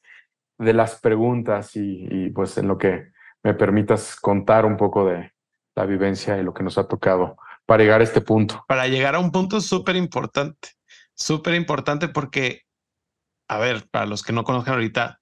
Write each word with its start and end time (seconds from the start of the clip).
de 0.59 0.73
las 0.73 1.01
preguntas 1.01 1.77
y, 1.77 2.07
y, 2.11 2.31
pues 2.31 2.57
en 2.59 2.69
lo 2.69 2.79
que 2.79 3.13
me 3.43 3.55
permitas 3.55 4.17
contar 4.17 4.65
un 4.65 4.77
poco 4.77 5.07
de 5.07 5.33
la 5.75 5.85
vivencia 5.85 6.39
y 6.39 6.43
lo 6.43 6.55
que 6.55 6.63
nos 6.63 6.79
ha 6.79 6.89
tocado 6.89 7.37
para 7.67 7.83
llegar 7.83 8.01
a 8.01 8.05
este 8.05 8.21
punto. 8.21 8.65
Para 8.67 8.89
llegar 8.89 9.15
a 9.15 9.19
un 9.19 9.31
punto 9.31 9.61
súper 9.61 9.97
importante, 9.97 10.71
súper 11.15 11.55
importante 11.55 12.09
porque, 12.09 12.63
a 13.49 13.59
ver, 13.59 13.89
para 13.91 14.07
los 14.07 14.23
que 14.23 14.33
no 14.33 14.45
conozcan 14.45 14.75
ahorita, 14.75 15.21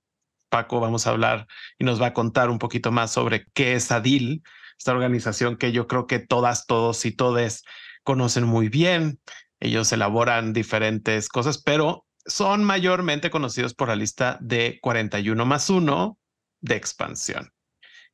Paco 0.53 0.81
vamos 0.81 1.07
a 1.07 1.11
hablar 1.11 1.47
y 1.79 1.85
nos 1.85 2.01
va 2.01 2.09
a 2.09 2.13
contar 2.13 2.51
un 2.51 2.59
poquito 2.59 2.93
más 2.93 3.11
sobre 3.11 3.47
qué 3.55 3.73
es 3.73 3.91
ADIL, 3.91 4.43
esta 4.79 4.93
organización 4.93 5.57
que 5.57 5.73
yo 5.73 5.87
creo 5.87 6.07
que 6.07 6.19
todas, 6.19 6.67
todos 6.67 7.07
y 7.07 7.13
todes 7.13 7.65
conocen 8.05 8.45
muy 8.45 8.69
bien. 8.69 9.19
Ellos 9.61 9.91
elaboran 9.93 10.53
diferentes 10.53 11.31
cosas, 11.31 11.57
pero 11.57 12.05
son 12.27 12.65
mayormente 12.65 13.31
conocidos 13.31 13.73
por 13.73 13.89
la 13.89 13.97
lista 13.97 14.37
de 14.43 14.79
41 14.83 15.47
más 15.47 15.71
1 15.71 16.19
de 16.61 16.77
expansión, 16.77 17.51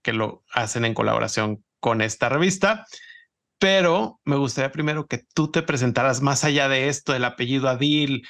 que 0.02 0.12
lo 0.12 0.44
hacen 0.52 0.84
en 0.84 0.94
colaboración 0.94 1.64
con 1.80 2.02
esta 2.02 2.28
revista. 2.28 2.86
Pero 3.58 4.20
me 4.24 4.36
gustaría 4.36 4.70
primero 4.70 5.08
que 5.08 5.24
tú 5.34 5.50
te 5.50 5.62
presentaras 5.62 6.22
más 6.22 6.44
allá 6.44 6.68
de 6.68 6.88
esto, 6.88 7.16
el 7.16 7.24
apellido 7.24 7.68
Adil 7.68 8.24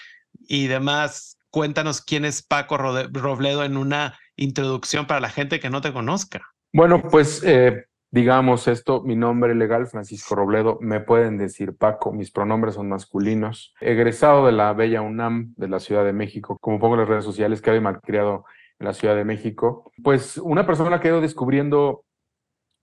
y 0.48 0.68
demás, 0.68 1.37
cuéntanos 1.50 2.00
quién 2.00 2.24
es 2.24 2.42
Paco 2.42 2.76
Robledo 2.76 3.64
en 3.64 3.76
una 3.76 4.18
introducción 4.36 5.06
para 5.06 5.20
la 5.20 5.30
gente 5.30 5.60
que 5.60 5.70
no 5.70 5.80
te 5.80 5.92
conozca. 5.92 6.40
Bueno, 6.72 7.02
pues 7.02 7.42
eh, 7.44 7.86
digamos 8.10 8.68
esto, 8.68 9.02
mi 9.02 9.16
nombre 9.16 9.54
legal, 9.54 9.86
Francisco 9.86 10.34
Robledo, 10.34 10.78
me 10.80 11.00
pueden 11.00 11.38
decir 11.38 11.76
Paco, 11.76 12.12
mis 12.12 12.30
pronombres 12.30 12.74
son 12.74 12.88
masculinos, 12.88 13.74
egresado 13.80 14.46
de 14.46 14.52
la 14.52 14.72
Bella 14.72 15.02
UNAM 15.02 15.54
de 15.56 15.68
la 15.68 15.80
Ciudad 15.80 16.04
de 16.04 16.12
México, 16.12 16.58
como 16.60 16.78
pongo 16.78 16.94
en 16.94 17.00
las 17.00 17.08
redes 17.08 17.24
sociales, 17.24 17.60
que 17.60 17.70
había 17.70 18.00
criado 18.00 18.44
en 18.78 18.86
la 18.86 18.94
Ciudad 18.94 19.16
de 19.16 19.24
México, 19.24 19.92
pues 20.02 20.38
una 20.38 20.66
persona 20.66 21.00
que 21.00 21.08
ha 21.08 21.12
ido 21.12 21.20
descubriendo 21.20 22.04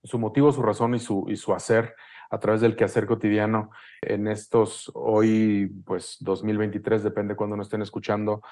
su 0.02 0.18
motivo, 0.18 0.52
su 0.52 0.62
razón 0.62 0.94
y 0.94 0.98
su 0.98 1.54
hacer 1.54 1.94
a 2.30 2.38
través 2.38 2.60
del 2.60 2.76
quehacer 2.76 3.06
cotidiano 3.06 3.70
en 4.02 4.28
estos 4.28 4.90
hoy, 4.94 5.72
pues 5.84 6.16
2023, 6.20 7.02
depende 7.02 7.36
cuando 7.36 7.56
nos 7.56 7.66
estén 7.66 7.82
escuchando, 7.82 8.42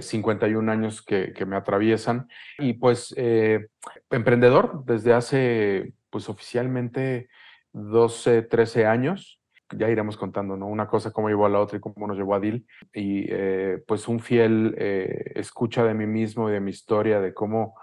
51 0.00 0.70
eh, 0.70 0.74
años 0.74 1.02
que, 1.02 1.32
que, 1.32 1.46
me 1.46 1.56
atraviesan. 1.56 2.28
Y 2.58 2.74
pues 2.74 3.14
eh, 3.16 3.68
emprendedor 4.10 4.84
desde 4.84 5.12
hace, 5.12 5.94
pues 6.10 6.28
oficialmente 6.28 7.28
12, 7.72 8.42
13 8.42 8.86
años. 8.86 9.40
Ya 9.76 9.90
iremos 9.90 10.16
contando, 10.16 10.56
¿no? 10.56 10.66
Una 10.66 10.88
cosa 10.88 11.10
cómo 11.10 11.28
llevó 11.28 11.44
a 11.44 11.50
la 11.50 11.60
otra 11.60 11.76
y 11.76 11.80
cómo 11.80 12.06
nos 12.06 12.16
llevó 12.16 12.34
a 12.34 12.40
Dil. 12.40 12.66
Y 12.94 13.26
eh, 13.28 13.82
pues 13.86 14.08
un 14.08 14.18
fiel 14.18 14.74
escucha 14.78 15.84
de 15.84 15.92
mí 15.92 16.06
mismo 16.06 16.48
y 16.48 16.52
de 16.52 16.60
mi 16.60 16.70
historia, 16.70 17.20
de 17.20 17.34
cómo 17.34 17.74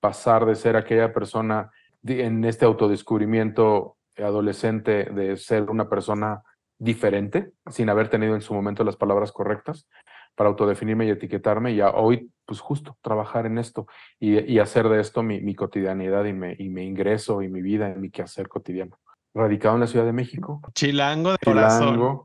pasar 0.00 0.46
de 0.46 0.54
ser 0.54 0.76
aquella 0.76 1.12
persona 1.12 1.70
en 2.06 2.44
este 2.44 2.64
autodescubrimiento 2.64 3.96
adolescente 4.18 5.04
de 5.04 5.36
ser 5.36 5.70
una 5.70 5.88
persona 5.88 6.42
diferente, 6.78 7.52
sin 7.70 7.88
haber 7.88 8.08
tenido 8.08 8.34
en 8.34 8.42
su 8.42 8.54
momento 8.54 8.84
las 8.84 8.96
palabras 8.96 9.32
correctas 9.32 9.88
para 10.34 10.50
autodefinirme 10.50 11.06
y 11.06 11.10
etiquetarme, 11.10 11.72
y 11.72 11.80
hoy, 11.80 12.30
pues 12.44 12.60
justo, 12.60 12.96
trabajar 13.02 13.46
en 13.46 13.58
esto 13.58 13.86
y, 14.18 14.58
hacer 14.58 14.88
de 14.88 15.00
esto 15.00 15.22
mi, 15.22 15.54
cotidianidad 15.54 16.24
y 16.24 16.32
me, 16.32 16.56
y 16.58 16.68
me 16.68 16.84
ingreso 16.84 17.42
y 17.42 17.48
mi 17.48 17.62
vida 17.62 17.90
en 17.90 18.00
mi 18.00 18.10
quehacer 18.10 18.48
cotidiano. 18.48 18.98
Radicado 19.32 19.74
en 19.76 19.80
la 19.80 19.86
Ciudad 19.86 20.04
de 20.04 20.12
México. 20.12 20.60
Chilango 20.74 21.32
de 21.32 21.38
corazón. 21.38 22.22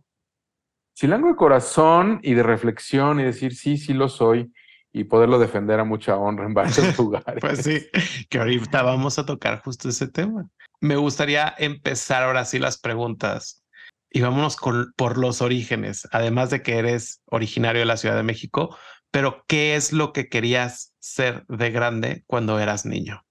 Chilango 0.95 1.27
de 1.29 1.35
corazón 1.35 2.19
y 2.23 2.33
de 2.33 2.43
reflexión 2.43 3.19
y 3.19 3.23
decir, 3.23 3.55
sí, 3.55 3.77
sí 3.77 3.93
lo 3.93 4.09
soy 4.09 4.51
y 4.91 5.03
poderlo 5.03 5.37
defender 5.39 5.79
a 5.79 5.83
mucha 5.83 6.17
honra 6.17 6.45
en 6.45 6.53
varios 6.53 6.77
lugares. 6.97 7.39
pues 7.39 7.63
sí, 7.63 7.87
que 8.27 8.39
ahorita 8.39 8.81
vamos 8.81 9.19
a 9.19 9.25
tocar 9.25 9.61
justo 9.61 9.87
ese 9.89 10.07
tema 10.07 10.49
me 10.81 10.95
gustaría 10.95 11.53
empezar 11.57 12.23
ahora 12.23 12.45
sí 12.45 12.59
las 12.59 12.79
preguntas 12.79 13.63
y 14.11 14.21
vámonos 14.21 14.57
por 14.95 15.17
los 15.17 15.41
orígenes, 15.41 16.07
además 16.11 16.49
de 16.49 16.61
que 16.61 16.77
eres 16.77 17.21
originario 17.25 17.81
de 17.81 17.85
la 17.85 17.97
Ciudad 17.97 18.15
de 18.15 18.23
México, 18.23 18.75
pero 19.11 19.43
¿qué 19.47 19.75
es 19.75 19.93
lo 19.93 20.13
que 20.13 20.29
querías 20.29 20.95
ser 20.99 21.45
de 21.47 21.71
grande 21.71 22.23
cuando 22.27 22.59
eras 22.59 22.85
niño? 22.85 23.23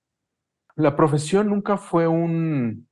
La 0.77 0.95
profesión 0.95 1.49
nunca 1.49 1.77
fue 1.77 2.07
un, 2.07 2.89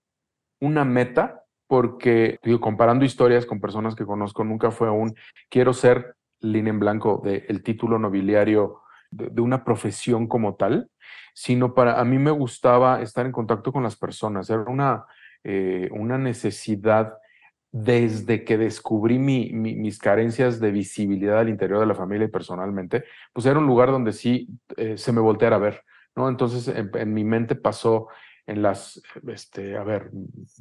una 0.61 0.85
meta, 0.85 1.45
porque, 1.69 2.39
comparando 2.61 3.05
historias 3.05 3.47
con 3.47 3.61
personas 3.61 3.95
que 3.95 4.05
conozco, 4.05 4.45
nunca 4.45 4.71
fue 4.71 4.91
un 4.91 5.15
quiero 5.49 5.73
ser 5.73 6.17
línea 6.41 6.73
en 6.73 6.79
blanco 6.79 7.21
del 7.25 7.63
título 7.63 7.99
nobiliario 7.99 8.83
de, 9.11 9.41
una 9.41 9.65
profesión 9.65 10.27
como 10.27 10.57
tal, 10.57 10.91
sino 11.35 11.75
para 11.75 12.01
a 12.01 12.05
mí 12.05 12.19
me 12.19 12.31
gustaba 12.31 13.03
estar 13.03 13.27
en 13.27 13.33
contacto 13.33 13.73
con 13.73 13.83
las 13.83 13.97
personas. 13.97 14.49
Era 14.51 14.63
una, 14.63 15.05
eh, 15.45 15.89
una 15.93 16.19
necesidad 16.19 17.15
desde 17.73 18.45
que 18.45 18.57
descubrí 18.57 19.19
mi, 19.19 19.53
mis 19.53 19.99
carencias 19.99 20.61
de 20.61 20.71
visibilidad 20.71 21.41
al 21.41 21.51
interior 21.51 21.81
de 21.81 21.87
la 21.87 21.95
familia 21.95 22.27
y 22.27 22.31
personalmente, 22.31 23.05
pues 23.33 23.45
era 23.45 23.59
un 23.59 23.67
lugar 23.67 23.91
donde 23.91 24.13
sí 24.13 24.49
eh, 24.77 24.97
se 24.97 25.13
me 25.13 25.21
volteara 25.21 25.57
a 25.57 25.59
ver, 25.59 25.83
¿no? 26.15 26.29
Entonces 26.29 26.69
en, 26.69 27.13
mi 27.13 27.25
mente 27.25 27.55
pasó 27.55 28.09
en 28.47 28.63
las, 28.63 29.03
este, 29.29 29.77
a 29.77 29.83
ver, 29.83 30.11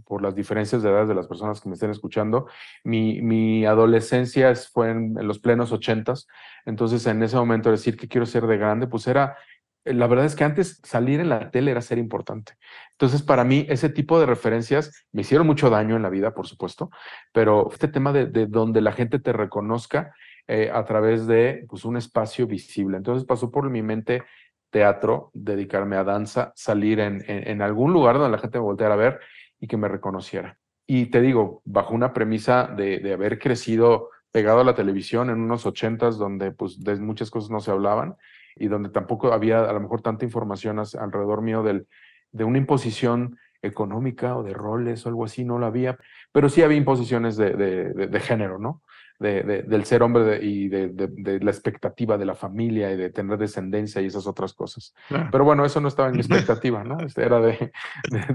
por 0.06 0.22
las 0.22 0.36
diferencias 0.36 0.82
de 0.82 0.90
edades 0.90 1.08
de 1.08 1.16
las 1.16 1.28
personas 1.28 1.62
que 1.62 1.70
me 1.70 1.76
estén 1.76 1.92
escuchando, 1.92 2.48
mi, 2.84 3.22
mi 3.22 3.66
adolescencia 3.66 4.54
fue 4.56 4.92
en, 4.92 5.16
los 5.28 5.40
plenos 5.40 5.72
ochentas, 5.72 6.28
entonces 6.66 7.06
en 7.06 7.22
ese 7.22 7.36
momento 7.36 7.70
decir 7.70 7.96
que 7.96 8.08
quiero 8.08 8.26
ser 8.26 8.48
de 8.48 8.58
grande, 8.58 8.88
pues 8.88 9.08
era 9.08 9.38
la 9.86 10.08
verdad 10.08 10.26
es 10.26 10.36
que 10.36 10.44
antes 10.44 10.82
salir 10.84 11.20
en 11.20 11.30
la 11.30 11.52
tele 11.52 11.70
era 11.70 11.82
ser 11.82 12.00
importante. 12.00 12.54
Entonces, 12.94 13.22
para 13.22 13.44
mí, 13.44 13.68
ese 13.70 13.88
tipo 13.90 14.20
de 14.20 14.26
referencias 14.26 15.06
me 15.12 15.22
hicieron 15.22 15.46
mucho 15.46 15.70
daño 15.70 15.96
en 15.96 16.02
la 16.02 16.10
vida, 16.10 16.34
por 16.34 16.48
supuesto, 16.48 16.90
pero 17.32 17.70
este 17.72 17.88
tema 17.88 18.12
de, 18.12 18.48
donde 18.48 18.82
la 18.82 18.94
gente 18.94 19.20
te 19.20 19.32
reconozca 19.32 20.16
eh, 20.48 20.72
a 20.74 20.84
través 20.86 21.28
de 21.28 21.66
pues, 21.70 21.86
un 21.86 21.98
espacio 21.98 22.48
visible. 22.48 22.98
Entonces, 22.98 23.26
pasó 23.26 23.52
por 23.52 23.70
mi 23.70 23.84
mente 23.84 24.24
teatro, 24.70 25.32
dedicarme 25.34 25.96
a 25.96 26.04
danza, 26.04 26.52
salir 26.56 27.00
en, 27.00 27.24
en, 27.28 27.62
algún 27.62 27.94
lugar 27.94 28.18
donde 28.18 28.32
la 28.36 28.42
gente 28.42 28.58
me 28.58 28.66
volteara 28.66 28.94
a 28.94 28.98
ver 28.98 29.20
y 29.60 29.68
que 29.68 29.78
me 29.78 29.88
reconociera. 29.88 30.58
Y 30.86 31.08
te 31.08 31.22
digo, 31.22 31.62
bajo 31.66 31.94
una 31.94 32.14
premisa 32.14 32.68
de, 32.68 33.00
de 33.00 33.14
haber 33.14 33.40
crecido 33.40 34.10
pegado 34.32 34.60
a 34.60 34.64
la 34.66 34.76
televisión 34.76 35.30
en 35.30 35.40
unos 35.40 35.66
ochentas 35.66 36.18
donde 36.18 36.52
pues 36.52 36.84
de 36.84 36.98
muchas 36.98 37.32
cosas 37.32 37.50
no 37.50 37.62
se 37.62 37.72
hablaban 37.72 38.18
y 38.56 38.68
donde 38.68 38.90
tampoco 38.90 39.32
había 39.32 39.64
a 39.64 39.74
lo 39.74 39.80
mejor 39.80 40.02
tanta 40.02 40.26
información 40.26 40.78
alrededor 41.00 41.42
mío 41.42 41.64
del, 41.64 41.88
de 42.32 42.44
una 42.44 42.58
imposición 42.58 43.38
económica 43.62 44.36
o 44.38 44.44
de 44.44 44.54
roles 44.54 45.06
o 45.06 45.10
algo 45.10 45.26
así, 45.26 45.44
no 45.44 45.58
lo 45.58 45.66
había, 45.66 45.98
pero 46.32 46.50
sí 46.50 46.62
había 46.62 46.78
imposiciones 46.78 47.38
de, 47.38 47.52
de, 47.52 48.08
de 48.08 48.20
género, 48.20 48.60
¿no? 48.60 48.82
De, 49.20 49.64
del 49.64 49.86
ser 49.86 50.04
hombre 50.04 50.40
y 50.42 50.68
de, 50.68 51.40
la 51.42 51.52
expectativa 51.52 52.18
de 52.18 52.26
la 52.26 52.36
familia 52.36 52.92
y 52.92 52.98
de 52.98 53.10
tener 53.10 53.38
descendencia 53.38 54.02
y 54.02 54.08
esas 54.08 54.28
otras 54.28 54.54
cosas. 54.54 54.94
Pero 55.32 55.44
bueno, 55.44 55.66
eso 55.66 55.80
no 55.80 55.88
estaba 55.88 56.10
en 56.10 56.16
mi 56.16 56.20
expectativa, 56.22 56.84
¿no? 56.84 57.00
Este, 57.00 57.24
era 57.24 57.40
de, 57.40 57.72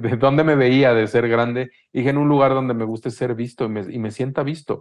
de, 0.01 0.17
dónde 0.17 0.45
me 0.45 0.57
veía 0.57 0.95
de 0.95 1.07
ser 1.07 1.29
grande 1.29 1.71
y 1.93 2.09
en 2.09 2.19
un 2.19 2.29
lugar 2.29 2.53
donde 2.53 2.75
me 2.75 2.85
guste 2.85 3.11
ser 3.11 3.35
visto 3.35 3.65
y 3.65 3.69
me, 3.69 3.81
y 3.83 3.99
me 3.99 4.11
sienta 4.11 4.43
visto. 4.43 4.81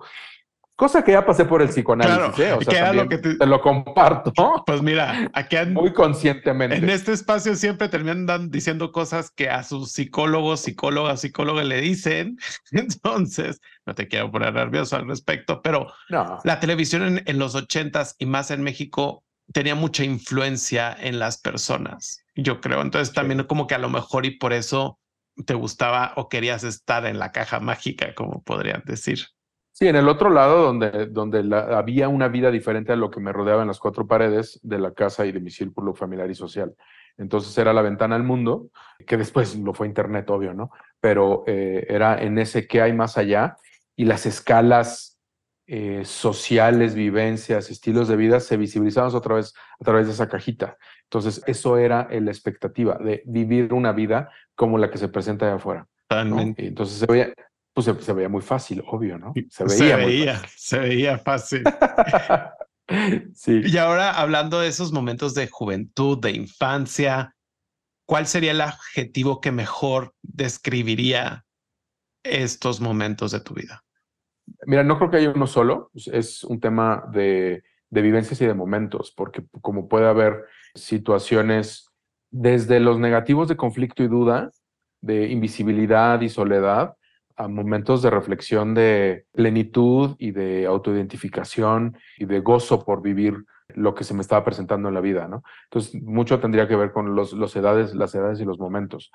Cosa 0.80 1.04
que 1.04 1.12
ya 1.12 1.26
pasé 1.26 1.44
por 1.44 1.62
el 1.62 1.68
psicoanálisis, 1.68 2.40
¿eh? 2.40 2.54
O 2.54 2.62
sea, 2.62 2.94
lo 2.94 3.10
que 3.10 3.18
te... 3.18 3.46
lo 3.46 3.60
comparto. 3.60 4.32
Pues 4.66 4.82
mira, 4.82 5.30
aquí 5.34 5.58
muy 5.72 5.92
conscientemente. 5.92 6.78
En 6.78 6.90
este 6.90 7.12
espacio 7.12 7.54
siempre 7.56 7.90
terminan 7.90 8.50
diciendo 8.50 8.94
cosas 8.94 9.30
que 9.30 9.50
a 9.50 9.64
sus 9.64 9.92
psicólogos, 9.92 10.62
psicólogas, 10.62 11.20
psicólogas 11.20 11.66
le 11.66 11.82
dicen. 11.82 12.38
Entonces, 12.72 13.60
no 13.86 13.94
te 13.94 14.08
quiero 14.08 14.32
poner 14.32 14.54
nervioso 14.54 14.96
al 14.96 15.06
respecto, 15.06 15.62
pero 15.62 15.92
la 16.08 16.60
televisión 16.62 17.22
en, 17.26 17.40
los 17.40 17.56
ochentas 17.56 18.16
y 18.18 18.26
más 18.26 18.50
en 18.50 18.64
México 18.64 19.26
tenía 19.52 19.76
mucha 19.76 20.06
influencia 20.06 20.96
en 20.98 21.20
las 21.20 21.40
personas, 21.40 22.24
yo 22.36 22.62
creo. 22.62 22.82
Entonces 22.82 23.14
también 23.14 23.44
como 23.44 23.68
que 23.68 23.76
a 23.76 23.80
lo 23.80 23.90
mejor 23.90 24.26
y 24.26 24.38
por 24.38 24.54
eso 24.54 24.98
te 25.46 25.56
gustaba 25.56 26.14
o 26.16 26.30
querías 26.30 26.64
estar 26.64 27.06
en 27.06 27.20
la 27.20 27.34
caja 27.34 27.60
mágica, 27.60 28.16
como 28.16 28.42
podrían 28.44 28.82
decir. 28.86 29.28
Sí, 29.80 29.88
en 29.88 29.96
el 29.96 30.10
otro 30.10 30.30
lado, 30.30 30.62
donde, 30.64 31.06
donde 31.06 31.40
había 31.74 32.10
una 32.10 32.28
vida 32.28 32.52
diferente 32.52 32.92
a 32.92 32.98
lo 32.98 33.10
que 33.10 33.22
me 33.22 33.32
rodeaba 33.32 33.62
en 33.62 33.70
las 33.70 33.80
cuatro 33.80 34.06
paredes 34.06 34.60
de 34.62 34.78
la 34.78 34.94
casa 34.94 35.26
y 35.26 35.32
de 35.32 35.40
mi 35.40 35.52
círculo 35.52 35.96
familiar 35.96 36.30
y 36.30 36.36
social. 36.36 36.76
Entonces 37.18 37.58
era 37.58 37.72
la 37.72 37.82
ventana 37.82 38.18
al 38.18 38.24
mundo, 38.24 38.72
que 39.08 39.16
después 39.16 39.56
lo 39.56 39.74
fue 39.74 39.88
Internet, 39.88 40.30
obvio, 40.32 40.54
¿no? 40.54 40.70
Pero 41.00 41.46
eh, 41.48 41.86
era 41.88 42.22
en 42.22 42.40
ese 42.40 42.68
que 42.68 42.82
hay 42.82 42.92
más 42.92 43.18
allá 43.18 43.56
y 43.96 44.04
las 44.04 44.26
escalas 44.26 45.18
eh, 45.66 46.02
sociales, 46.04 46.94
vivencias, 46.94 47.70
estilos 47.70 48.10
de 48.10 48.18
vida 48.18 48.42
se 48.42 48.58
visibilizaban 48.58 49.16
otra 49.16 49.36
vez 49.36 49.54
a 49.80 49.86
través 49.86 50.08
de 50.08 50.12
esa 50.12 50.28
cajita. 50.28 50.76
Entonces 51.04 51.42
eso 51.48 51.78
era 51.78 52.10
la 52.12 52.32
expectativa 52.32 52.98
de 52.98 53.24
vivir 53.26 53.74
una 53.74 53.94
vida 53.94 54.30
como 54.56 54.78
la 54.78 54.92
que 54.92 54.98
se 54.98 55.08
presenta 55.08 55.46
allá 55.46 55.56
afuera. 55.56 55.88
Entonces 56.58 56.98
se 56.98 57.06
veía, 57.06 57.34
pues 57.74 57.86
se, 57.86 58.14
veía 58.14 58.30
muy 58.30 58.42
fácil, 58.42 58.84
obvio, 58.88 59.18
¿no? 59.18 59.34
Se 59.50 59.64
veía, 59.64 59.78
se 59.78 59.96
veía, 59.96 60.42
se 60.56 60.80
veía 60.80 61.18
fácil. 61.18 61.64
sí. 63.34 63.62
Y 63.64 63.78
ahora 63.78 64.20
hablando 64.20 64.60
de 64.60 64.68
esos 64.68 64.92
momentos 64.92 65.34
de 65.34 65.48
juventud, 65.48 66.20
de 66.20 66.32
infancia, 66.32 67.36
¿cuál 68.06 68.28
sería 68.28 68.52
el 68.52 68.62
adjetivo 68.62 69.40
que 69.40 69.52
mejor 69.52 70.14
describiría 70.22 71.46
estos 72.24 72.82
momentos 72.82 73.32
de 73.32 73.40
tu 73.40 73.54
vida? 73.54 73.84
Mira, 74.66 74.84
no 74.84 74.98
creo 74.98 75.12
que 75.12 75.18
haya 75.18 75.30
uno 75.30 75.48
solo, 75.48 75.92
es 75.94 76.44
un 76.44 76.60
tema 76.60 77.04
de, 77.12 77.64
de 77.90 78.02
vivencias 78.02 78.42
y 78.42 78.46
de 78.46 78.54
momentos, 78.54 79.14
porque 79.16 79.44
como 79.62 79.88
puede 79.88 80.08
haber 80.08 80.46
situaciones 80.76 81.90
desde 82.32 82.80
los 82.80 83.00
negativos 83.00 83.48
de 83.48 83.58
conflicto 83.58 84.04
y 84.04 84.08
duda, 84.08 84.52
de 85.02 85.28
invisibilidad 85.28 86.22
y 86.22 86.30
soledad, 86.30 86.96
a 87.40 87.48
momentos 87.48 88.02
de 88.02 88.10
reflexión 88.10 88.74
de 88.74 89.26
plenitud 89.32 90.18
y 90.20 90.32
de 90.32 90.66
autoidentificación 90.66 91.98
y 92.18 92.26
de 92.26 92.42
gozo 92.42 92.84
por 92.84 93.02
vivir 93.02 93.46
lo 93.70 93.96
que 93.96 94.04
se 94.04 94.14
me 94.14 94.22
estaba 94.22 94.44
presentando 94.44 94.90
en 94.90 94.94
la 94.94 95.00
vida, 95.00 95.30
¿no? 95.30 95.44
Entonces, 95.64 96.02
mucho 96.02 96.42
tendría 96.42 96.68
que 96.68 96.76
ver 96.76 96.92
con 96.92 97.16
los, 97.16 97.32
los 97.32 97.56
edades, 97.56 97.96
las 97.96 98.14
edades 98.14 98.42
y 98.42 98.46
los 98.46 98.60
momentos. 98.60 99.12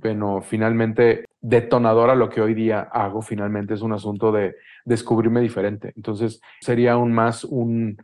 Pero 0.00 0.40
finalmente, 0.40 1.24
detonadora 1.40 2.14
lo 2.14 2.30
que 2.30 2.40
hoy 2.40 2.54
día 2.54 2.80
hago, 2.92 3.22
finalmente 3.22 3.74
es 3.74 3.82
un 3.82 3.92
asunto 3.92 4.30
de 4.30 4.54
descubrirme 4.84 5.40
diferente. 5.40 5.92
Entonces, 5.96 6.40
sería 6.60 6.92
aún 6.92 7.12
más 7.12 7.42
un, 7.42 7.96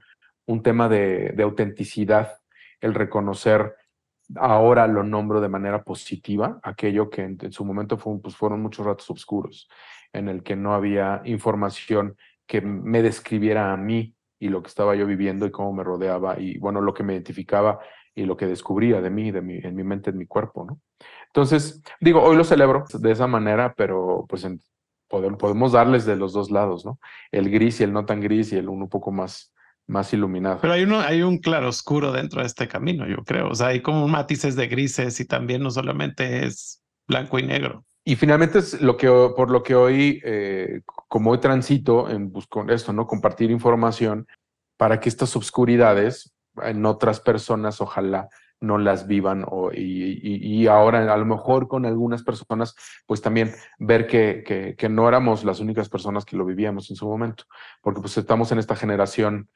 tema 0.65 0.89
de 0.89 1.41
autenticidad, 1.45 2.41
el 2.81 2.93
reconocer 2.93 3.77
ahora 4.37 4.87
lo 4.87 5.03
nombro 5.03 5.41
de 5.41 5.49
manera 5.49 5.83
positiva, 5.83 6.59
aquello 6.63 7.11
que 7.11 7.23
en, 7.23 7.53
su 7.53 7.65
momento 7.65 7.97
pues 7.97 8.37
fueron 8.37 8.63
muchos 8.63 8.87
ratos 8.87 9.11
oscuros, 9.11 9.69
en 10.13 10.29
el 10.29 10.43
que 10.43 10.57
no 10.57 10.75
había 10.75 11.23
información 11.25 12.17
que 12.47 12.61
me 12.61 13.03
describiera 13.03 13.73
a 13.73 13.77
mí 13.77 14.15
y 14.39 14.49
lo 14.49 14.63
que 14.63 14.69
estaba 14.69 14.95
yo 14.95 15.07
viviendo 15.07 15.47
y 15.47 15.51
cómo 15.51 15.73
me 15.73 15.85
rodeaba 15.85 16.39
y 16.41 16.59
bueno, 16.59 16.81
lo 16.81 16.95
que 16.95 17.03
me 17.03 17.13
identificaba 17.13 17.79
y 18.15 18.25
lo 18.25 18.37
que 18.37 18.47
descubría 18.47 19.01
de 19.01 19.11
mí, 19.11 19.31
de 19.31 19.41
mi, 19.41 19.59
en 19.59 19.75
mi 19.75 19.85
mente, 19.85 20.11
en 20.11 20.19
mi 20.19 20.27
cuerpo, 20.27 20.65
¿no? 20.65 20.81
Entonces, 21.27 21.81
digo, 22.01 22.23
hoy 22.23 22.37
lo 22.37 22.45
celebro 22.45 22.85
de 22.93 23.13
esa 23.13 23.27
manera, 23.27 23.75
pero 23.77 24.27
pues 24.29 24.47
podemos 25.09 25.73
darles 25.73 26.05
de 26.07 26.17
los 26.17 26.33
dos 26.33 26.51
lados, 26.51 26.85
¿no? 26.85 26.99
El 27.31 27.51
gris 27.51 27.81
y 27.81 27.85
el 27.85 27.93
no 27.93 28.05
tan 28.05 28.21
gris 28.21 28.53
y 28.53 28.57
el 28.57 28.69
uno 28.69 28.85
un 28.85 28.91
poco 28.91 29.13
más, 29.13 29.53
más 29.91 30.13
iluminado. 30.13 30.59
Pero 30.63 30.73
hay, 30.73 30.85
uno, 30.85 31.01
hay 31.01 31.23
un 31.23 31.39
claro 31.39 31.69
oscuro 31.69 32.13
dentro 32.13 32.41
de 32.41 32.47
este 32.47 32.69
camino, 32.69 33.07
yo 33.07 33.25
creo. 33.25 33.49
O 33.49 33.55
sea, 33.55 33.69
hay 33.69 33.81
como 33.81 34.09
matices 34.09 34.57
de 34.57 34.69
grises 34.69 35.21
y 35.21 35.27
también 35.27 35.63
no 35.63 35.71
solamente 35.71 36.47
es 36.47 36.83
blanco 37.07 37.39
y 37.39 37.43
negro. 37.43 37.85
Y 38.05 38.17
finalmente 38.17 38.61
es 38.61 38.81
lo 38.81 38.97
que, 38.97 39.09
por 39.37 39.51
lo 39.51 39.63
que 39.63 39.75
hoy, 39.75 40.21
eh, 40.25 40.81
como 41.09 41.33
hoy 41.33 41.39
transito 41.39 42.09
en 42.09 42.33
buscar 42.33 42.71
esto, 42.71 42.93
¿no? 42.93 43.07
Compartir 43.07 43.51
información 43.51 44.27
para 44.79 45.01
que 45.01 45.09
estas 45.11 45.37
obscuridades 45.37 46.33
en 46.63 46.87
otras 46.87 47.21
personas, 47.21 47.81
ojalá 47.81 48.29
no 48.61 48.79
las 48.79 49.07
vivan 49.07 49.45
o, 49.49 49.73
y, 49.73 50.21
y, 50.23 50.67
ahora 50.67 51.13
a 51.13 51.17
lo 51.17 51.25
mejor 51.25 51.67
con 51.67 51.87
algunas 51.87 52.23
personas, 52.23 52.75
pues 53.07 53.23
también 53.23 53.55
ver 53.79 54.07
que, 54.07 54.43
que, 54.47 54.75
que, 54.77 54.89
no 54.91 55.09
éramos 55.09 55.45
las 55.45 55.61
únicas 55.61 55.89
personas 55.89 56.27
que 56.27 56.37
lo 56.37 56.45
vivíamos 56.45 56.91
en 56.91 56.97
su 56.97 57.07
momento, 57.07 57.45
porque 57.81 58.03
pues 58.03 58.19
estamos 58.19 58.53
en 58.53 58.59
esta 58.59 58.77
generación 58.77 59.49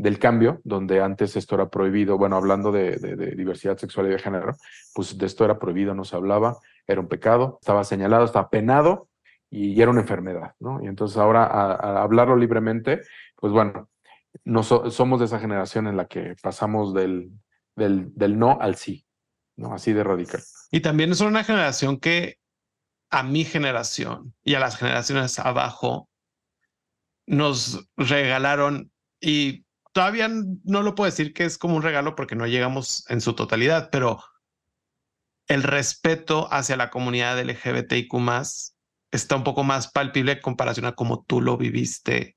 del 0.00 0.18
cambio, 0.18 0.62
donde 0.64 1.02
antes 1.02 1.36
esto 1.36 1.56
era 1.56 1.68
prohibido, 1.68 2.16
bueno, 2.16 2.36
hablando 2.36 2.72
de, 2.72 2.96
diversidad 3.36 3.76
sexual 3.76 4.06
y 4.06 4.10
de 4.10 4.18
género, 4.18 4.56
pues 4.94 5.18
de 5.18 5.26
esto 5.26 5.44
era 5.44 5.58
prohibido, 5.58 5.94
no 5.94 6.04
se 6.04 6.16
hablaba, 6.16 6.56
era 6.86 7.02
un 7.02 7.08
pecado, 7.08 7.58
estaba 7.60 7.84
señalado, 7.84 8.24
estaba 8.24 8.48
penado 8.48 9.08
y, 9.50 9.80
era 9.80 9.90
una 9.90 10.00
enfermedad, 10.00 10.54
¿no? 10.58 10.82
Y 10.82 10.86
entonces 10.86 11.18
ahora 11.18 11.44
a, 11.44 12.02
hablarlo 12.02 12.36
libremente, 12.36 13.02
pues 13.36 13.52
bueno, 13.52 13.90
no 14.44 14.62
somos 14.62 15.20
de 15.20 15.26
esa 15.26 15.38
generación 15.38 15.86
en 15.86 15.98
la 15.98 16.06
que 16.06 16.34
pasamos 16.42 16.94
del, 16.94 17.30
del, 17.76 18.14
del 18.14 18.38
no 18.38 18.58
al 18.58 18.76
sí, 18.76 19.04
¿no? 19.56 19.74
Así 19.74 19.92
de 19.92 20.02
radical. 20.02 20.40
Y 20.70 20.80
también 20.80 21.12
es 21.12 21.20
una 21.20 21.44
generación 21.44 21.98
que 21.98 22.38
a 23.10 23.22
mi 23.22 23.44
generación 23.44 24.34
y 24.42 24.54
a 24.54 24.60
las 24.60 24.78
generaciones 24.78 25.38
abajo 25.38 26.08
nos 27.26 27.86
regalaron 27.98 28.90
y 29.20 29.66
todavía 29.92 30.28
no 30.28 30.82
lo 30.82 30.94
puedo 30.94 31.10
decir 31.10 31.32
que 31.32 31.44
es 31.44 31.58
como 31.58 31.76
un 31.76 31.82
regalo 31.82 32.14
porque 32.14 32.36
no 32.36 32.46
llegamos 32.46 33.04
en 33.08 33.20
su 33.20 33.34
totalidad, 33.34 33.90
pero 33.90 34.22
el 35.48 35.62
respeto 35.62 36.48
hacia 36.52 36.76
la 36.76 36.90
comunidad 36.90 37.40
LGBTIQ 37.40 38.14
está 39.10 39.36
un 39.36 39.44
poco 39.44 39.64
más 39.64 39.90
palpable 39.90 40.32
en 40.32 40.40
comparación 40.40 40.86
a 40.86 40.94
cómo 40.94 41.24
tú 41.24 41.40
lo 41.40 41.56
viviste 41.56 42.36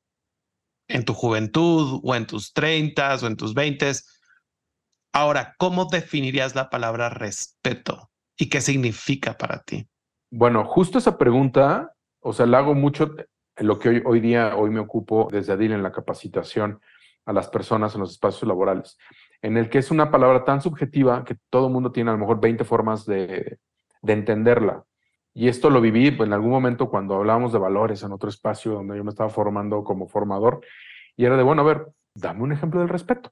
en 0.87 1.05
tu 1.05 1.13
juventud 1.13 2.01
o 2.03 2.15
en 2.15 2.25
tus 2.25 2.53
30 2.53 3.15
o 3.21 3.27
en 3.27 3.35
tus 3.35 3.53
20. 3.53 3.91
Ahora, 5.13 5.55
¿cómo 5.59 5.85
definirías 5.85 6.55
la 6.55 6.69
palabra 6.69 7.09
respeto 7.09 8.09
y 8.35 8.49
qué 8.49 8.61
significa 8.61 9.37
para 9.37 9.61
ti? 9.61 9.87
Bueno, 10.31 10.65
justo 10.65 10.97
esa 10.97 11.17
pregunta, 11.17 11.93
o 12.19 12.33
sea, 12.33 12.47
la 12.47 12.57
hago 12.57 12.73
mucho 12.73 13.15
en 13.55 13.67
lo 13.67 13.77
que 13.77 13.89
hoy, 13.89 14.01
hoy 14.03 14.19
día, 14.19 14.55
hoy 14.55 14.71
me 14.71 14.79
ocupo 14.79 15.27
desde 15.31 15.53
Adil 15.53 15.73
en 15.73 15.83
la 15.83 15.91
capacitación 15.91 16.81
a 17.25 17.33
las 17.33 17.47
personas 17.47 17.95
en 17.95 18.01
los 18.01 18.11
espacios 18.11 18.47
laborales, 18.47 18.97
en 19.41 19.57
el 19.57 19.69
que 19.69 19.77
es 19.77 19.91
una 19.91 20.11
palabra 20.11 20.43
tan 20.43 20.61
subjetiva 20.61 21.23
que 21.23 21.37
todo 21.49 21.67
el 21.67 21.73
mundo 21.73 21.91
tiene 21.91 22.09
a 22.09 22.13
lo 22.13 22.19
mejor 22.19 22.39
20 22.39 22.63
formas 22.63 23.05
de, 23.05 23.59
entenderla. 24.05 24.83
Y 25.33 25.47
esto 25.47 25.69
lo 25.69 25.81
viví 25.81 26.11
pues, 26.11 26.27
en 26.27 26.33
algún 26.33 26.51
momento 26.51 26.89
cuando 26.89 27.15
hablábamos 27.15 27.53
de 27.53 27.59
valores 27.59 28.03
en 28.03 28.11
otro 28.11 28.29
espacio 28.29 28.73
donde 28.73 28.97
yo 28.97 29.03
me 29.03 29.09
estaba 29.09 29.29
formando 29.29 29.83
como 29.83 30.07
formador, 30.07 30.61
y 31.15 31.25
era 31.25 31.37
de, 31.37 31.43
bueno, 31.43 31.61
a 31.61 31.65
ver, 31.65 31.87
dame 32.15 32.43
un 32.43 32.51
ejemplo 32.51 32.79
del 32.79 32.89
respeto, 32.89 33.31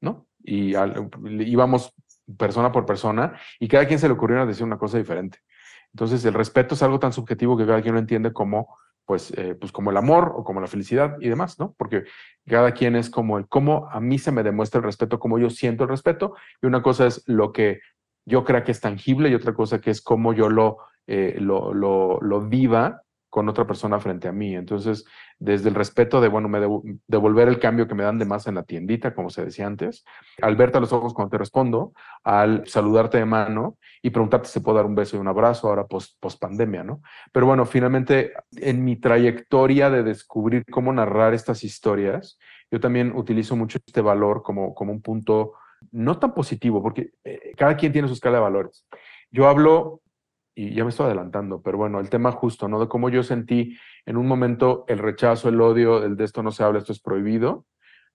¿no? 0.00 0.26
Y 0.42 0.74
íbamos 0.74 1.94
persona 2.38 2.72
por 2.72 2.86
persona 2.86 3.38
y 3.58 3.68
cada 3.68 3.86
quien 3.86 3.98
se 3.98 4.06
le 4.06 4.14
ocurrió 4.14 4.44
decir 4.46 4.64
una 4.64 4.78
cosa 4.78 4.98
diferente. 4.98 5.38
Entonces, 5.92 6.24
el 6.24 6.34
respeto 6.34 6.74
es 6.74 6.82
algo 6.82 6.98
tan 6.98 7.12
subjetivo 7.12 7.56
que 7.56 7.66
cada 7.66 7.82
quien 7.82 7.94
lo 7.94 8.00
entiende 8.00 8.32
como 8.32 8.76
pues, 9.10 9.32
eh, 9.36 9.56
pues 9.58 9.72
como 9.72 9.90
el 9.90 9.96
amor 9.96 10.34
o 10.36 10.44
como 10.44 10.60
la 10.60 10.68
felicidad 10.68 11.16
y 11.18 11.28
demás, 11.28 11.58
¿no? 11.58 11.74
Porque 11.76 12.04
cada 12.46 12.70
quien 12.70 12.94
es 12.94 13.10
como 13.10 13.38
el 13.38 13.48
cómo 13.48 13.88
a 13.90 13.98
mí 13.98 14.20
se 14.20 14.30
me 14.30 14.44
demuestra 14.44 14.78
el 14.78 14.84
respeto, 14.84 15.18
cómo 15.18 15.36
yo 15.36 15.50
siento 15.50 15.82
el 15.82 15.90
respeto, 15.90 16.36
y 16.62 16.66
una 16.68 16.80
cosa 16.80 17.08
es 17.08 17.24
lo 17.26 17.50
que 17.50 17.80
yo 18.24 18.44
creo 18.44 18.62
que 18.62 18.70
es 18.70 18.80
tangible 18.80 19.28
y 19.28 19.34
otra 19.34 19.52
cosa 19.52 19.80
que 19.80 19.90
es 19.90 20.00
cómo 20.00 20.32
yo 20.32 20.48
lo, 20.48 20.76
eh, 21.08 21.38
lo, 21.40 21.74
lo, 21.74 22.20
lo, 22.20 22.40
viva 22.42 23.02
con 23.28 23.48
otra 23.48 23.66
persona 23.66 23.98
frente 23.98 24.28
a 24.28 24.32
mí. 24.32 24.54
Entonces, 24.54 25.04
desde 25.40 25.70
el 25.70 25.74
respeto 25.74 26.20
de, 26.20 26.28
bueno, 26.28 26.48
devolver 27.08 27.48
el 27.48 27.58
cambio 27.58 27.88
que 27.88 27.94
me 27.94 28.04
dan 28.04 28.18
de 28.18 28.26
más 28.26 28.46
en 28.46 28.56
la 28.56 28.62
tiendita, 28.62 29.14
como 29.14 29.30
se 29.30 29.42
decía 29.42 29.66
antes, 29.66 30.04
al 30.42 30.54
verte 30.54 30.76
a 30.76 30.80
los 30.82 30.92
ojos 30.92 31.14
cuando 31.14 31.30
te 31.30 31.38
respondo, 31.38 31.94
al 32.22 32.66
saludarte 32.66 33.16
de 33.16 33.24
mano 33.24 33.78
y 34.02 34.10
preguntarte 34.10 34.48
si 34.48 34.60
puedo 34.60 34.76
dar 34.76 34.86
un 34.86 34.94
beso 34.94 35.16
y 35.16 35.20
un 35.20 35.28
abrazo 35.28 35.68
ahora 35.68 35.86
post, 35.86 36.18
post 36.20 36.38
pandemia, 36.38 36.84
¿no? 36.84 37.00
Pero 37.32 37.46
bueno, 37.46 37.64
finalmente, 37.64 38.32
en 38.52 38.84
mi 38.84 38.96
trayectoria 38.96 39.88
de 39.88 40.02
descubrir 40.02 40.64
cómo 40.70 40.92
narrar 40.92 41.32
estas 41.32 41.64
historias, 41.64 42.38
yo 42.70 42.78
también 42.78 43.12
utilizo 43.16 43.56
mucho 43.56 43.78
este 43.84 44.02
valor 44.02 44.42
como, 44.42 44.74
como 44.74 44.92
un 44.92 45.00
punto 45.00 45.54
no 45.90 46.18
tan 46.18 46.34
positivo, 46.34 46.82
porque 46.82 47.12
eh, 47.24 47.52
cada 47.56 47.76
quien 47.78 47.92
tiene 47.92 48.08
su 48.08 48.14
escala 48.14 48.36
de 48.36 48.42
valores. 48.42 48.86
Yo 49.30 49.48
hablo 49.48 49.99
y 50.54 50.74
ya 50.74 50.84
me 50.84 50.90
estoy 50.90 51.06
adelantando, 51.06 51.62
pero 51.62 51.78
bueno, 51.78 52.00
el 52.00 52.10
tema 52.10 52.32
justo, 52.32 52.68
¿no? 52.68 52.80
De 52.80 52.88
cómo 52.88 53.08
yo 53.08 53.22
sentí 53.22 53.76
en 54.04 54.16
un 54.16 54.26
momento 54.26 54.84
el 54.88 54.98
rechazo, 54.98 55.48
el 55.48 55.60
odio, 55.60 56.04
el 56.04 56.16
de 56.16 56.24
esto 56.24 56.42
no 56.42 56.50
se 56.50 56.62
habla, 56.64 56.80
esto 56.80 56.92
es 56.92 57.00
prohibido, 57.00 57.66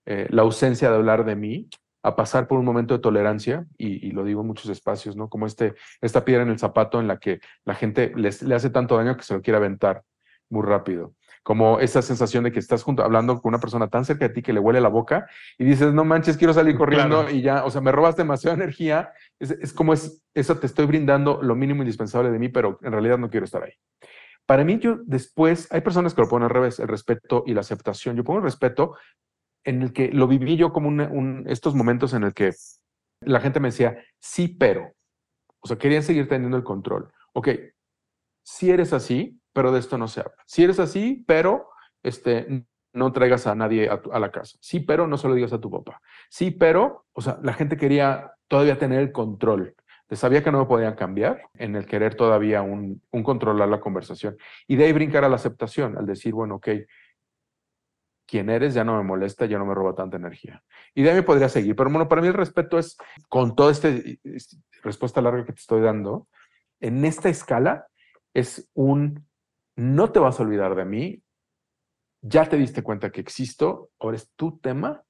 eh, 0.04 0.28
la 0.30 0.42
ausencia 0.42 0.90
de 0.90 0.96
hablar 0.96 1.24
de 1.24 1.36
mí, 1.36 1.68
a 2.02 2.14
pasar 2.14 2.46
por 2.46 2.58
un 2.58 2.64
momento 2.64 2.94
de 2.94 3.00
tolerancia, 3.00 3.66
y, 3.76 4.12
lo 4.12 4.22
digo 4.22 4.42
en 4.42 4.46
muchos 4.46 4.70
espacios, 4.70 5.16
¿no? 5.16 5.28
Como 5.28 5.44
este, 5.46 5.74
esta 6.00 6.24
piedra 6.24 6.44
en 6.44 6.50
el 6.50 6.58
zapato 6.58 7.00
en 7.00 7.08
la 7.08 7.18
que 7.18 7.40
la 7.64 7.74
gente 7.74 8.12
les, 8.14 8.42
le 8.42 8.54
hace 8.54 8.70
tanto 8.70 8.96
daño 8.96 9.16
que 9.16 9.24
se 9.24 9.34
lo 9.34 9.42
quiere 9.42 9.56
aventar 9.56 10.04
muy 10.48 10.64
rápido 10.64 11.15
como 11.46 11.78
esa 11.78 12.02
sensación 12.02 12.42
de 12.42 12.50
que 12.50 12.58
estás 12.58 12.82
junto, 12.82 13.04
hablando 13.04 13.40
con 13.40 13.50
una 13.50 13.60
persona 13.60 13.86
tan 13.86 14.04
cerca 14.04 14.26
de 14.26 14.34
ti 14.34 14.42
que 14.42 14.52
le 14.52 14.58
huele 14.58 14.80
la 14.80 14.88
boca 14.88 15.28
y 15.56 15.64
dices, 15.64 15.94
no 15.94 16.04
manches, 16.04 16.36
quiero 16.36 16.52
salir 16.52 16.76
corriendo 16.76 17.30
y 17.30 17.40
ya, 17.40 17.64
o 17.64 17.70
sea, 17.70 17.80
me 17.80 17.92
robas 17.92 18.16
demasiada 18.16 18.56
energía. 18.56 19.12
Es, 19.38 19.72
como 19.72 19.92
es, 19.92 20.24
eso 20.34 20.58
te 20.58 20.66
estoy 20.66 20.86
brindando 20.86 21.40
lo 21.40 21.54
mínimo 21.54 21.82
indispensable 21.82 22.32
de 22.32 22.40
mí, 22.40 22.48
pero 22.48 22.80
en 22.82 22.90
realidad 22.90 23.16
no 23.18 23.30
quiero 23.30 23.44
estar 23.44 23.62
ahí. 23.62 23.74
Para 24.44 24.64
mí, 24.64 24.80
yo 24.80 24.98
después, 25.04 25.68
hay 25.70 25.82
personas 25.82 26.14
que 26.14 26.22
lo 26.22 26.28
ponen 26.28 26.46
al 26.46 26.50
revés, 26.50 26.80
el 26.80 26.88
respeto 26.88 27.44
y 27.46 27.54
la 27.54 27.60
aceptación. 27.60 28.16
Yo 28.16 28.24
pongo 28.24 28.40
el 28.40 28.44
respeto 28.44 28.96
en 29.64 29.82
el 29.82 29.92
que 29.92 30.10
lo 30.10 30.26
viví 30.26 30.56
yo 30.56 30.72
como 30.72 30.88
un, 30.88 31.44
estos 31.46 31.76
momentos 31.76 32.12
en 32.12 32.24
el 32.24 32.34
que 32.34 32.50
la 33.20 33.38
gente 33.38 33.60
me 33.60 33.68
decía, 33.68 33.96
sí, 34.18 34.48
pero. 34.48 34.94
O 35.60 35.68
sea, 35.68 35.78
querían 35.78 36.02
seguir 36.02 36.26
teniendo 36.26 36.56
el 36.56 36.64
control. 36.64 37.12
Ok, 37.34 37.50
si 38.44 38.72
eres 38.72 38.92
así, 38.92 39.40
pero 39.56 39.72
de 39.72 39.78
esto 39.78 39.96
no 39.96 40.06
se 40.06 40.20
habla. 40.20 40.36
Si 40.44 40.64
eres 40.64 40.78
así, 40.78 41.24
pero 41.26 41.70
este, 42.02 42.66
no 42.92 43.10
traigas 43.10 43.46
a 43.46 43.54
nadie 43.54 43.88
a, 43.88 44.18
la 44.18 44.30
casa. 44.30 44.58
Sí, 44.60 44.80
pero 44.80 45.06
no 45.06 45.16
se 45.16 45.28
lo 45.28 45.34
digas 45.34 45.54
a 45.54 45.60
tu 45.62 45.70
papá. 45.70 46.02
Sí, 46.28 46.50
pero, 46.50 47.06
o 47.14 47.22
sea, 47.22 47.38
la 47.42 47.54
gente 47.54 47.78
quería 47.78 48.34
todavía 48.48 48.76
tener 48.76 49.00
el 49.00 49.12
control. 49.12 49.74
Sabía 50.10 50.44
que 50.44 50.52
no 50.52 50.58
me 50.58 50.66
podían 50.66 50.94
cambiar 50.94 51.40
en 51.54 51.74
el 51.74 51.86
querer 51.86 52.16
todavía 52.16 52.60
un, 52.60 53.00
un 53.10 53.22
controlar 53.22 53.70
la 53.70 53.80
conversación. 53.80 54.36
Y 54.68 54.76
de 54.76 54.84
ahí 54.84 54.92
brincar 54.92 55.24
a 55.24 55.30
la 55.30 55.36
aceptación, 55.36 55.96
al 55.96 56.04
decir, 56.04 56.34
bueno, 56.34 56.56
ok, 56.56 56.68
quién 58.26 58.50
eres 58.50 58.74
ya 58.74 58.84
no 58.84 58.98
me 58.98 59.04
molesta, 59.04 59.46
ya 59.46 59.56
no 59.56 59.64
me 59.64 59.74
roba 59.74 59.94
tanta 59.94 60.18
energía. 60.18 60.62
Y 60.94 61.02
de 61.02 61.08
ahí 61.08 61.16
me 61.16 61.22
podría 61.22 61.48
seguir. 61.48 61.74
Pero 61.74 61.88
bueno, 61.88 62.08
para 62.08 62.20
mí 62.20 62.28
el 62.28 62.34
respeto 62.34 62.78
es, 62.78 62.98
con 63.30 63.56
toda 63.56 63.72
esta 63.72 63.88
este, 63.88 64.58
respuesta 64.82 65.22
larga 65.22 65.46
que 65.46 65.54
te 65.54 65.60
estoy 65.60 65.80
dando, 65.80 66.28
en 66.78 67.06
esta 67.06 67.30
escala 67.30 67.86
es 68.34 68.70
un 68.74 69.26
no 69.76 70.10
te 70.10 70.18
vas 70.18 70.40
a 70.40 70.42
olvidar 70.42 70.74
de 70.74 70.84
mí, 70.84 71.22
ya 72.22 72.48
te 72.48 72.56
diste 72.56 72.82
cuenta 72.82 73.12
que 73.12 73.20
existo, 73.20 73.90
ahora 74.00 74.16
es 74.16 74.30
tu 74.34 74.58
tema 74.58 75.04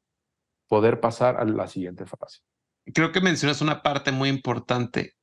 poder 0.68 1.00
pasar 1.00 1.36
a 1.36 1.44
la 1.44 1.68
siguiente 1.68 2.04
fase. 2.04 2.40
Creo 2.92 3.12
que 3.12 3.20
mencionas 3.20 3.60
una 3.62 3.82
parte 3.82 4.12
muy 4.12 4.28
importante, 4.28 5.14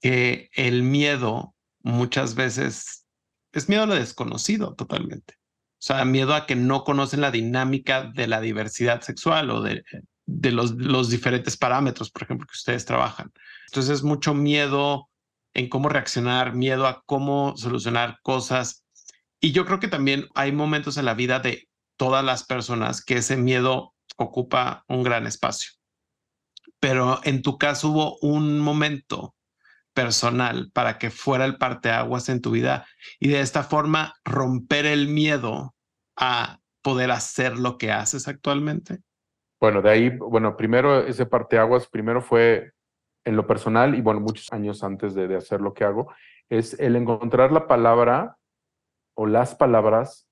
que 0.00 0.50
el 0.54 0.82
miedo 0.82 1.54
muchas 1.82 2.34
veces 2.34 3.06
es 3.52 3.68
miedo 3.68 3.82
a 3.82 3.86
lo 3.86 3.94
desconocido 3.94 4.74
totalmente. 4.74 5.34
O 5.34 5.84
sea, 5.84 6.04
miedo 6.04 6.34
a 6.34 6.46
que 6.46 6.54
no 6.54 6.84
conocen 6.84 7.20
la 7.20 7.30
dinámica 7.30 8.04
de 8.04 8.26
la 8.28 8.40
diversidad 8.40 9.00
sexual 9.00 9.50
o 9.50 9.62
de, 9.62 9.82
los, 10.26 10.72
los 10.72 11.10
diferentes 11.10 11.56
parámetros, 11.56 12.10
por 12.10 12.22
ejemplo, 12.22 12.46
que 12.46 12.56
ustedes 12.56 12.84
trabajan. 12.84 13.32
Entonces, 13.66 14.02
mucho 14.02 14.32
miedo 14.32 15.10
en 15.54 15.68
cómo 15.68 15.88
reaccionar, 15.88 16.54
miedo 16.54 16.86
a 16.86 17.02
cómo 17.06 17.56
solucionar 17.56 18.18
cosas 18.22 18.82
y 19.44 19.50
yo 19.50 19.66
creo 19.66 19.80
que 19.80 19.88
también 19.88 20.28
hay 20.34 20.52
momentos 20.52 20.96
en 20.98 21.04
la 21.04 21.14
vida 21.14 21.40
de 21.40 21.68
todas 21.96 22.24
las 22.24 22.44
personas 22.44 23.04
que 23.04 23.16
ese 23.16 23.36
miedo 23.36 23.92
ocupa 24.16 24.84
un 24.86 25.02
gran 25.02 25.26
espacio. 25.26 25.72
Pero 26.78 27.18
en 27.24 27.42
tu 27.42 27.58
caso 27.58 27.88
hubo 27.88 28.18
un 28.20 28.60
momento 28.60 29.34
personal 29.92 30.70
para 30.72 30.96
que 30.96 31.10
fuera 31.10 31.44
el 31.44 31.58
parteaguas 31.58 32.28
en 32.28 32.40
tu 32.40 32.52
vida 32.52 32.86
y 33.18 33.28
de 33.28 33.40
esta 33.40 33.64
forma 33.64 34.14
romper 34.24 34.86
el 34.86 35.08
miedo 35.08 35.74
a 36.16 36.60
poder 36.80 37.10
hacer 37.10 37.58
lo 37.58 37.78
que 37.78 37.90
haces 37.90 38.28
actualmente? 38.28 39.00
Bueno, 39.60 39.82
de 39.82 39.90
ahí, 39.90 40.10
bueno, 40.16 40.56
primero 40.56 41.04
ese 41.04 41.26
parteaguas, 41.26 41.88
primero 41.88 42.22
fue 42.22 42.72
en 43.24 43.36
lo 43.36 43.46
personal 43.46 43.94
y 43.94 44.00
bueno, 44.00 44.20
muchos 44.20 44.52
años 44.52 44.82
antes 44.82 45.14
de, 45.14 45.34
hacer 45.36 45.60
lo 45.60 45.74
que 45.74 45.84
hago, 45.84 46.12
es 46.48 46.78
el 46.80 46.96
encontrar 46.96 47.52
la 47.52 47.66
palabra 47.66 48.36
o 49.14 49.26
las 49.26 49.54
palabras 49.54 50.28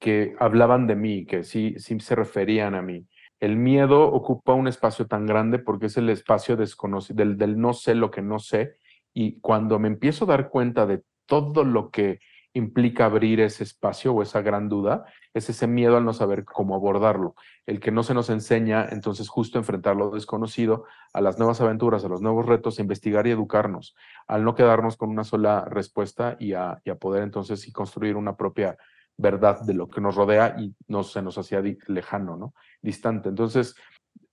que 0.00 0.34
hablaban 0.38 0.86
de 0.86 0.96
mí, 0.96 1.26
que 1.26 1.44
sí, 1.44 1.74
sí 1.78 2.00
se 2.00 2.14
referían 2.14 2.74
a 2.74 2.82
mí. 2.82 3.06
El 3.38 3.56
miedo 3.56 4.10
ocupa 4.10 4.54
un 4.54 4.68
espacio 4.68 5.06
tan 5.06 5.26
grande 5.26 5.58
porque 5.58 5.86
es 5.86 5.96
el 5.96 6.08
espacio 6.10 6.56
desconocido, 6.56 7.16
del, 7.18 7.36
del 7.36 7.60
no 7.60 7.72
sé 7.72 7.94
lo 7.94 8.10
que 8.10 8.22
no 8.22 8.38
sé. 8.38 8.76
Y 9.12 9.40
cuando 9.40 9.78
me 9.78 9.88
empiezo 9.88 10.24
a 10.24 10.28
dar 10.28 10.48
cuenta 10.48 10.86
de 10.86 11.02
todo 11.26 11.64
lo 11.64 11.90
que 11.90 12.20
implica 12.52 13.04
abrir 13.04 13.40
ese 13.40 13.62
espacio 13.62 14.12
o 14.12 14.22
esa 14.22 14.42
gran 14.42 14.68
duda, 14.68 15.04
es 15.34 15.48
ese 15.48 15.66
miedo 15.66 15.96
al 15.96 16.04
no 16.04 16.12
saber 16.12 16.44
cómo 16.44 16.74
abordarlo, 16.74 17.34
el 17.66 17.78
que 17.78 17.92
no 17.92 18.02
se 18.02 18.14
nos 18.14 18.30
enseña, 18.30 18.86
entonces 18.90 19.28
justo 19.28 19.58
enfrentar 19.58 19.96
lo 19.96 20.10
desconocido, 20.10 20.84
a 21.12 21.20
las 21.20 21.38
nuevas 21.38 21.60
aventuras, 21.60 22.04
a 22.04 22.08
los 22.08 22.20
nuevos 22.20 22.46
retos, 22.46 22.80
investigar 22.80 23.26
y 23.26 23.30
educarnos, 23.30 23.94
al 24.26 24.44
no 24.44 24.54
quedarnos 24.54 24.96
con 24.96 25.10
una 25.10 25.24
sola 25.24 25.64
respuesta 25.66 26.36
y 26.40 26.54
a, 26.54 26.80
poder 27.00 27.22
entonces 27.22 27.60
sí 27.60 27.72
construir 27.72 28.16
una 28.16 28.36
propia 28.36 28.76
verdad 29.16 29.60
de 29.60 29.74
lo 29.74 29.88
que 29.88 30.00
nos 30.00 30.16
rodea 30.16 30.56
y 30.58 30.74
no 30.88 31.02
se 31.02 31.22
nos 31.22 31.38
hacía 31.38 31.62
lejano, 31.86 32.36
¿no? 32.36 32.54
Distante. 32.82 33.28
Entonces, 33.28 33.74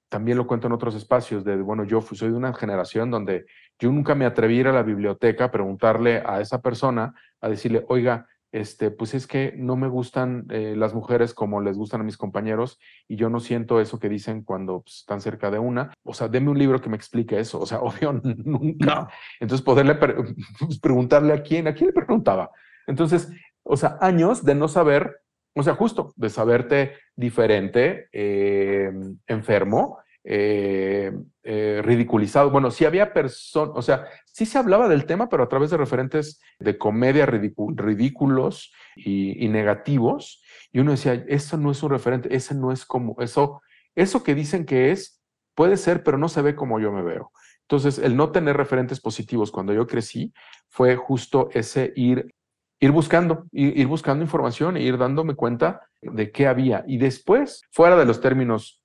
también 0.09 0.37
lo 0.37 0.47
cuento 0.47 0.67
en 0.67 0.73
otros 0.73 0.95
espacios, 0.95 1.43
de, 1.43 1.57
bueno, 1.57 1.83
yo 1.83 2.01
soy 2.01 2.29
de 2.29 2.37
una 2.37 2.53
generación 2.53 3.11
donde 3.11 3.45
yo 3.79 3.91
nunca 3.91 4.15
me 4.15 4.25
atreví 4.25 4.57
a 4.57 4.61
ir 4.61 4.67
a 4.67 4.73
la 4.73 4.83
biblioteca 4.83 5.45
a 5.45 5.51
preguntarle 5.51 6.23
a 6.25 6.41
esa 6.41 6.61
persona, 6.61 7.13
a 7.41 7.49
decirle, 7.49 7.85
oiga, 7.87 8.27
este, 8.51 8.91
pues 8.91 9.13
es 9.13 9.27
que 9.27 9.53
no 9.57 9.75
me 9.75 9.87
gustan 9.87 10.45
eh, 10.49 10.73
las 10.75 10.93
mujeres 10.93 11.33
como 11.33 11.61
les 11.61 11.77
gustan 11.77 12.01
a 12.01 12.03
mis 12.03 12.17
compañeros 12.17 12.79
y 13.07 13.17
yo 13.17 13.29
no 13.29 13.39
siento 13.39 13.81
eso 13.81 13.99
que 13.99 14.09
dicen 14.09 14.43
cuando 14.43 14.81
pues, 14.81 14.99
están 14.99 15.21
cerca 15.21 15.51
de 15.51 15.59
una. 15.59 15.93
O 16.03 16.13
sea, 16.13 16.27
deme 16.27 16.49
un 16.49 16.57
libro 16.57 16.81
que 16.81 16.89
me 16.89 16.95
explique 16.95 17.39
eso. 17.39 17.59
O 17.59 17.65
sea, 17.65 17.79
obvio, 17.81 18.13
nunca. 18.13 19.09
Entonces, 19.39 19.63
poderle 19.63 19.95
pues, 19.95 20.79
preguntarle 20.79 21.33
a 21.33 21.43
quién, 21.43 21.67
a 21.67 21.73
quién 21.73 21.87
le 21.87 21.93
preguntaba. 21.93 22.49
Entonces, 22.87 23.29
o 23.63 23.75
sea, 23.75 23.97
años 24.01 24.43
de 24.45 24.55
no 24.55 24.67
saber 24.67 25.21
o 25.57 25.63
sea, 25.63 25.73
justo 25.73 26.13
de 26.15 26.29
saberte 26.29 26.93
diferente, 27.15 28.09
eh, 28.11 28.91
enfermo, 29.25 29.97
eh, 30.29 31.13
eh, 31.43 31.81
ridiculizado. 31.85 32.51
Bueno, 32.51 32.69
sí 32.69 32.83
había 32.83 33.13
personas, 33.13 33.77
o 33.77 33.81
sea, 33.81 34.07
sí 34.25 34.45
se 34.45 34.57
hablaba 34.57 34.89
del 34.89 35.05
tema, 35.05 35.29
pero 35.29 35.43
a 35.43 35.47
través 35.47 35.69
de 35.69 35.77
referentes 35.77 36.41
de 36.59 36.77
comedia 36.77 37.25
ridículos 37.25 38.73
y, 38.97 39.47
negativos. 39.47 40.43
Y 40.73 40.79
uno 40.79 40.91
decía, 40.91 41.13
eso 41.29 41.55
no 41.55 41.71
es 41.71 41.81
un 41.81 41.91
referente, 41.91 42.35
ese 42.35 42.55
no 42.55 42.73
es 42.73 42.85
como, 42.85 43.15
eso, 43.21 43.61
eso 43.95 44.21
que 44.21 44.35
dicen 44.35 44.65
que 44.65 44.91
es, 44.91 45.23
puede 45.55 45.77
ser, 45.77 46.03
pero 46.03 46.17
no 46.17 46.27
se 46.27 46.41
ve 46.41 46.55
como 46.55 46.81
yo 46.81 46.91
me 46.91 47.03
veo. 47.03 47.31
Entonces, 47.61 47.97
el 47.97 48.17
no 48.17 48.33
tener 48.33 48.57
referentes 48.57 48.99
positivos 48.99 49.49
cuando 49.49 49.71
yo 49.73 49.87
crecí 49.87 50.33
fue 50.67 50.97
justo 50.97 51.47
ese 51.53 51.93
ir 51.95 52.33
ir 52.79 52.91
buscando, 52.91 53.45
ir, 53.51 53.87
buscando 53.87 54.23
información 54.23 54.77
e 54.77 54.81
ir 54.81 54.97
dándome 54.97 55.35
cuenta 55.35 55.81
de 56.01 56.31
qué 56.31 56.47
había. 56.47 56.83
Y 56.87 56.97
después, 56.97 57.63
fuera 57.71 57.95
de 57.95 58.05
los 58.05 58.21
términos 58.21 58.76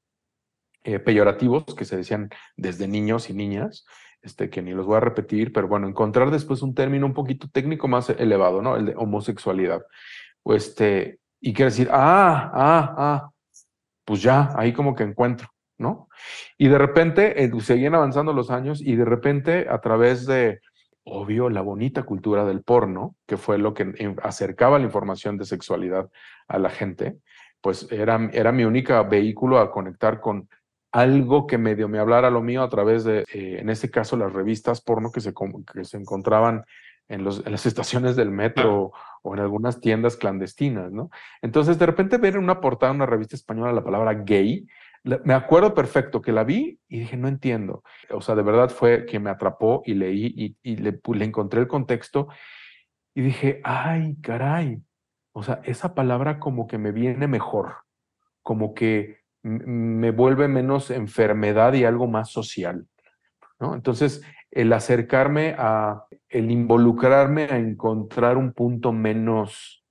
eh, 0.84 0.98
peyorativos 0.98 1.64
que 1.76 1.84
se 1.84 1.96
decían 1.96 2.30
desde 2.56 2.88
niños 2.88 3.30
y 3.30 3.34
niñas, 3.34 3.84
este, 4.22 4.50
que 4.50 4.62
ni 4.62 4.72
los 4.72 4.86
voy 4.86 4.96
a 4.96 5.00
repetir, 5.00 5.52
pero 5.52 5.68
bueno, 5.68 5.88
encontrar 5.88 6.30
después 6.30 6.62
un 6.62 6.74
término 6.74 7.06
un 7.06 7.14
poquito 7.14 7.48
técnico 7.48 7.88
más 7.88 8.10
elevado, 8.10 8.62
¿no? 8.62 8.76
El 8.76 8.86
de 8.86 8.94
homosexualidad. 8.96 9.82
Este, 10.44 11.18
y 11.40 11.52
quiere 11.52 11.70
decir, 11.70 11.88
ah, 11.90 12.50
ah, 12.54 12.94
ah, 12.96 13.30
pues 14.04 14.22
ya, 14.22 14.50
ahí 14.56 14.72
como 14.72 14.94
que 14.94 15.04
encuentro, 15.04 15.48
¿no? 15.78 16.08
Y 16.58 16.68
de 16.68 16.78
repente 16.78 17.42
eh, 17.42 17.50
seguían 17.60 17.94
avanzando 17.94 18.32
los 18.32 18.50
años 18.50 18.80
y 18.80 18.96
de 18.96 19.04
repente 19.04 19.66
a 19.68 19.80
través 19.80 20.26
de 20.26 20.60
obvio, 21.04 21.50
la 21.50 21.62
bonita 21.62 22.04
cultura 22.04 22.44
del 22.44 22.62
porno, 22.62 23.16
que 23.26 23.36
fue 23.36 23.58
lo 23.58 23.74
que 23.74 23.92
acercaba 24.22 24.78
la 24.78 24.84
información 24.84 25.36
de 25.36 25.44
sexualidad 25.44 26.10
a 26.48 26.58
la 26.58 26.70
gente, 26.70 27.18
pues 27.60 27.88
era, 27.90 28.30
era 28.32 28.52
mi 28.52 28.64
único 28.64 29.04
vehículo 29.08 29.58
a 29.58 29.70
conectar 29.70 30.20
con 30.20 30.48
algo 30.92 31.46
que 31.46 31.58
medio 31.58 31.88
me 31.88 31.98
hablara 31.98 32.30
lo 32.30 32.42
mío 32.42 32.62
a 32.62 32.68
través 32.68 33.04
de, 33.04 33.20
eh, 33.32 33.58
en 33.58 33.70
este 33.70 33.90
caso, 33.90 34.16
las 34.16 34.32
revistas 34.32 34.82
porno 34.82 35.10
que 35.10 35.20
se, 35.20 35.32
que 35.72 35.84
se 35.84 35.96
encontraban 35.96 36.64
en, 37.08 37.24
los, 37.24 37.44
en 37.44 37.52
las 37.52 37.66
estaciones 37.66 38.14
del 38.14 38.30
metro 38.30 38.92
o 39.22 39.34
en 39.34 39.40
algunas 39.40 39.80
tiendas 39.80 40.16
clandestinas, 40.16 40.92
¿no? 40.92 41.10
Entonces, 41.40 41.78
de 41.78 41.86
repente 41.86 42.18
ver 42.18 42.34
en 42.34 42.44
una 42.44 42.60
portada, 42.60 42.92
una 42.92 43.06
revista 43.06 43.36
española, 43.36 43.72
la 43.72 43.84
palabra 43.84 44.14
gay, 44.14 44.66
me 45.04 45.34
acuerdo 45.34 45.74
perfecto 45.74 46.22
que 46.22 46.30
la 46.30 46.44
vi 46.44 46.78
y 46.88 47.00
dije, 47.00 47.16
no 47.16 47.26
entiendo. 47.26 47.82
O 48.10 48.20
sea, 48.20 48.36
de 48.36 48.42
verdad 48.42 48.68
fue 48.68 49.04
que 49.04 49.18
me 49.18 49.30
atrapó 49.30 49.82
y 49.84 49.94
leí 49.94 50.56
y, 50.62 50.76
le, 50.76 51.00
le 51.04 51.24
encontré 51.24 51.60
el 51.60 51.66
contexto 51.66 52.28
y 53.14 53.22
dije, 53.22 53.60
ay, 53.64 54.16
caray. 54.22 54.80
O 55.32 55.42
sea, 55.42 55.60
esa 55.64 55.94
palabra 55.94 56.38
como 56.38 56.68
que 56.68 56.78
me 56.78 56.92
viene 56.92 57.26
mejor, 57.26 57.78
como 58.42 58.74
que 58.74 59.21
me 59.42 60.10
vuelve 60.10 60.48
menos 60.48 60.90
enfermedad 60.90 61.72
y 61.74 61.84
algo 61.84 62.06
más 62.06 62.30
social. 62.30 62.86
¿no? 63.58 63.74
Entonces, 63.74 64.22
el 64.50 64.72
acercarme 64.72 65.54
a, 65.58 66.04
el 66.28 66.50
involucrarme 66.50 67.44
a 67.44 67.58
encontrar 67.58 68.36
un 68.36 68.52
punto 68.52 68.92
menos 68.92 69.84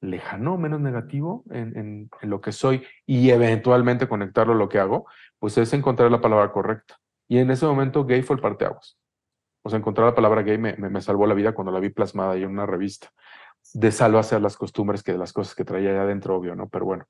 lejano, 0.00 0.56
menos 0.58 0.80
negativo 0.80 1.44
en, 1.50 2.10
lo 2.22 2.40
que 2.40 2.52
soy 2.52 2.84
y 3.06 3.30
eventualmente 3.30 4.08
conectarlo 4.08 4.52
a 4.54 4.56
lo 4.56 4.68
que 4.68 4.78
hago, 4.78 5.06
pues 5.38 5.58
es 5.58 5.72
encontrar 5.72 6.10
la 6.10 6.20
palabra 6.20 6.50
correcta. 6.52 6.98
Y 7.28 7.38
en 7.38 7.50
ese 7.50 7.66
momento 7.66 8.04
gay 8.04 8.22
fue 8.22 8.36
el 8.36 8.42
parteaguas. 8.42 8.98
O 9.62 9.70
sea, 9.70 9.78
encontrar 9.78 10.06
la 10.06 10.14
palabra 10.14 10.42
gay 10.42 10.58
me, 10.58 10.76
me, 10.76 11.00
salvó 11.00 11.26
la 11.26 11.34
vida 11.34 11.52
cuando 11.52 11.72
la 11.72 11.80
vi 11.80 11.90
plasmada 11.90 12.32
ahí 12.32 12.44
en 12.44 12.50
una 12.50 12.66
revista. 12.66 13.10
De 13.74 13.90
salvo 13.90 14.18
hacer 14.18 14.40
las 14.40 14.56
costumbres 14.56 15.02
que 15.02 15.12
de 15.12 15.18
las 15.18 15.32
cosas 15.32 15.54
que 15.54 15.64
traía 15.64 15.90
allá 15.90 16.02
adentro, 16.02 16.36
obvio, 16.36 16.54
¿no? 16.54 16.68
Pero 16.68 16.84
bueno, 16.84 17.06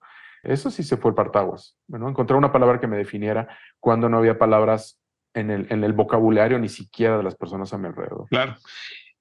eso 0.47 0.71
sí 0.71 0.83
se 0.83 0.97
fue 0.97 1.11
el 1.11 1.15
partaguas. 1.15 1.77
Bueno, 1.87 2.09
encontrar 2.09 2.39
una 2.39 2.53
palabra 2.53 2.81
que 2.81 2.87
me 2.87 2.97
definiera 2.97 3.49
cuando 3.81 4.09
no 4.09 4.19
había 4.19 4.39
palabras 4.39 5.01
en 5.35 5.51
el, 5.51 5.67
en 5.71 5.85
el 5.85 5.93
vocabulario 5.93 6.59
ni 6.59 6.69
siquiera 6.69 7.17
de 7.17 7.23
las 7.23 7.35
personas 7.35 7.73
a 7.73 7.79
mi 7.79 7.89
alrededor. 7.89 8.27
Claro. 8.29 8.57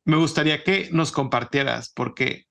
Me 0.06 0.18
gustaría 0.18 0.64
que 0.64 0.90
nos 0.92 1.12
compartieras, 1.12 1.92
porque 1.94 2.46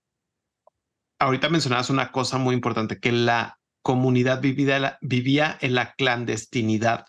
ahorita 1.19 1.49
mencionabas 1.49 1.89
una 1.89 2.11
cosa 2.11 2.37
muy 2.39 2.55
importante, 2.55 2.99
que 2.99 3.13
la 3.13 3.59
comunidad 3.83 4.41
vivía, 4.41 4.99
vivía 5.03 5.57
en 5.61 5.75
la 5.75 5.93
clandestinidad 5.95 7.07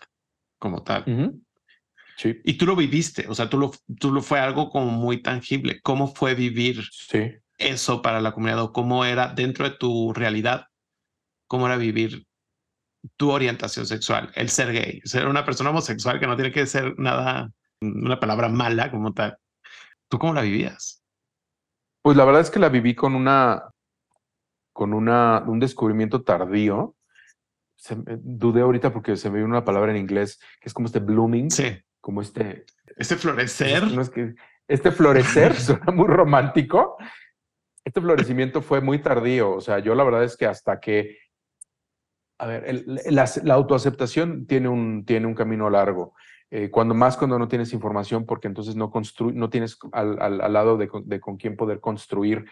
como 0.58 0.82
tal. 0.82 1.34
Sí. 2.16 2.40
Y 2.44 2.54
tú 2.54 2.66
lo 2.66 2.76
viviste, 2.76 3.26
o 3.28 3.34
sea, 3.34 3.50
tú 3.50 3.58
lo, 3.58 3.72
tú 3.98 4.12
lo 4.12 4.22
fue 4.22 4.40
algo 4.40 4.70
como 4.70 4.86
muy 4.86 5.20
tangible. 5.20 5.80
¿Cómo 5.82 6.14
fue 6.14 6.34
vivir 6.34 6.82
sí. 6.90 7.32
eso 7.58 8.00
para 8.00 8.20
la 8.20 8.32
comunidad 8.32 8.62
o 8.62 8.72
cómo 8.72 9.04
era 9.04 9.28
dentro 9.28 9.68
de 9.68 9.76
tu 9.76 10.12
realidad? 10.14 10.66
¿Cómo 11.46 11.66
era 11.66 11.76
vivir 11.76 12.26
tu 13.16 13.30
orientación 13.30 13.86
sexual, 13.86 14.32
el 14.34 14.48
ser 14.48 14.72
gay, 14.72 15.00
ser 15.04 15.28
una 15.28 15.44
persona 15.44 15.70
homosexual 15.70 16.18
que 16.18 16.26
no 16.26 16.36
tiene 16.36 16.52
que 16.52 16.66
ser 16.66 16.98
nada, 16.98 17.50
una 17.80 18.18
palabra 18.18 18.48
mala 18.48 18.90
como 18.90 19.12
tal? 19.12 19.38
¿Tú 20.08 20.18
cómo 20.18 20.34
la 20.34 20.42
vivías? 20.42 21.02
Pues 22.02 22.16
la 22.16 22.24
verdad 22.24 22.42
es 22.42 22.50
que 22.50 22.60
la 22.60 22.68
viví 22.68 22.94
con 22.94 23.14
una, 23.14 23.70
con 24.72 24.94
una, 24.94 25.42
un 25.46 25.58
descubrimiento 25.58 26.22
tardío. 26.22 26.94
dudé 28.18 28.60
ahorita 28.60 28.92
porque 28.92 29.16
se 29.16 29.30
me 29.30 29.38
vino 29.38 29.48
una 29.48 29.64
palabra 29.64 29.90
en 29.90 29.98
inglés 29.98 30.38
que 30.60 30.68
es 30.68 30.74
como 30.74 30.86
este 30.86 31.00
blooming. 31.00 31.50
Sí. 31.50 31.76
Como 32.00 32.22
este. 32.22 32.64
Este 32.96 33.16
florecer. 33.16 33.90
No 33.90 34.02
es 34.02 34.10
que, 34.10 34.34
este 34.68 34.92
florecer 34.92 35.54
suena 35.60 35.90
muy 35.92 36.06
romántico. 36.06 36.96
Este 37.84 38.00
florecimiento 38.00 38.62
fue 38.62 38.80
muy 38.80 39.00
tardío. 39.00 39.52
O 39.52 39.60
sea, 39.60 39.80
yo 39.80 39.94
la 39.94 40.04
verdad 40.04 40.22
es 40.22 40.36
que 40.36 40.46
hasta 40.46 40.78
que. 40.78 41.18
A 42.38 42.46
ver, 42.46 42.84
la, 42.86 43.54
autoaceptación 43.54 44.46
tiene 44.46 44.68
un, 44.68 45.04
tiene 45.04 45.26
un 45.26 45.34
camino 45.34 45.70
largo. 45.70 46.14
Eh, 46.50 46.70
cuando 46.70 46.94
más 46.94 47.16
cuando 47.16 47.38
no 47.38 47.48
tienes 47.48 47.72
información, 47.72 48.24
porque 48.24 48.46
entonces 48.46 48.76
no, 48.76 48.92
no 49.34 49.50
tienes 49.50 49.78
al, 49.92 50.20
al, 50.20 50.52
lado 50.52 50.76
de, 50.76 50.88
de, 51.04 51.18
con 51.18 51.36
quién 51.36 51.56
poder 51.56 51.80
construir 51.80 52.44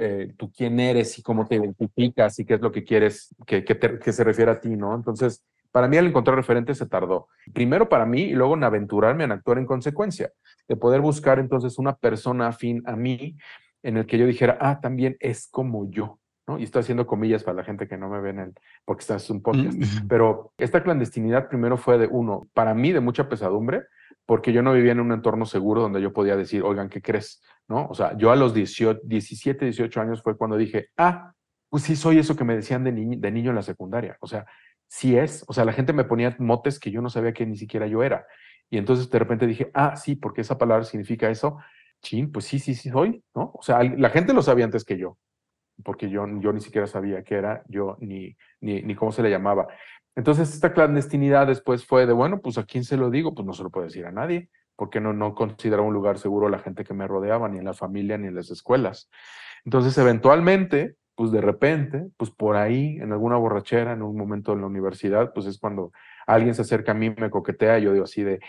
eh, 0.00 0.32
tu 0.38 0.50
quién 0.50 0.80
eres 0.80 1.18
y 1.18 1.22
cómo 1.22 1.46
te 1.46 1.56
identificas 1.56 2.38
y 2.38 2.46
qué 2.46 2.54
es 2.54 2.60
lo 2.62 2.72
que 2.72 2.84
quieres 2.84 3.34
que, 3.46 3.64
que, 3.64 3.78
que, 3.78 4.12
se 4.12 4.24
refiere 4.24 4.50
a 4.50 4.58
ti, 4.58 4.70
¿no? 4.70 4.94
Entonces, 4.94 5.44
para 5.70 5.88
mí 5.88 5.98
al 5.98 6.06
encontrar 6.06 6.36
referentes 6.36 6.78
se 6.78 6.86
tardó. 6.86 7.28
Primero 7.52 7.86
para 7.88 8.06
mí 8.06 8.22
y 8.22 8.32
luego 8.32 8.54
en 8.54 8.64
aventurarme 8.64 9.24
en 9.24 9.32
actuar 9.32 9.58
en 9.58 9.66
consecuencia, 9.66 10.32
de 10.68 10.76
poder 10.76 11.02
buscar 11.02 11.38
entonces 11.38 11.78
una 11.78 11.94
persona 11.94 12.48
afín 12.48 12.82
a 12.86 12.96
mí 12.96 13.36
en 13.82 13.98
el 13.98 14.06
que 14.06 14.16
yo 14.16 14.26
dijera, 14.26 14.56
ah, 14.58 14.80
también 14.80 15.16
es 15.20 15.48
como 15.48 15.90
yo. 15.90 16.18
Y 16.58 16.64
estoy 16.64 16.80
haciendo 16.80 17.06
comillas 17.06 17.44
para 17.44 17.56
la 17.56 17.64
gente 17.64 17.86
que 17.86 17.96
no 17.96 18.08
me 18.08 18.20
ven 18.20 18.38
el, 18.38 18.52
porque 18.84 19.02
está 19.02 19.16
es 19.16 19.30
un 19.30 19.42
podcast. 19.42 19.78
Mm. 19.78 20.08
Pero 20.08 20.52
esta 20.58 20.82
clandestinidad 20.82 21.48
primero 21.48 21.76
fue 21.76 21.98
de 21.98 22.08
uno, 22.08 22.48
para 22.52 22.74
mí 22.74 22.92
de 22.92 23.00
mucha 23.00 23.28
pesadumbre, 23.28 23.84
porque 24.26 24.52
yo 24.52 24.62
no 24.62 24.72
vivía 24.72 24.92
en 24.92 25.00
un 25.00 25.12
entorno 25.12 25.46
seguro 25.46 25.82
donde 25.82 26.02
yo 26.02 26.12
podía 26.12 26.36
decir, 26.36 26.62
oigan, 26.62 26.88
¿qué 26.88 27.00
crees? 27.00 27.42
¿No? 27.68 27.86
O 27.86 27.94
sea, 27.94 28.16
yo 28.16 28.32
a 28.32 28.36
los 28.36 28.52
18, 28.54 29.00
17, 29.04 29.66
18 29.66 30.00
años 30.00 30.22
fue 30.22 30.36
cuando 30.36 30.56
dije, 30.56 30.88
ah, 30.96 31.32
pues 31.70 31.84
sí 31.84 31.96
soy 31.96 32.18
eso 32.18 32.36
que 32.36 32.44
me 32.44 32.56
decían 32.56 32.84
de, 32.84 32.92
de 32.92 33.30
niño 33.30 33.50
en 33.50 33.56
la 33.56 33.62
secundaria. 33.62 34.16
O 34.20 34.26
sea, 34.26 34.44
sí 34.88 35.16
es. 35.16 35.44
O 35.48 35.52
sea, 35.52 35.64
la 35.64 35.72
gente 35.72 35.92
me 35.92 36.04
ponía 36.04 36.36
motes 36.38 36.78
que 36.78 36.90
yo 36.90 37.00
no 37.00 37.08
sabía 37.08 37.32
que 37.32 37.46
ni 37.46 37.56
siquiera 37.56 37.86
yo 37.86 38.02
era. 38.02 38.26
Y 38.68 38.78
entonces 38.78 39.08
de 39.08 39.18
repente 39.18 39.46
dije, 39.46 39.70
ah, 39.74 39.96
sí, 39.96 40.16
porque 40.16 40.40
esa 40.40 40.58
palabra 40.58 40.84
significa 40.84 41.30
eso. 41.30 41.58
Chin, 42.02 42.32
pues 42.32 42.46
sí, 42.46 42.58
sí, 42.58 42.74
sí 42.74 42.90
soy, 42.90 43.22
¿no? 43.34 43.52
O 43.54 43.62
sea, 43.62 43.82
la 43.84 44.10
gente 44.10 44.32
lo 44.32 44.42
sabía 44.42 44.64
antes 44.64 44.84
que 44.84 44.98
yo 44.98 45.18
porque 45.84 46.08
yo, 46.08 46.26
yo 46.40 46.52
ni 46.52 46.60
siquiera 46.60 46.86
sabía 46.86 47.22
qué 47.22 47.36
era, 47.36 47.62
yo 47.68 47.96
ni, 48.00 48.36
ni, 48.60 48.82
ni 48.82 48.94
cómo 48.94 49.12
se 49.12 49.22
le 49.22 49.30
llamaba. 49.30 49.68
Entonces 50.14 50.52
esta 50.52 50.72
clandestinidad 50.72 51.46
después 51.46 51.86
fue 51.86 52.06
de, 52.06 52.12
bueno, 52.12 52.40
pues 52.40 52.58
a 52.58 52.64
quién 52.64 52.84
se 52.84 52.96
lo 52.96 53.10
digo, 53.10 53.34
pues 53.34 53.46
no 53.46 53.52
se 53.52 53.62
lo 53.62 53.70
puedo 53.70 53.86
decir 53.86 54.06
a 54.06 54.12
nadie, 54.12 54.50
porque 54.76 55.00
no, 55.00 55.12
no 55.12 55.34
consideraba 55.34 55.86
un 55.86 55.94
lugar 55.94 56.18
seguro 56.18 56.48
la 56.48 56.58
gente 56.58 56.84
que 56.84 56.94
me 56.94 57.06
rodeaba, 57.06 57.48
ni 57.48 57.58
en 57.58 57.64
la 57.64 57.74
familia, 57.74 58.18
ni 58.18 58.28
en 58.28 58.34
las 58.34 58.50
escuelas. 58.50 59.10
Entonces 59.64 59.96
eventualmente, 59.96 60.96
pues 61.14 61.30
de 61.30 61.40
repente, 61.40 62.08
pues 62.16 62.30
por 62.30 62.56
ahí, 62.56 62.96
en 63.00 63.12
alguna 63.12 63.36
borrachera, 63.36 63.92
en 63.92 64.02
un 64.02 64.16
momento 64.16 64.52
en 64.52 64.60
la 64.60 64.66
universidad, 64.66 65.32
pues 65.32 65.46
es 65.46 65.58
cuando 65.58 65.92
alguien 66.26 66.54
se 66.54 66.62
acerca 66.62 66.92
a 66.92 66.94
mí, 66.94 67.10
me 67.10 67.30
coquetea, 67.30 67.78
y 67.78 67.84
yo 67.84 67.92
digo 67.92 68.04
así 68.04 68.22
de, 68.22 68.40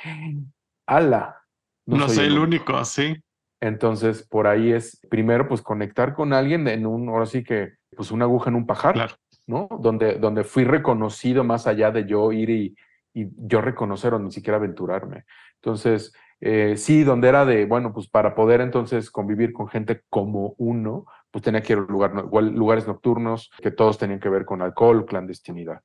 ala. 0.85 1.39
No, 1.85 2.07
soy, 2.07 2.27
el 2.27 2.39
único, 2.39 2.75
así. 2.75 3.15
Entonces, 3.63 4.27
por 4.27 4.45
ahí 4.45 4.73
es 4.73 4.99
primero, 5.09 5.47
pues 5.47 5.61
conectar 5.61 6.13
con 6.13 6.33
alguien 6.33 6.67
en 6.67 6.85
un, 6.85 7.07
ahora 7.07 7.25
sí 7.25 7.45
que, 7.45 7.75
pues 7.95 8.11
una 8.11 8.25
aguja 8.25 8.49
en 8.49 8.57
un 8.57 8.65
pajar, 8.65 9.15
¿no? 9.47 9.69
Donde, 9.79 10.15
donde 10.15 10.43
fui 10.43 10.65
reconocido 10.65 11.45
más 11.45 11.65
allá 11.65 11.89
de 11.89 12.05
yo 12.05 12.33
ir 12.33 12.49
y, 12.49 12.75
y 13.13 13.29
yo 13.37 13.61
reconocer 13.61 14.13
o 14.13 14.19
ni 14.19 14.33
siquiera 14.33 14.57
aventurarme. 14.57 15.23
Entonces, 15.55 16.13
eh, 16.41 16.75
sí, 16.75 17.05
donde 17.05 17.29
era 17.29 17.45
de, 17.45 17.63
bueno, 17.65 17.93
pues 17.93 18.09
para 18.09 18.35
poder 18.35 18.59
entonces 18.59 19.09
convivir 19.09 19.53
con 19.53 19.69
gente 19.69 20.01
como 20.09 20.55
uno, 20.57 21.05
pues 21.31 21.41
tenía 21.41 21.61
que 21.61 21.71
ir 21.71 21.79
a 21.79 21.83
lugar, 21.83 22.11
lugares 22.33 22.85
nocturnos 22.85 23.49
que 23.61 23.71
todos 23.71 23.97
tenían 23.97 24.19
que 24.19 24.27
ver 24.27 24.43
con 24.43 24.61
alcohol, 24.61 25.05
clandestinidad, 25.05 25.79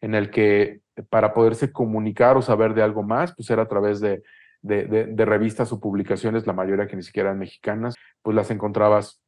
en 0.00 0.14
el 0.14 0.30
que 0.30 0.82
para 1.10 1.34
poderse 1.34 1.72
comunicar 1.72 2.36
o 2.36 2.42
saber 2.42 2.74
de 2.74 2.82
algo 2.82 3.02
más, 3.02 3.34
pues 3.34 3.50
era 3.50 3.62
a 3.62 3.68
través 3.68 3.98
de 3.98 4.22
de, 4.64 5.24
revistas 5.26 5.72
o 5.72 5.80
publicaciones, 5.80 6.46
la 6.46 6.52
mayoría 6.52 6.86
que 6.86 6.96
ni 6.96 7.02
siquiera 7.02 7.28
eran 7.30 7.38
mexicanas, 7.38 7.94
pues 8.22 8.34
las 8.34 8.50
encontrabas 8.50 9.22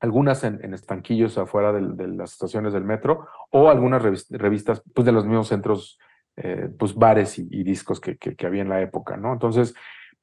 algunas 0.00 0.44
en, 0.44 0.74
estanquillos 0.74 1.38
afuera 1.38 1.72
de, 1.72 2.08
las 2.08 2.32
estaciones 2.32 2.74
del 2.74 2.84
metro 2.84 3.26
o 3.50 3.70
algunas 3.70 4.02
revistas 4.02 4.82
pues 4.94 5.06
de 5.06 5.12
los 5.12 5.24
mismos 5.24 5.48
centros, 5.48 5.98
eh, 6.36 6.68
pues 6.78 6.94
bares 6.94 7.38
y, 7.38 7.64
discos 7.64 8.00
que, 8.00 8.18
que, 8.18 8.46
había 8.46 8.62
en 8.62 8.68
la 8.68 8.82
época, 8.82 9.16
¿no? 9.16 9.32
Entonces, 9.32 9.74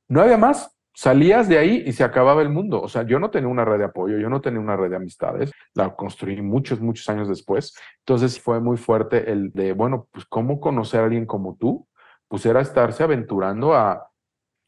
no 0.07 0.21
había 0.21 0.37
más, 0.37 0.77
salías 0.93 1.49
de 1.49 1.57
ahí 1.57 1.83
y 1.85 1.93
se 1.93 2.03
acababa 2.03 2.43
el 2.43 2.49
mundo. 2.49 2.79
O 2.79 2.89
sea, 2.89 3.03
yo 3.03 3.17
no 3.17 3.31
tenía 3.31 3.49
una 3.49 3.65
red 3.65 3.79
de 3.79 3.85
apoyo, 3.85 4.19
yo 4.19 4.29
no 4.29 4.41
tenía 4.41 4.59
una 4.59 4.75
red 4.75 4.91
de 4.91 4.97
amistades, 4.97 5.51
la 5.73 5.95
construí 5.95 6.39
muchos, 6.43 6.79
muchos 6.79 7.09
años 7.09 7.27
después. 7.27 7.73
Entonces 7.99 8.39
fue 8.39 8.59
muy 8.59 8.77
fuerte 8.77 9.31
el 9.31 9.51
de, 9.51 9.73
bueno, 9.73 10.07
pues 10.11 10.25
cómo 10.25 10.59
conocer 10.59 10.99
a 10.99 11.05
alguien 11.05 11.25
como 11.25 11.55
tú, 11.55 11.87
pues 12.27 12.45
era 12.45 12.61
estarse 12.61 13.03
aventurando 13.03 13.73
a, 13.73 14.10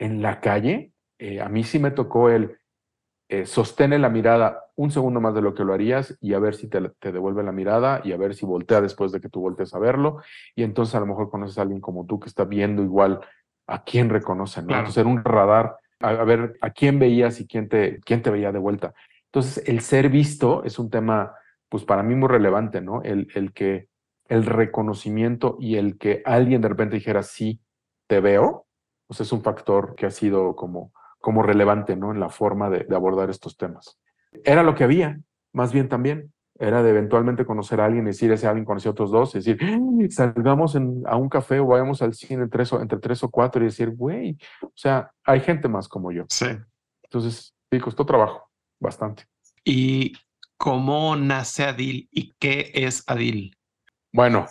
en 0.03 0.21
la 0.21 0.41
calle, 0.41 0.91
eh, 1.17 1.39
a 1.39 1.47
mí 1.47 1.63
sí 1.63 1.79
me 1.79 1.91
tocó 1.91 2.29
el 2.29 2.57
eh, 3.29 3.45
sostener 3.45 4.01
la 4.01 4.09
mirada 4.09 4.65
un 4.75 4.91
segundo 4.91 5.21
más 5.21 5.33
de 5.33 5.41
lo 5.41 5.53
que 5.53 5.63
lo 5.63 5.73
harías 5.73 6.17
y 6.19 6.33
a 6.33 6.39
ver 6.39 6.55
si 6.55 6.67
te, 6.67 6.81
devuelve 6.99 7.41
la 7.41 7.53
mirada 7.53 8.01
y 8.03 8.11
a 8.11 8.17
ver 8.17 8.35
si 8.35 8.45
voltea 8.45 8.81
después 8.81 9.11
de 9.13 9.21
que 9.21 9.29
tú 9.29 9.39
voltees 9.39 9.73
a 9.73 9.79
verlo. 9.79 10.21
Y 10.55 10.63
entonces 10.63 10.93
a 10.95 10.99
lo 10.99 11.05
mejor 11.05 11.29
conoces 11.29 11.57
a 11.57 11.61
alguien 11.61 11.79
como 11.79 12.05
tú 12.05 12.19
que 12.19 12.27
está 12.27 12.43
viendo 12.43 12.83
igual 12.83 13.21
a 13.67 13.83
quién 13.83 14.09
reconoce, 14.09 14.61
¿no? 14.61 14.75
Entonces 14.75 14.97
era 14.97 15.09
un 15.09 15.23
radar, 15.23 15.77
a, 15.99 16.11
ver 16.25 16.57
a 16.59 16.71
quién 16.71 16.99
veías 16.99 17.39
y 17.39 17.47
quién 17.47 17.69
te, 17.69 18.01
quién 18.01 18.21
te 18.21 18.29
veía 18.29 18.51
de 18.51 18.59
vuelta. 18.59 18.93
Entonces 19.27 19.63
el 19.69 19.79
ser 19.79 20.09
visto 20.09 20.63
es 20.65 20.79
un 20.79 20.89
tema, 20.89 21.33
pues 21.69 21.85
para 21.85 22.03
mí 22.03 22.13
muy 22.15 22.27
relevante, 22.27 22.81
¿no? 22.81 23.01
El, 23.03 23.29
el 23.35 23.53
que 23.53 23.87
el 24.27 24.45
reconocimiento 24.45 25.55
y 25.59 25.77
el 25.77 25.97
que 25.97 26.23
alguien 26.25 26.61
de 26.61 26.67
repente 26.67 26.95
dijera, 26.95 27.23
sí, 27.23 27.61
te 28.07 28.19
veo, 28.19 28.67
pues 29.07 29.21
es 29.21 29.31
un 29.31 29.41
factor 29.41 29.95
que 29.95 30.05
ha 30.05 30.11
sido 30.11 30.55
como, 30.55 30.91
como 31.19 31.43
relevante 31.43 31.95
¿no? 31.95 32.11
en 32.11 32.19
la 32.19 32.29
forma 32.29 32.69
de, 32.69 32.85
abordar 32.95 33.29
estos 33.29 33.57
temas. 33.57 33.99
Era 34.43 34.63
lo 34.63 34.75
que 34.75 34.83
había, 34.83 35.19
más 35.51 35.71
bien 35.71 35.89
también. 35.89 36.33
Era 36.59 36.83
de 36.83 36.91
eventualmente 36.91 37.45
conocer 37.45 37.81
a 37.81 37.85
alguien, 37.85 38.05
decir, 38.05 38.31
ese 38.31 38.45
alguien 38.45 38.63
conoció 38.63 38.89
a 38.89 38.93
otros 38.93 39.09
dos, 39.09 39.33
decir, 39.33 39.57
salgamos 40.11 40.75
a 40.75 41.15
un 41.15 41.27
café 41.27 41.59
o 41.59 41.65
vayamos 41.65 42.01
al 42.03 42.13
cine 42.13 42.43
o, 42.43 42.81
entre 42.81 42.99
tres 42.99 43.23
o 43.23 43.29
cuatro 43.29 43.61
y 43.61 43.65
decir, 43.65 43.89
güey, 43.89 44.37
o 44.61 44.71
sea, 44.75 45.11
hay 45.23 45.39
gente 45.39 45.67
más 45.67 45.87
como 45.87 46.11
yo. 46.11 46.25
Sí. 46.29 46.45
Entonces, 47.03 47.55
sí, 47.71 47.79
costó 47.79 48.05
trabajo, 48.05 48.51
bastante. 48.79 49.23
¿Y 49.65 50.13
cómo 50.57 51.15
nace 51.15 51.63
ADIL 51.63 52.07
y 52.11 52.33
qué 52.39 52.71
es 52.73 53.03
ADIL? 53.07 53.57
Bueno, 54.11 54.45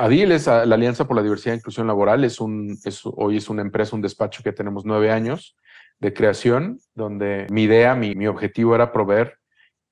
ADIL 0.00 0.32
es 0.32 0.46
la 0.46 0.62
Alianza 0.62 1.06
por 1.06 1.16
la 1.16 1.22
Diversidad 1.22 1.54
e 1.54 1.58
Inclusión 1.58 1.86
Laboral. 1.86 2.24
Es 2.24 2.40
un, 2.40 2.78
hoy 3.16 3.36
es 3.36 3.50
una 3.50 3.62
empresa, 3.62 3.94
un 3.94 4.02
despacho 4.02 4.42
que 4.42 4.52
tenemos 4.52 4.84
nueve 4.84 5.10
años 5.10 5.56
de 5.98 6.14
creación, 6.14 6.80
donde 6.94 7.46
mi 7.50 7.64
idea, 7.64 7.94
mi, 7.94 8.14
mi 8.14 8.26
objetivo 8.26 8.74
era 8.74 8.92
proveer 8.92 9.40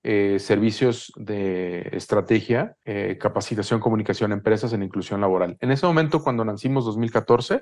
eh, 0.02 0.38
servicios 0.38 1.12
de 1.16 1.90
estrategia, 1.92 2.76
eh, 2.86 3.18
capacitación, 3.20 3.80
comunicación 3.80 4.32
empresas 4.32 4.72
en 4.72 4.82
inclusión 4.82 5.20
laboral. 5.20 5.58
En 5.60 5.70
ese 5.70 5.84
momento, 5.84 6.22
cuando 6.22 6.44
nacimos 6.44 6.86
2014, 6.86 7.60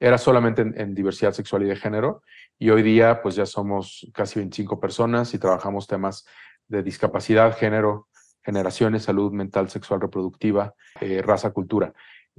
era 0.00 0.18
solamente 0.18 0.62
en, 0.62 0.94
diversidad 0.94 1.32
sexual 1.32 1.62
y 1.62 1.66
de 1.66 1.76
género, 1.76 2.22
y 2.58 2.70
hoy 2.70 2.82
día 2.82 3.22
pues 3.22 3.36
ya 3.36 3.46
somos 3.46 4.10
casi 4.12 4.40
25 4.40 4.80
personas 4.80 5.34
y 5.34 5.38
trabajamos 5.38 5.86
temas 5.86 6.26
de 6.66 6.82
discapacidad, 6.82 7.56
género, 7.56 8.08
generaciones, 8.42 9.04
salud 9.04 9.32
mental, 9.32 9.68
sexual, 9.68 10.00
reproductiva, 10.00 10.74
eh, 11.00 11.22
raza, 11.22 11.50
cultura 11.52 11.92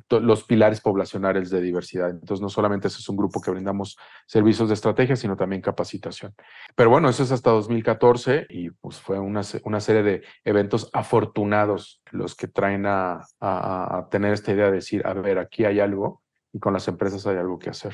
los 0.10 0.44
pilares 0.44 0.82
poblacionales 0.82 1.50
de 1.50 1.62
diversidad. 1.62 2.10
Entonces, 2.10 2.42
no 2.42 2.50
solamente 2.50 2.88
ese 2.88 3.00
es 3.00 3.10
un 3.10 3.18
grupo 3.18 3.42
que 3.42 3.52
brindamos 3.52 3.98
servicios 4.26 4.70
de 4.70 4.76
estrategia, 4.76 5.16
sino 5.16 5.36
también 5.36 5.62
capacitación. 5.62 6.34
Pero 6.76 6.90
bueno, 6.90 7.10
eso 7.10 7.24
es 7.24 7.32
hasta 7.32 7.52
2014 7.52 8.48
y 8.50 8.70
pues 8.70 9.00
fue 9.00 9.20
una, 9.20 9.42
una 9.64 9.80
serie 9.80 10.04
de 10.04 10.24
eventos 10.44 10.90
afortunados 10.94 12.02
los 12.12 12.36
que 12.36 12.48
traen 12.48 12.86
a, 12.86 13.26
a, 13.40 14.08
tener 14.10 14.34
esta 14.34 14.52
idea 14.52 14.66
de 14.66 14.74
decir, 14.74 15.06
a 15.06 15.14
ver, 15.14 15.40
aquí 15.40 15.66
hay 15.66 15.80
algo 15.80 16.24
y 16.54 16.60
con 16.60 16.74
las 16.74 16.88
empresas 16.88 17.26
hay 17.28 17.38
algo 17.38 17.60
que 17.60 17.70
hacer. 17.70 17.94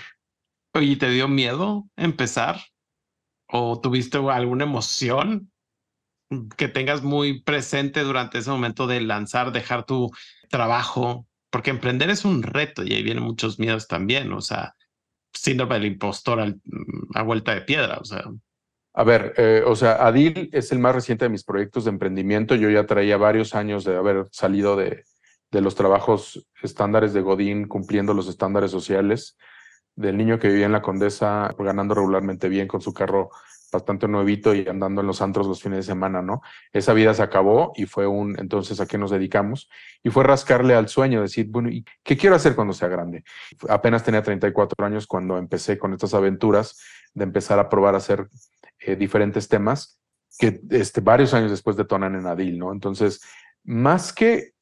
¿Y 0.74 0.98
te 0.98 1.10
dio 1.10 1.28
miedo 1.28 1.86
empezar? 1.96 2.58
¿O 3.48 3.80
tuviste 3.80 4.18
alguna 4.18 4.66
emoción 4.66 5.52
que 6.58 6.68
tengas 6.68 7.04
muy 7.04 7.42
presente 7.42 8.02
durante 8.02 8.40
ese 8.40 8.50
momento 8.50 8.88
de 8.88 9.02
lanzar, 9.02 9.52
dejar 9.52 9.86
tu 9.86 10.12
trabajo 10.50 11.28
porque 11.50 11.70
emprender 11.70 12.10
es 12.10 12.26
un 12.26 12.44
reto 12.44 12.84
y 12.84 12.94
ahí 12.94 13.04
vienen 13.04 13.24
muchos 13.24 13.60
miedos 13.60 13.88
también, 13.88 14.34
o 14.34 14.42
sea, 14.42 14.76
síndrome 15.34 15.76
del 15.76 15.86
impostor 15.86 16.58
a 17.14 17.22
vuelta 17.24 17.56
de 17.56 17.62
piedra, 17.62 17.98
o 17.98 18.04
sea. 18.06 18.26
A 18.94 19.04
ver, 19.04 19.34
eh, 19.38 19.64
o 19.66 19.76
sea, 19.76 20.06
Adil 20.06 20.50
es 20.52 20.72
el 20.72 20.80
más 20.80 20.96
reciente 20.96 21.26
de 21.26 21.30
mis 21.30 21.44
proyectos 21.44 21.86
de 21.86 21.92
emprendimiento. 21.92 22.56
Yo 22.56 22.70
ya 22.70 22.86
traía 22.86 23.18
varios 23.18 23.56
años 23.56 23.84
de 23.84 23.96
haber 23.96 24.26
salido 24.32 24.76
de, 24.76 25.04
de 25.52 25.62
los 25.62 25.76
trabajos 25.76 26.46
estándares 26.62 27.14
de 27.14 27.22
Godín, 27.22 27.68
cumpliendo 27.68 28.14
los 28.14 28.28
estándares 28.28 28.72
sociales, 28.72 29.38
del 29.96 30.18
niño 30.18 30.40
que 30.40 30.50
vivía 30.50 30.66
en 30.66 30.74
la 30.74 30.82
Condesa, 30.82 31.56
ganando 31.58 31.96
regularmente 31.96 32.50
bien 32.50 32.68
con 32.68 32.82
su 32.82 32.94
carro 32.94 33.30
bastante 33.76 34.08
nuevito 34.08 34.54
y 34.56 34.68
andando 34.68 35.02
en 35.02 35.08
los 35.08 35.22
antros 35.22 35.48
los 35.48 35.62
fines 35.62 35.78
de 35.78 35.84
semana, 35.84 36.22
¿no? 36.22 36.42
Esa 36.74 36.94
vida 36.94 37.14
se 37.14 37.22
acabó 37.22 37.74
y 37.76 37.86
fue 37.86 38.08
un, 38.08 38.38
entonces, 38.40 38.80
¿a 38.80 38.88
qué 38.88 38.98
nos 38.98 39.12
dedicamos? 39.12 39.70
Y 40.04 40.10
fue 40.10 40.24
rascarle 40.24 40.74
al 40.74 40.88
sueño, 40.88 41.22
decir, 41.22 41.48
bueno, 41.50 41.70
¿y 41.70 41.86
qué 42.04 42.18
quiero 42.18 42.36
hacer 42.36 42.56
cuando 42.56 42.74
sea 42.74 42.88
grande? 42.88 43.24
Apenas 43.70 44.04
tenía 44.04 44.24
34 44.24 44.86
años 44.86 45.08
cuando 45.08 45.38
empecé 45.38 45.78
con 45.78 45.94
estas 45.94 46.14
aventuras 46.14 46.82
de 47.14 47.24
empezar 47.24 47.60
a 47.60 47.70
probar 47.70 47.94
a 47.94 47.98
hacer 47.98 48.28
eh, 48.80 48.96
diferentes 48.96 49.48
temas 49.48 50.00
que 50.38 50.60
este, 50.72 51.02
varios 51.02 51.34
años 51.34 51.52
después 51.52 51.78
detonan 51.78 52.16
en 52.16 52.26
Adil, 52.26 52.58
¿no? 52.58 52.72
Entonces, 52.72 53.22
más 53.64 54.12
que, 54.12 54.54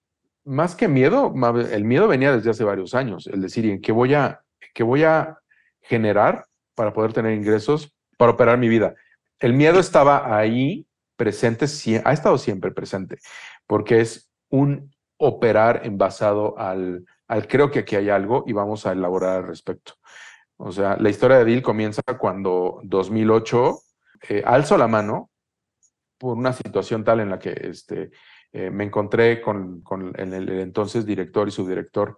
más 0.44 0.76
que 0.76 0.88
miedo, 0.88 1.34
el 1.72 1.84
miedo 1.84 2.08
venía 2.08 2.36
desde 2.36 2.50
hace 2.52 2.64
varios 2.64 2.94
años, 2.94 3.28
el 3.28 3.42
decir, 3.42 3.66
¿y 3.66 3.72
en 3.72 3.82
qué 3.82 3.92
voy 3.92 4.14
a, 4.14 4.42
qué 4.74 4.84
voy 4.84 5.04
a 5.04 5.40
generar 5.82 6.46
para 6.76 6.94
poder 6.94 7.14
tener 7.14 7.34
ingresos 7.34 7.96
para 8.18 8.32
operar 8.32 8.58
mi 8.58 8.70
vida. 8.70 8.96
El 9.44 9.52
miedo 9.52 9.82
estaba 9.82 10.38
ahí 10.38 10.88
presente, 11.18 11.66
ha 12.06 12.14
estado 12.14 12.38
siempre 12.38 12.72
presente, 12.72 13.18
porque 13.68 14.00
es 14.00 14.32
un 14.48 14.96
operar 15.18 15.82
en 15.84 15.98
basado 15.98 16.58
al, 16.58 17.06
al 17.28 17.46
creo 17.50 17.70
que 17.70 17.80
aquí 17.80 17.98
hay 17.98 18.10
algo 18.10 18.46
y 18.48 18.54
vamos 18.54 18.86
a 18.86 18.94
elaborar 18.94 19.40
al 19.40 19.48
respecto. 19.48 19.96
O 20.56 20.72
sea, 20.72 20.96
la 20.96 21.10
historia 21.10 21.40
de 21.40 21.44
Deal 21.44 21.62
comienza 21.62 22.02
cuando 22.18 22.80
2008 22.86 23.80
eh, 24.30 24.44
alzo 24.46 24.78
la 24.78 24.88
mano 24.88 25.30
por 26.18 26.38
una 26.38 26.54
situación 26.54 27.04
tal 27.04 27.20
en 27.20 27.30
la 27.30 27.38
que 27.38 27.52
este, 27.64 28.12
eh, 28.54 28.70
me 28.70 28.86
encontré 28.86 29.42
con, 29.42 29.84
el, 30.16 30.50
entonces 30.62 31.06
director 31.06 31.50
y 31.50 31.52
subdirector 31.52 32.18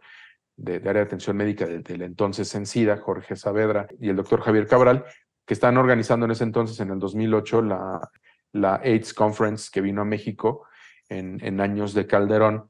de, 0.58 0.76
área 0.76 0.94
de 0.94 1.02
atención 1.02 1.36
médica 1.38 1.66
del, 1.66 1.82
del 1.82 2.04
entonces 2.04 2.50
SIDA, 2.50 2.98
Jorge 2.98 3.36
Saavedra, 3.36 3.88
y 4.00 4.10
el 4.10 4.16
doctor 4.16 4.42
Javier 4.42 4.68
Cabral, 4.68 5.06
que 5.46 5.54
están 5.54 5.78
organizando 5.78 6.26
en 6.26 6.32
ese 6.32 6.44
entonces, 6.44 6.80
en 6.80 6.92
el 6.92 7.00
2008, 7.00 7.62
la, 7.62 8.10
la 8.52 8.76
AIDS 8.76 9.14
Conference 9.14 9.70
que 9.72 9.82
vino 9.82 10.02
a 10.02 10.06
México 10.06 10.66
en, 11.10 11.44
en 11.44 11.62
años 11.62 11.94
de 11.94 12.08
Calderón. 12.08 12.70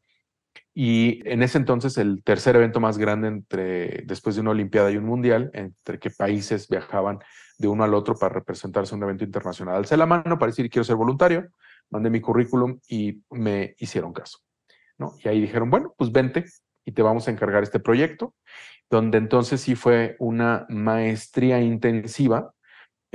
Y 0.73 1.21
en 1.29 1.41
ese 1.41 1.57
entonces 1.57 1.97
el 1.97 2.21
tercer 2.23 2.55
evento 2.57 2.81
más 2.81 2.97
grande 2.97 3.29
entre, 3.29 4.03
después 4.05 4.35
de 4.35 4.41
una 4.41 4.51
Olimpiada 4.51 4.91
y 4.91 4.97
un 4.97 5.05
Mundial, 5.05 5.49
entre 5.53 5.99
que 5.99 6.09
países 6.09 6.67
viajaban 6.67 7.19
de 7.57 7.67
uno 7.67 7.83
al 7.85 7.93
otro 7.93 8.15
para 8.15 8.33
representarse 8.33 8.93
en 8.93 8.97
un 8.97 9.03
evento 9.05 9.23
internacional. 9.23 9.75
Alcé 9.75 9.95
la 9.95 10.05
mano 10.05 10.37
para 10.37 10.51
decir 10.51 10.69
quiero 10.69 10.83
ser 10.83 10.97
voluntario, 10.97 11.47
mandé 11.89 12.09
mi 12.09 12.19
currículum 12.19 12.79
y 12.89 13.21
me 13.29 13.75
hicieron 13.77 14.11
caso. 14.11 14.39
¿no? 14.97 15.13
Y 15.23 15.29
ahí 15.29 15.39
dijeron, 15.39 15.69
bueno, 15.69 15.93
pues 15.97 16.11
vente 16.11 16.45
y 16.83 16.91
te 16.91 17.01
vamos 17.01 17.27
a 17.27 17.31
encargar 17.31 17.63
este 17.63 17.79
proyecto, 17.79 18.33
donde 18.89 19.17
entonces 19.17 19.61
sí 19.61 19.75
fue 19.75 20.15
una 20.19 20.65
maestría 20.69 21.61
intensiva 21.61 22.54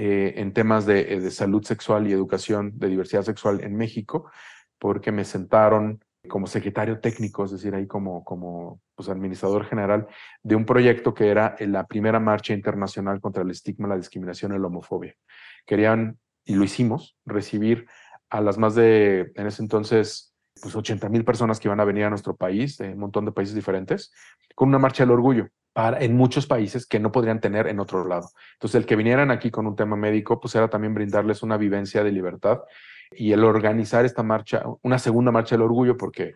eh, 0.02 0.40
en 0.40 0.54
temas 0.54 0.88
eh, 0.88 1.20
de, 1.20 1.30
salud 1.30 1.62
sexual 1.62 2.08
y 2.08 2.12
educación 2.12 2.72
de 2.78 2.88
diversidad 2.88 3.20
sexual 3.20 3.62
en 3.62 3.76
México, 3.76 4.30
porque 4.78 5.12
me 5.12 5.26
sentaron 5.26 6.02
como 6.26 6.46
secretario 6.46 7.00
técnico, 7.00 7.44
es 7.44 7.50
decir, 7.50 7.74
ahí 7.74 7.86
como, 7.86 8.24
como 8.24 8.80
pues, 8.94 9.10
administrador 9.10 9.66
general 9.66 10.06
de 10.42 10.56
un 10.56 10.64
proyecto 10.64 11.12
que 11.12 11.28
era 11.28 11.54
la 11.60 11.86
primera 11.86 12.18
marcha 12.18 12.54
internacional 12.54 13.20
contra 13.20 13.42
el 13.42 13.50
estigma, 13.50 13.88
la 13.88 13.98
discriminación 13.98 14.54
y 14.54 14.58
la 14.58 14.68
homofobia. 14.68 15.14
Querían, 15.66 16.18
y 16.46 16.54
lo 16.54 16.64
hicimos, 16.64 17.18
recibir 17.26 17.86
a 18.30 18.40
las 18.40 18.56
más 18.56 18.74
de, 18.74 19.32
en 19.34 19.46
ese 19.46 19.60
entonces, 19.60 20.34
pues 20.62 20.74
80 20.74 21.10
mil 21.10 21.26
personas 21.26 21.60
que 21.60 21.68
iban 21.68 21.80
a 21.80 21.84
venir 21.84 22.04
a 22.04 22.10
nuestro 22.10 22.34
país, 22.34 22.78
de 22.78 22.94
un 22.94 23.00
montón 23.00 23.26
de 23.26 23.32
países 23.32 23.54
diferentes, 23.54 24.14
con 24.54 24.70
una 24.70 24.78
marcha 24.78 25.02
del 25.02 25.10
orgullo 25.10 25.50
en 25.88 26.16
muchos 26.16 26.46
países 26.46 26.86
que 26.86 27.00
no 27.00 27.12
podrían 27.12 27.40
tener 27.40 27.66
en 27.66 27.80
otro 27.80 28.06
lado. 28.06 28.30
Entonces, 28.54 28.76
el 28.76 28.86
que 28.86 28.96
vinieran 28.96 29.30
aquí 29.30 29.50
con 29.50 29.66
un 29.66 29.76
tema 29.76 29.96
médico, 29.96 30.40
pues 30.40 30.54
era 30.54 30.68
también 30.68 30.94
brindarles 30.94 31.42
una 31.42 31.56
vivencia 31.56 32.04
de 32.04 32.12
libertad 32.12 32.60
y 33.10 33.32
el 33.32 33.44
organizar 33.44 34.04
esta 34.04 34.22
marcha, 34.22 34.64
una 34.82 34.98
segunda 34.98 35.32
marcha 35.32 35.56
del 35.56 35.62
orgullo, 35.62 35.96
porque 35.96 36.34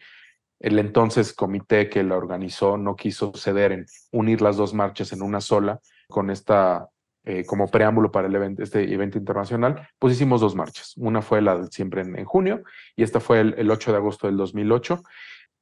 el 0.60 0.78
entonces 0.78 1.32
comité 1.32 1.88
que 1.88 2.02
la 2.02 2.16
organizó 2.16 2.76
no 2.76 2.96
quiso 2.96 3.32
ceder 3.34 3.72
en 3.72 3.86
unir 4.12 4.40
las 4.40 4.56
dos 4.56 4.72
marchas 4.74 5.12
en 5.12 5.22
una 5.22 5.40
sola 5.40 5.80
con 6.08 6.30
esta 6.30 6.88
eh, 7.26 7.46
como 7.46 7.68
preámbulo 7.68 8.12
para 8.12 8.26
el 8.26 8.34
evento, 8.34 8.62
este 8.62 8.92
evento 8.92 9.16
internacional, 9.16 9.88
pues 9.98 10.14
hicimos 10.14 10.42
dos 10.42 10.54
marchas. 10.54 10.92
Una 10.98 11.22
fue 11.22 11.40
la 11.40 11.56
de 11.56 11.66
siempre 11.68 12.02
en, 12.02 12.24
junio 12.26 12.62
y 12.96 13.02
esta 13.02 13.18
fue 13.18 13.40
el, 13.40 13.54
el 13.56 13.70
8 13.70 13.92
de 13.92 13.96
agosto 13.96 14.26
del 14.26 14.36
2008. 14.36 15.02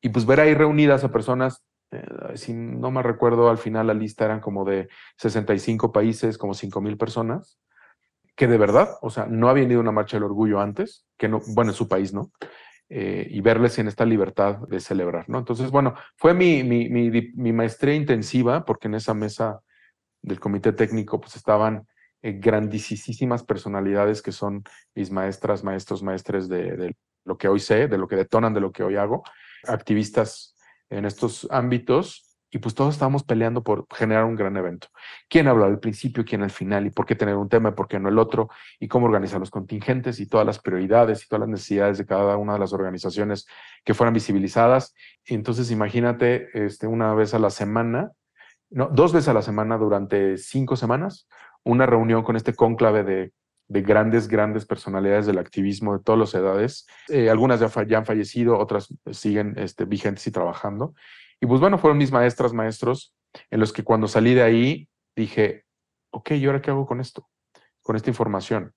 Y 0.00 0.08
pues 0.08 0.26
ver 0.26 0.40
ahí 0.40 0.54
reunidas 0.54 1.04
a 1.04 1.12
personas 1.12 1.62
eh, 1.92 2.36
si 2.36 2.54
no 2.54 2.90
me 2.90 3.02
recuerdo, 3.02 3.50
al 3.50 3.58
final 3.58 3.86
la 3.86 3.94
lista 3.94 4.24
eran 4.24 4.40
como 4.40 4.64
de 4.64 4.88
65 5.16 5.92
países, 5.92 6.38
como 6.38 6.54
5 6.54 6.80
mil 6.80 6.96
personas, 6.96 7.58
que 8.34 8.46
de 8.46 8.56
verdad, 8.56 8.96
o 9.02 9.10
sea, 9.10 9.26
no 9.26 9.48
habían 9.48 9.70
ido 9.70 9.80
a 9.80 9.82
una 9.82 9.92
marcha 9.92 10.16
del 10.16 10.24
orgullo 10.24 10.60
antes, 10.60 11.04
que 11.18 11.28
no, 11.28 11.40
bueno, 11.48 11.72
en 11.72 11.76
su 11.76 11.88
país, 11.88 12.14
¿no? 12.14 12.32
Eh, 12.88 13.26
y 13.30 13.40
verles 13.40 13.78
en 13.78 13.88
esta 13.88 14.04
libertad 14.04 14.58
de 14.68 14.80
celebrar, 14.80 15.28
¿no? 15.28 15.38
Entonces, 15.38 15.70
bueno, 15.70 15.94
fue 16.16 16.34
mi, 16.34 16.62
mi, 16.64 16.88
mi, 16.88 17.52
maestría 17.52 17.94
intensiva, 17.94 18.64
porque 18.64 18.88
en 18.88 18.94
esa 18.94 19.14
mesa 19.14 19.60
del 20.22 20.40
comité 20.40 20.72
técnico, 20.72 21.20
pues 21.20 21.36
estaban 21.36 21.86
eh, 22.22 22.32
grandísimas 22.32 23.44
personalidades 23.44 24.22
que 24.22 24.32
son 24.32 24.62
mis 24.94 25.10
maestras, 25.10 25.64
maestros, 25.64 26.02
maestres 26.02 26.48
de, 26.48 26.76
de 26.76 26.96
lo 27.24 27.36
que 27.36 27.48
hoy 27.48 27.60
sé, 27.60 27.88
de 27.88 27.98
lo 27.98 28.08
que 28.08 28.16
detonan 28.16 28.54
de 28.54 28.60
lo 28.60 28.72
que 28.72 28.82
hoy 28.82 28.96
hago, 28.96 29.22
activistas 29.66 30.51
en 30.92 31.04
estos 31.04 31.48
ámbitos 31.50 32.32
y 32.54 32.58
pues 32.58 32.74
todos 32.74 32.94
estábamos 32.94 33.24
peleando 33.24 33.62
por 33.62 33.86
generar 33.90 34.24
un 34.24 34.36
gran 34.36 34.54
evento. 34.58 34.88
¿Quién 35.28 35.48
habla 35.48 35.66
al 35.66 35.80
principio, 35.80 36.22
quién 36.22 36.42
al 36.42 36.50
final 36.50 36.86
y 36.86 36.90
por 36.90 37.06
qué 37.06 37.14
tener 37.14 37.34
un 37.34 37.48
tema 37.48 37.70
y 37.70 37.72
por 37.72 37.88
qué 37.88 37.98
no 37.98 38.10
el 38.10 38.18
otro 38.18 38.50
y 38.78 38.88
cómo 38.88 39.06
organizar 39.06 39.40
los 39.40 39.50
contingentes 39.50 40.20
y 40.20 40.26
todas 40.26 40.46
las 40.46 40.58
prioridades 40.58 41.24
y 41.24 41.28
todas 41.28 41.40
las 41.40 41.48
necesidades 41.48 41.96
de 41.96 42.04
cada 42.04 42.36
una 42.36 42.52
de 42.52 42.58
las 42.58 42.74
organizaciones 42.74 43.46
que 43.84 43.94
fueran 43.94 44.12
visibilizadas. 44.12 44.94
Entonces 45.24 45.70
imagínate 45.70 46.48
este, 46.52 46.86
una 46.86 47.14
vez 47.14 47.32
a 47.32 47.38
la 47.38 47.48
semana, 47.48 48.12
no, 48.68 48.90
dos 48.92 49.14
veces 49.14 49.28
a 49.28 49.34
la 49.34 49.42
semana 49.42 49.78
durante 49.78 50.36
cinco 50.36 50.76
semanas, 50.76 51.26
una 51.64 51.86
reunión 51.86 52.22
con 52.22 52.36
este 52.36 52.54
cónclave 52.54 53.02
de 53.02 53.32
de 53.72 53.82
grandes, 53.82 54.28
grandes 54.28 54.66
personalidades 54.66 55.26
del 55.26 55.38
activismo 55.38 55.96
de 55.96 56.04
todas 56.04 56.18
las 56.18 56.34
edades. 56.34 56.86
Eh, 57.08 57.30
algunas 57.30 57.60
ya, 57.60 57.98
han 57.98 58.06
fallecido, 58.06 58.58
otras 58.58 58.94
siguen 59.10 59.54
este, 59.56 59.84
vigentes 59.84 60.26
y 60.26 60.30
trabajando. 60.30 60.94
Y 61.40 61.46
pues 61.46 61.60
bueno, 61.60 61.78
fueron 61.78 61.98
mis 61.98 62.12
maestras, 62.12 62.52
maestros, 62.52 63.14
en 63.50 63.60
los 63.60 63.72
que 63.72 63.82
cuando 63.82 64.08
salí 64.08 64.34
de 64.34 64.42
ahí 64.42 64.88
dije, 65.16 65.64
ok, 66.10 66.32
¿y 66.32 66.46
ahora 66.46 66.60
qué 66.60 66.70
hago 66.70 66.86
con 66.86 67.00
esto? 67.00 67.28
con 67.82 67.96
esta 67.96 68.10
información. 68.10 68.72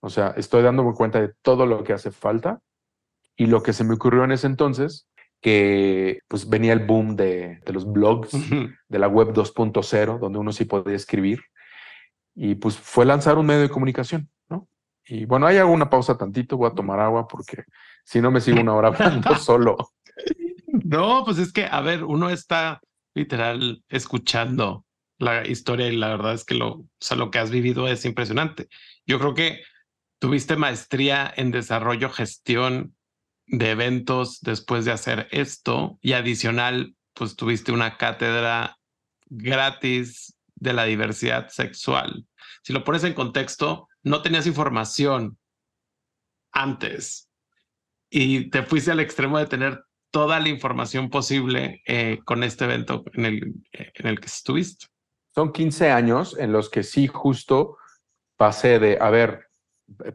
O 0.00 0.10
sea, 0.10 0.34
estoy 0.36 0.62
dándome 0.62 0.94
cuenta 0.94 1.20
de 1.20 1.32
todo 1.42 1.66
lo 1.66 1.84
que 1.84 1.92
hace 1.92 2.10
falta 2.10 2.60
y 3.36 3.46
lo 3.46 3.62
que 3.62 3.72
se 3.72 3.84
me 3.84 3.94
ocurrió 3.94 4.24
en 4.24 4.32
ese 4.32 4.46
entonces, 4.46 5.08
que 5.40 6.20
pues 6.28 6.48
venía 6.48 6.72
el 6.72 6.86
boom 6.86 7.16
de, 7.16 7.60
de 7.64 7.72
los 7.72 7.90
blogs, 7.90 8.30
de 8.88 8.98
la 8.98 9.08
web 9.08 9.32
2.0, 9.32 10.18
donde 10.18 10.38
uno 10.38 10.52
sí 10.52 10.64
podía 10.64 10.96
escribir. 10.96 11.40
Y 12.34 12.56
pues 12.56 12.76
fue 12.76 13.04
lanzar 13.04 13.38
un 13.38 13.46
medio 13.46 13.62
de 13.62 13.70
comunicación. 13.70 14.28
Y 15.08 15.24
bueno, 15.24 15.46
ahí 15.46 15.56
hago 15.56 15.72
una 15.72 15.88
pausa 15.88 16.18
tantito, 16.18 16.56
voy 16.56 16.70
a 16.70 16.74
tomar 16.74 16.98
agua 17.00 17.28
porque 17.28 17.64
si 18.04 18.20
no 18.20 18.30
me 18.30 18.40
sigo 18.40 18.60
una 18.60 18.74
hora 18.74 18.88
hablando 18.88 19.34
solo. 19.38 19.76
No, 20.66 21.24
pues 21.24 21.38
es 21.38 21.52
que, 21.52 21.64
a 21.64 21.80
ver, 21.80 22.04
uno 22.04 22.28
está 22.30 22.80
literal 23.14 23.82
escuchando 23.88 24.84
la 25.18 25.46
historia 25.46 25.88
y 25.88 25.96
la 25.96 26.08
verdad 26.08 26.34
es 26.34 26.44
que 26.44 26.54
lo, 26.54 26.68
o 26.68 26.86
sea, 27.00 27.16
lo 27.16 27.30
que 27.30 27.38
has 27.38 27.50
vivido 27.50 27.88
es 27.88 28.04
impresionante. 28.04 28.68
Yo 29.06 29.18
creo 29.18 29.34
que 29.34 29.62
tuviste 30.18 30.56
maestría 30.56 31.32
en 31.36 31.50
desarrollo, 31.50 32.10
gestión 32.10 32.94
de 33.46 33.70
eventos 33.70 34.40
después 34.40 34.84
de 34.84 34.92
hacer 34.92 35.28
esto 35.30 35.98
y 36.02 36.12
adicional, 36.12 36.96
pues 37.14 37.36
tuviste 37.36 37.72
una 37.72 37.96
cátedra 37.96 38.78
gratis 39.26 40.36
de 40.56 40.72
la 40.72 40.84
diversidad 40.84 41.48
sexual. 41.48 42.26
Si 42.62 42.72
lo 42.72 42.84
pones 42.84 43.04
en 43.04 43.14
contexto, 43.14 43.88
no 44.06 44.22
tenías 44.22 44.46
información 44.46 45.36
antes 46.52 47.28
y 48.08 48.50
te 48.50 48.62
fuiste 48.62 48.92
al 48.92 49.00
extremo 49.00 49.36
de 49.36 49.46
tener 49.46 49.84
toda 50.12 50.38
la 50.38 50.48
información 50.48 51.10
posible 51.10 51.82
eh, 51.86 52.20
con 52.24 52.44
este 52.44 52.66
evento 52.66 53.04
en 53.14 53.24
el, 53.26 53.54
en 53.72 54.06
el 54.06 54.20
que 54.20 54.26
estuviste. 54.26 54.86
Son 55.34 55.52
15 55.52 55.90
años 55.90 56.36
en 56.38 56.52
los 56.52 56.70
que 56.70 56.84
sí 56.84 57.08
justo 57.08 57.78
pasé 58.36 58.78
de, 58.78 58.96
a 59.00 59.10
ver, 59.10 59.48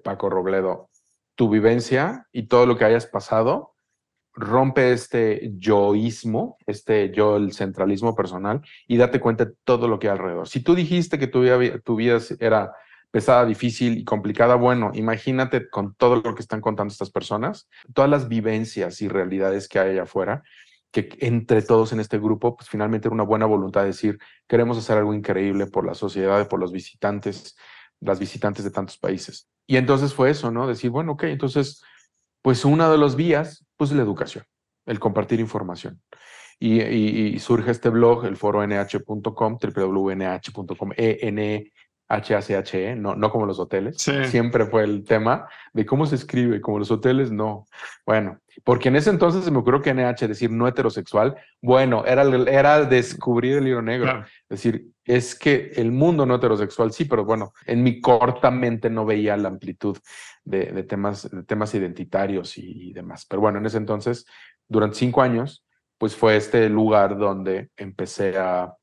Paco 0.03 0.29
Robledo, 0.29 0.89
tu 1.35 1.49
vivencia 1.49 2.27
y 2.31 2.47
todo 2.47 2.65
lo 2.65 2.77
que 2.77 2.85
hayas 2.85 3.07
pasado 3.07 3.73
rompe 4.33 4.93
este 4.93 5.51
yoísmo, 5.57 6.57
este 6.65 7.11
yo, 7.11 7.35
el 7.35 7.51
centralismo 7.51 8.15
personal, 8.15 8.61
y 8.87 8.95
date 8.95 9.19
cuenta 9.19 9.43
de 9.43 9.53
todo 9.65 9.89
lo 9.89 9.99
que 9.99 10.07
hay 10.07 10.13
alrededor. 10.13 10.47
Si 10.47 10.63
tú 10.63 10.75
dijiste 10.75 11.19
que 11.19 11.27
tu 11.27 11.41
vida, 11.41 11.79
tu 11.79 11.97
vida 11.97 12.19
era 12.39 12.71
pesada, 13.11 13.45
difícil 13.45 13.97
y 13.97 14.05
complicada, 14.05 14.55
bueno, 14.55 14.91
imagínate 14.93 15.69
con 15.69 15.93
todo 15.95 16.15
lo 16.15 16.33
que 16.33 16.41
están 16.41 16.61
contando 16.61 16.91
estas 16.91 17.11
personas, 17.11 17.67
todas 17.93 18.09
las 18.09 18.27
vivencias 18.29 19.01
y 19.01 19.09
realidades 19.09 19.67
que 19.67 19.79
hay 19.79 19.91
allá 19.91 20.03
afuera, 20.03 20.43
que 20.91 21.09
entre 21.19 21.61
todos 21.61 21.93
en 21.93 21.99
este 21.99 22.17
grupo, 22.17 22.55
pues 22.55 22.69
finalmente 22.69 23.07
era 23.07 23.13
una 23.13 23.23
buena 23.23 23.45
voluntad 23.45 23.81
de 23.81 23.87
decir, 23.87 24.17
queremos 24.47 24.77
hacer 24.77 24.97
algo 24.97 25.13
increíble 25.13 25.67
por 25.67 25.85
la 25.85 25.93
sociedad, 25.93 26.47
por 26.47 26.59
los 26.59 26.71
visitantes, 26.71 27.55
las 27.99 28.19
visitantes 28.19 28.63
de 28.63 28.71
tantos 28.71 28.97
países. 28.97 29.47
Y 29.67 29.77
entonces 29.77 30.13
fue 30.13 30.29
eso, 30.29 30.51
¿no? 30.51 30.67
Decir, 30.67 30.89
bueno, 30.89 31.13
ok, 31.13 31.23
entonces, 31.23 31.83
pues 32.41 32.65
una 32.65 32.89
de 32.89 32.97
las 32.97 33.15
vías, 33.15 33.65
pues 33.77 33.91
la 33.91 34.01
educación, 34.01 34.45
el 34.85 34.99
compartir 34.99 35.39
información. 35.39 36.01
Y, 36.59 37.39
surge 37.39 37.71
este 37.71 37.89
blog, 37.89 38.25
el 38.25 38.37
foro 38.37 38.65
nh.com, 38.65 39.57
www.nh.com, 39.57 40.91
e 40.95 41.19
n 41.21 41.71
HACHE, 42.15 42.95
no, 42.95 43.15
no 43.15 43.29
como 43.31 43.45
los 43.45 43.59
hoteles. 43.59 43.97
Siempre 43.97 44.65
fue 44.65 44.83
el 44.83 45.03
tema 45.03 45.47
de 45.73 45.85
cómo 45.85 46.05
se 46.05 46.15
escribe, 46.15 46.59
como 46.59 46.79
los 46.79 46.91
hoteles, 46.91 47.31
no. 47.31 47.67
Bueno, 48.05 48.39
porque 48.63 48.89
en 48.89 48.97
ese 48.97 49.09
entonces 49.09 49.45
se 49.45 49.51
me 49.51 49.59
ocurrió 49.59 49.81
que 49.81 49.93
NH, 49.93 50.27
decir 50.27 50.51
no 50.51 50.67
heterosexual, 50.67 51.35
bueno, 51.61 52.05
era, 52.05 52.23
era 52.49 52.83
descubrir 52.85 53.57
el 53.57 53.65
libro 53.65 53.81
negro. 53.81 54.25
Es 54.49 54.61
decir, 54.61 54.87
es 55.05 55.35
que 55.35 55.71
el 55.75 55.91
mundo 55.91 56.25
no 56.25 56.35
heterosexual, 56.35 56.91
sí, 56.91 57.05
pero 57.05 57.23
bueno, 57.23 57.53
en 57.65 57.81
mi 57.81 58.01
corta 58.01 58.51
mente 58.51 58.89
no 58.89 59.05
veía 59.05 59.37
la 59.37 59.47
amplitud 59.47 59.97
de, 60.43 60.83
temas, 60.83 61.29
de 61.29 61.43
temas 61.43 61.73
identitarios 61.73 62.57
y, 62.57 62.89
y 62.89 62.93
demás. 62.93 63.25
Pero 63.29 63.41
bueno, 63.41 63.59
en 63.59 63.65
ese 63.65 63.77
entonces, 63.77 64.25
durante 64.67 64.97
cinco 64.97 65.21
años, 65.21 65.63
pues 65.97 66.15
fue 66.15 66.35
este 66.35 66.67
lugar 66.67 67.17
donde 67.17 67.69
empecé 67.77 68.37
a 68.37 68.73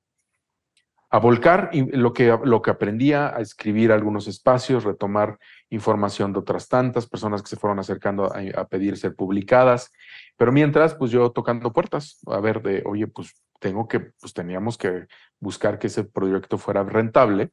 a 1.10 1.18
volcar 1.18 1.70
lo 1.72 2.12
que, 2.12 2.36
lo 2.44 2.60
que 2.60 2.70
aprendía, 2.70 3.34
a 3.34 3.40
escribir 3.40 3.92
algunos 3.92 4.28
espacios, 4.28 4.84
retomar 4.84 5.38
información 5.70 6.32
de 6.32 6.40
otras 6.40 6.68
tantas 6.68 7.06
personas 7.06 7.42
que 7.42 7.48
se 7.48 7.56
fueron 7.56 7.78
acercando 7.78 8.30
a, 8.32 8.68
pedir 8.68 8.98
ser 8.98 9.14
publicadas. 9.14 9.90
Pero 10.36 10.52
mientras, 10.52 10.94
pues 10.94 11.10
yo 11.10 11.30
tocando 11.30 11.72
puertas, 11.72 12.20
a 12.26 12.40
ver 12.40 12.62
de, 12.62 12.82
oye, 12.84 13.06
pues 13.06 13.42
tengo 13.58 13.88
que, 13.88 14.00
pues 14.00 14.34
teníamos 14.34 14.76
que 14.76 15.06
buscar 15.40 15.78
que 15.78 15.86
ese 15.86 16.04
proyecto 16.04 16.58
fuera 16.58 16.82
rentable. 16.82 17.50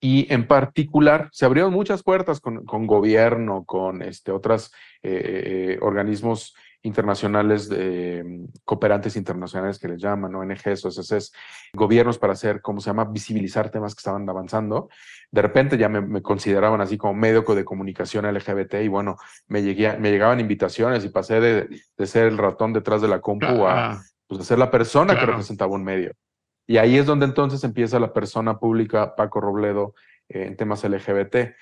Y 0.00 0.32
en 0.32 0.48
particular, 0.48 1.28
se 1.30 1.44
abrieron 1.44 1.72
muchas 1.72 2.02
puertas 2.02 2.40
con, 2.40 2.64
con 2.64 2.86
gobierno, 2.86 3.64
con 3.64 4.02
este, 4.02 4.32
otros 4.32 4.72
eh, 5.02 5.74
eh, 5.74 5.78
organismos 5.80 6.56
internacionales, 6.82 7.68
de, 7.68 8.46
cooperantes 8.64 9.16
internacionales 9.16 9.78
que 9.78 9.88
les 9.88 10.00
llaman, 10.00 10.34
ONGs, 10.34 10.84
OSCs, 10.84 11.32
gobiernos 11.72 12.18
para 12.18 12.32
hacer, 12.32 12.60
¿cómo 12.60 12.80
se 12.80 12.90
llama?, 12.90 13.04
visibilizar 13.04 13.70
temas 13.70 13.94
que 13.94 14.00
estaban 14.00 14.28
avanzando. 14.28 14.88
De 15.30 15.42
repente 15.42 15.78
ya 15.78 15.88
me, 15.88 16.22
consideraban 16.22 16.80
así 16.80 16.98
como 16.98 17.14
médico 17.14 17.54
de 17.54 17.64
comunicación 17.64 18.26
LGBT 18.26 18.74
y 18.82 18.88
bueno, 18.88 19.16
me, 19.46 19.62
llegué, 19.62 19.96
me 19.98 20.10
llegaban 20.10 20.40
invitaciones 20.40 21.04
y 21.04 21.08
pasé 21.08 21.40
de, 21.40 21.68
de, 21.96 22.06
ser 22.06 22.26
el 22.26 22.38
ratón 22.38 22.72
detrás 22.72 23.00
de 23.00 23.08
la 23.08 23.20
compu 23.20 23.66
a 23.66 24.02
pues, 24.26 24.46
ser 24.46 24.58
la 24.58 24.70
persona 24.70 25.18
que 25.18 25.26
representaba 25.26 25.72
un 25.72 25.84
medio. 25.84 26.12
Y 26.66 26.78
ahí 26.78 26.96
es 26.96 27.06
donde 27.06 27.26
entonces 27.26 27.64
empieza 27.64 27.98
la 27.98 28.12
persona 28.12 28.58
pública, 28.58 29.14
Paco 29.14 29.40
Robledo, 29.40 29.94
eh, 30.28 30.46
en 30.46 30.56
temas 30.56 30.84
LGBT. 30.84 31.54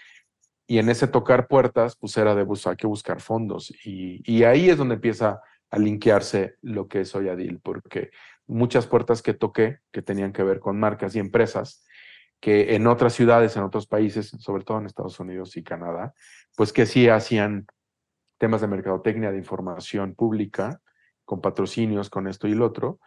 Y 0.71 0.79
en 0.79 0.89
ese 0.89 1.09
tocar 1.09 1.49
puertas, 1.49 1.97
pues 1.97 2.17
era 2.17 2.37
de 2.37 2.45
buscar, 2.45 2.77
que 2.77 2.87
buscar 2.87 3.21
fondos. 3.21 3.75
Y, 3.85 4.45
ahí 4.45 4.71
es 4.71 4.79
donde 4.79 4.95
empieza 4.95 5.41
a 5.69 5.79
linkearse 5.81 6.59
lo 6.63 6.87
que 6.87 7.01
es 7.01 7.13
Oyadil, 7.13 7.59
porque 7.59 8.13
muchas 8.47 8.87
puertas 8.87 9.21
que 9.21 9.35
toqué, 9.35 9.81
que 9.91 10.01
tenían 10.01 10.33
que 10.33 10.45
ver 10.45 10.61
con 10.61 10.79
marcas 10.79 11.17
y 11.17 11.19
empresas, 11.19 11.85
que 12.39 12.77
en 12.77 12.87
otras 12.87 13.15
ciudades, 13.15 13.57
en 13.57 13.65
otros 13.65 13.89
países, 13.89 14.29
sobre 14.39 14.63
todo 14.63 14.79
en 14.79 14.87
Estados 14.87 15.19
Unidos 15.19 15.57
y 15.57 15.65
Canadá, 15.65 16.15
pues 16.57 16.73
que 16.73 16.87
sí 16.87 17.09
hacían 17.09 17.67
temas 18.39 18.61
de 18.61 18.69
mercadotecnia, 18.69 19.33
de 19.33 19.39
información 19.39 20.15
pública, 20.15 20.81
con 21.25 21.41
patrocinios, 21.41 22.11
con 22.11 22.29
esto 22.29 22.47
y 22.47 22.55
lo 22.55 22.67
otro, 22.67 23.01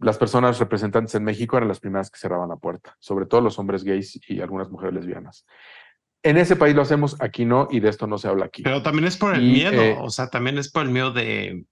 las 0.00 0.18
personas 0.18 0.58
representantes 0.58 1.14
en 1.14 1.22
México 1.22 1.56
eran 1.56 1.68
las 1.68 1.78
primeras 1.78 2.10
que 2.10 2.18
cerraban 2.18 2.48
la 2.48 2.56
puerta, 2.56 2.96
sobre 2.98 3.26
todo 3.26 3.42
los 3.42 3.60
hombres 3.60 3.84
gays 3.84 4.18
y 4.28 4.40
algunas 4.40 4.70
mujeres 4.70 4.94
lesbianas 4.94 5.46
en 6.22 6.36
ese 6.36 6.56
país 6.56 6.74
lo 6.74 6.82
hacemos, 6.82 7.16
aquí 7.20 7.44
no, 7.44 7.68
y 7.70 7.80
de 7.80 7.88
esto 7.88 8.06
no 8.06 8.18
se 8.18 8.28
habla 8.28 8.46
aquí. 8.46 8.62
Pero 8.62 8.82
también 8.82 9.06
es 9.06 9.16
por 9.16 9.34
el 9.34 9.42
miedo, 9.42 9.82
eh, 9.82 9.96
o 9.98 10.10
sea, 10.10 10.28
también 10.28 10.58
es 10.58 10.70
por 10.70 10.82
el 10.82 10.90
miedo 10.90 11.12
de 11.12 11.64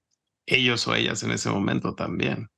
ellos 0.47 0.87
o 0.89 0.95
ellas 0.95 1.23
en 1.23 1.33
ese 1.33 1.51
momento 1.51 1.95
también. 1.95 2.49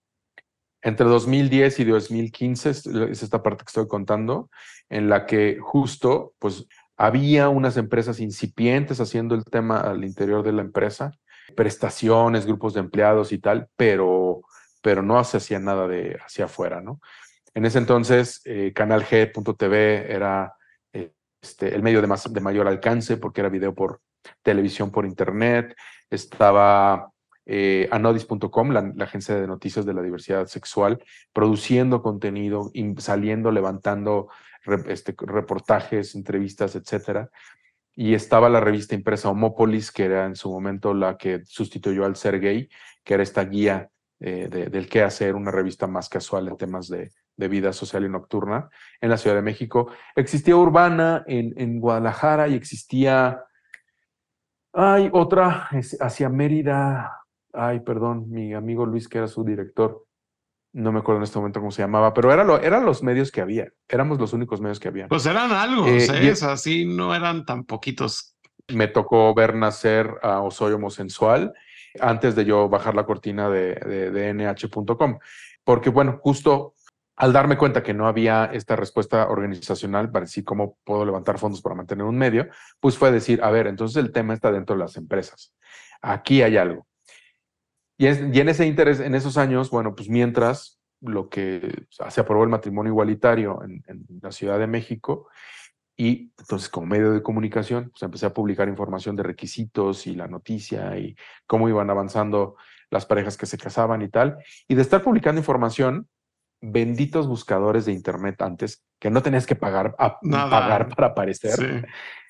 Entre 0.82 1.04
2010 1.06 1.80
y 1.80 1.84
2015 1.84 2.70
es 2.70 2.86
esta 3.22 3.42
parte 3.42 3.64
que 3.64 3.70
estoy 3.70 3.86
contando, 3.86 4.48
en 4.88 5.10
la 5.10 5.26
que 5.26 5.58
justo, 5.60 6.34
pues, 6.38 6.66
había 6.96 7.48
unas 7.48 7.76
empresas 7.76 8.20
incipientes 8.20 9.00
haciendo 9.00 9.34
el 9.34 9.44
tema 9.44 9.80
al 9.80 10.04
interior 10.04 10.42
de 10.42 10.52
la 10.52 10.62
empresa, 10.62 11.12
prestaciones, 11.56 12.46
grupos 12.46 12.74
de 12.74 12.80
empleados 12.80 13.32
y 13.32 13.38
tal, 13.38 13.68
pero, 13.76 14.42
pero 14.82 15.02
no 15.02 15.22
se 15.24 15.38
hacía 15.38 15.58
nada 15.58 15.88
de 15.88 16.18
hacia 16.24 16.44
afuera, 16.44 16.80
¿no? 16.80 17.00
En 17.54 17.64
ese 17.64 17.78
entonces, 17.78 18.40
eh, 18.44 18.72
Canal 18.74 19.04
G.tv 19.04 20.12
era 20.12 20.54
este, 21.40 21.74
el 21.74 21.82
medio 21.82 22.00
de, 22.00 22.06
más, 22.06 22.32
de 22.32 22.40
mayor 22.40 22.68
alcance 22.68 23.16
porque 23.16 23.40
era 23.40 23.48
video 23.48 23.74
por 23.74 24.00
televisión, 24.42 24.90
por 24.90 25.06
internet. 25.06 25.74
Estaba 26.10 27.12
eh, 27.46 27.88
anodis.com, 27.90 28.70
la, 28.70 28.92
agencia 29.04 29.34
de 29.34 29.46
noticias 29.46 29.86
de 29.86 29.94
la 29.94 30.02
diversidad 30.02 30.46
sexual, 30.46 31.02
produciendo 31.32 32.02
contenido, 32.02 32.70
saliendo, 32.98 33.50
levantando 33.50 34.28
este, 34.86 35.14
reportajes, 35.18 36.14
entrevistas, 36.14 36.76
etcétera. 36.76 37.30
Y 37.94 38.14
estaba 38.14 38.48
la 38.48 38.60
revista 38.60 38.94
impresa 38.94 39.30
Homópolis, 39.30 39.90
que 39.90 40.04
era 40.04 40.26
en 40.26 40.36
su 40.36 40.50
momento 40.50 40.94
la 40.94 41.16
que 41.16 41.42
sustituyó 41.44 42.04
al 42.04 42.16
Ser 42.16 42.38
Gay, 42.38 42.68
que 43.02 43.14
era 43.14 43.22
esta 43.22 43.44
guía 43.44 43.90
eh, 44.20 44.48
del 44.48 44.88
qué 44.88 45.02
hacer, 45.02 45.34
una 45.34 45.50
revista 45.50 45.86
más 45.86 46.08
casual 46.08 46.48
en 46.48 46.56
temas 46.56 46.88
de, 46.88 47.10
de 47.40 47.48
vida 47.48 47.72
social 47.72 48.04
y 48.04 48.08
nocturna 48.08 48.68
en 49.00 49.10
la 49.10 49.16
Ciudad 49.16 49.34
de 49.34 49.42
México. 49.42 49.90
Existía 50.14 50.54
Urbana 50.54 51.24
en, 51.26 51.54
en 51.56 51.80
Guadalajara 51.80 52.46
y 52.46 52.54
existía, 52.54 53.42
hay 54.72 55.10
otra 55.12 55.70
hacia 56.00 56.28
Mérida, 56.28 57.24
ay, 57.52 57.80
perdón, 57.80 58.30
mi 58.30 58.54
amigo 58.54 58.86
Luis, 58.86 59.08
que 59.08 59.18
era 59.18 59.26
su 59.26 59.42
director, 59.42 60.06
no 60.72 60.92
me 60.92 61.00
acuerdo 61.00 61.18
en 61.18 61.24
este 61.24 61.38
momento 61.38 61.60
cómo 61.60 61.72
se 61.72 61.82
llamaba, 61.82 62.14
pero 62.14 62.32
era 62.32 62.44
lo, 62.44 62.60
eran 62.60 62.84
los 62.84 63.02
medios 63.02 63.32
que 63.32 63.40
había, 63.40 63.72
éramos 63.88 64.20
los 64.20 64.32
únicos 64.32 64.60
medios 64.60 64.78
que 64.78 64.88
había. 64.88 65.08
Pues 65.08 65.26
eran 65.26 65.50
algo, 65.50 65.86
eh, 65.86 66.06
¿eh? 66.06 66.34
así 66.42 66.84
no 66.84 67.14
eran 67.14 67.44
tan 67.44 67.64
poquitos. 67.64 68.36
Me 68.68 68.86
tocó 68.86 69.34
ver 69.34 69.56
nacer 69.56 70.14
a 70.22 70.40
Osoy 70.42 70.72
Homosensual 70.72 71.52
antes 71.98 72.36
de 72.36 72.44
yo 72.44 72.68
bajar 72.68 72.94
la 72.94 73.04
cortina 73.04 73.50
de, 73.50 73.74
de, 73.74 74.10
de 74.12 74.34
nh.com, 74.34 75.18
porque 75.64 75.90
bueno, 75.90 76.18
justo 76.22 76.74
al 77.20 77.34
darme 77.34 77.58
cuenta 77.58 77.82
que 77.82 77.92
no 77.92 78.08
había 78.08 78.46
esta 78.46 78.76
respuesta 78.76 79.28
organizacional 79.28 80.10
para 80.10 80.24
decir 80.24 80.42
cómo 80.42 80.78
puedo 80.84 81.04
levantar 81.04 81.38
fondos 81.38 81.60
para 81.60 81.74
mantener 81.74 82.06
un 82.06 82.16
medio, 82.16 82.48
pues 82.80 82.96
fue 82.96 83.12
decir, 83.12 83.42
a 83.42 83.50
ver, 83.50 83.66
entonces 83.66 84.02
el 84.02 84.10
tema 84.10 84.32
está 84.32 84.50
dentro 84.50 84.74
de 84.74 84.80
las 84.80 84.96
empresas. 84.96 85.52
Aquí 86.00 86.40
hay 86.40 86.56
algo. 86.56 86.86
Y, 87.98 88.06
en 88.06 88.48
ese 88.48 88.66
interés, 88.66 89.00
en 89.00 89.14
esos 89.14 89.36
años, 89.36 89.68
bueno, 89.68 89.94
pues 89.94 90.08
mientras 90.08 90.80
lo 91.02 91.28
que 91.28 91.84
se 92.08 92.20
aprobó 92.22 92.42
el 92.42 92.48
matrimonio 92.48 92.90
igualitario 92.90 93.60
en, 93.64 94.06
la 94.22 94.32
Ciudad 94.32 94.58
de 94.58 94.66
México, 94.66 95.28
y 95.98 96.32
entonces 96.38 96.70
como 96.70 96.86
medio 96.86 97.12
de 97.12 97.22
comunicación, 97.22 97.90
pues 97.90 98.02
empecé 98.02 98.24
a 98.24 98.32
publicar 98.32 98.66
información 98.66 99.14
de 99.14 99.24
requisitos 99.24 100.06
y 100.06 100.14
la 100.14 100.26
noticia 100.26 100.96
y 100.96 101.14
cómo 101.46 101.68
iban 101.68 101.90
avanzando 101.90 102.56
las 102.88 103.04
parejas 103.04 103.36
que 103.36 103.44
se 103.44 103.58
casaban 103.58 104.00
y 104.00 104.08
tal. 104.08 104.38
Y 104.66 104.74
de 104.74 104.80
estar 104.80 105.02
publicando 105.02 105.38
información, 105.38 106.08
benditos 106.60 107.26
buscadores 107.26 107.86
de 107.86 107.92
internet 107.92 108.40
antes, 108.42 108.84
que 108.98 109.10
no 109.10 109.22
tenías 109.22 109.46
que 109.46 109.56
pagar, 109.56 109.94
pagar 109.96 110.88
para 110.88 111.08
aparecer. 111.08 111.86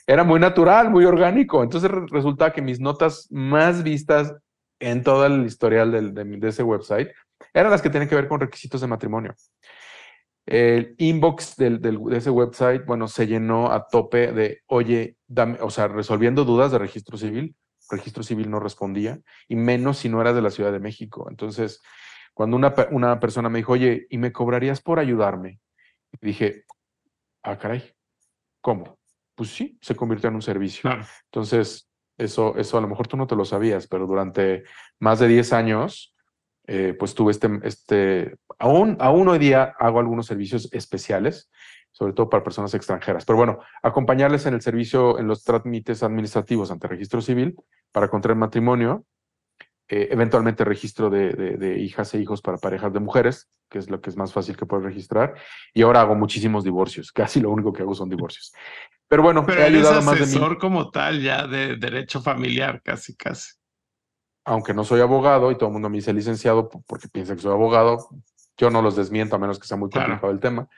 Era 0.06 0.24
muy 0.24 0.40
natural, 0.40 0.90
muy 0.90 1.04
orgánico. 1.04 1.62
Entonces 1.62 1.90
resulta 2.10 2.52
que 2.52 2.62
mis 2.62 2.80
notas 2.80 3.26
más 3.30 3.82
vistas 3.82 4.34
en 4.78 5.02
todo 5.02 5.26
el 5.26 5.44
historial 5.44 6.14
de, 6.14 6.48
ese 6.48 6.62
website 6.62 7.10
eran 7.52 7.70
las 7.70 7.82
que 7.82 7.90
tienen 7.90 8.08
que 8.08 8.14
ver 8.14 8.28
con 8.28 8.40
requisitos 8.40 8.80
de 8.80 8.86
matrimonio. 8.86 9.34
El 10.46 10.94
inbox 10.98 11.56
de 11.56 11.80
ese 12.12 12.30
website, 12.30 12.84
bueno, 12.86 13.06
se 13.06 13.26
llenó 13.26 13.70
a 13.70 13.86
tope 13.86 14.32
de, 14.32 14.62
oye, 14.66 15.16
dame, 15.28 15.58
o 15.60 15.70
sea, 15.70 15.86
resolviendo 15.86 16.44
dudas 16.44 16.72
de 16.72 16.78
registro 16.78 17.16
civil. 17.16 17.54
Registro 17.88 18.22
civil 18.22 18.50
no 18.50 18.60
respondía, 18.60 19.18
y 19.48 19.56
menos 19.56 19.98
si 19.98 20.08
no 20.08 20.20
eras 20.20 20.36
de 20.36 20.42
la 20.42 20.50
Ciudad 20.50 20.70
de 20.70 20.78
México. 20.78 21.26
Entonces, 21.28 21.80
cuando 22.40 22.56
una, 22.56 22.74
una 22.90 23.20
persona 23.20 23.50
me 23.50 23.58
dijo, 23.58 23.72
oye, 23.72 24.06
¿y 24.08 24.16
me 24.16 24.32
cobrarías 24.32 24.80
por 24.80 24.98
ayudarme? 24.98 25.60
Y 26.10 26.26
dije, 26.26 26.64
ah, 27.42 27.58
caray, 27.58 27.92
¿cómo? 28.62 28.98
Pues 29.34 29.50
sí, 29.50 29.78
se 29.82 29.94
convirtió 29.94 30.30
en 30.30 30.36
un 30.36 30.40
servicio. 30.40 30.88
Entonces, 31.24 31.90
eso, 32.16 32.56
eso 32.56 32.78
a 32.78 32.80
lo 32.80 32.88
mejor 32.88 33.08
tú 33.08 33.18
no 33.18 33.26
te 33.26 33.36
lo 33.36 33.44
sabías, 33.44 33.86
pero 33.88 34.06
durante 34.06 34.62
más 34.98 35.18
de 35.18 35.28
10 35.28 35.52
años, 35.52 36.14
eh, 36.66 36.96
pues 36.98 37.14
tuve 37.14 37.32
este, 37.32 37.60
este, 37.62 38.38
aún, 38.58 38.96
aún 39.00 39.28
hoy 39.28 39.38
día 39.38 39.74
hago 39.78 39.98
algunos 39.98 40.24
servicios 40.24 40.72
especiales, 40.72 41.50
sobre 41.90 42.14
todo 42.14 42.30
para 42.30 42.42
personas 42.42 42.72
extranjeras. 42.72 43.26
Pero 43.26 43.36
bueno, 43.36 43.58
acompañarles 43.82 44.46
en 44.46 44.54
el 44.54 44.62
servicio, 44.62 45.18
en 45.18 45.26
los 45.26 45.44
trámites 45.44 46.02
administrativos 46.02 46.70
ante 46.70 46.88
registro 46.88 47.20
civil 47.20 47.54
para 47.92 48.08
contraer 48.08 48.38
matrimonio, 48.38 49.04
eh, 49.92 50.08
eventualmente 50.12 50.64
registro 50.64 51.10
de, 51.10 51.76
hijas 51.80 52.14
e 52.14 52.20
hijos 52.20 52.40
para 52.40 52.58
parejas 52.58 52.92
de 52.92 53.00
mujeres, 53.00 53.50
que 53.68 53.78
es 53.78 53.90
lo 53.90 54.00
que 54.00 54.10
es 54.10 54.16
más 54.16 54.32
fácil 54.32 54.56
que 54.56 54.64
puedo 54.64 54.82
registrar, 54.82 55.34
y 55.74 55.82
ahora 55.82 56.02
hago 56.02 56.14
muchísimos 56.14 56.62
divorcios, 56.62 57.10
casi 57.12 57.40
lo 57.40 57.50
único 57.50 57.72
que 57.72 57.82
hago 57.82 57.94
son 57.94 58.08
divorcios. 58.08 58.52
Pero 59.08 59.24
bueno, 59.24 59.44
Pero 59.44 59.62
he 59.62 59.64
ayudado 59.64 60.00
más 60.02 60.20
de 60.20 60.38
mí. 60.38 60.56
como 60.60 60.92
tal 60.92 61.20
ya 61.20 61.48
de 61.48 61.76
derecho 61.76 62.22
familiar, 62.22 62.80
casi, 62.80 63.16
casi. 63.16 63.54
Aunque 64.44 64.72
no 64.72 64.84
soy 64.84 65.00
abogado 65.00 65.50
y 65.50 65.56
todo 65.56 65.66
el 65.66 65.72
mundo 65.72 65.90
me 65.90 65.96
dice 65.96 66.12
licenciado 66.12 66.68
porque 66.68 67.08
piensa 67.08 67.34
que 67.34 67.42
soy 67.42 67.52
abogado, 67.52 68.08
yo 68.56 68.70
no 68.70 68.82
los 68.82 68.94
desmiento 68.94 69.34
a 69.34 69.40
menos 69.40 69.58
que 69.58 69.66
sea 69.66 69.76
muy 69.76 69.90
complicado 69.90 70.30
el 70.30 70.38
tema. 70.38 70.68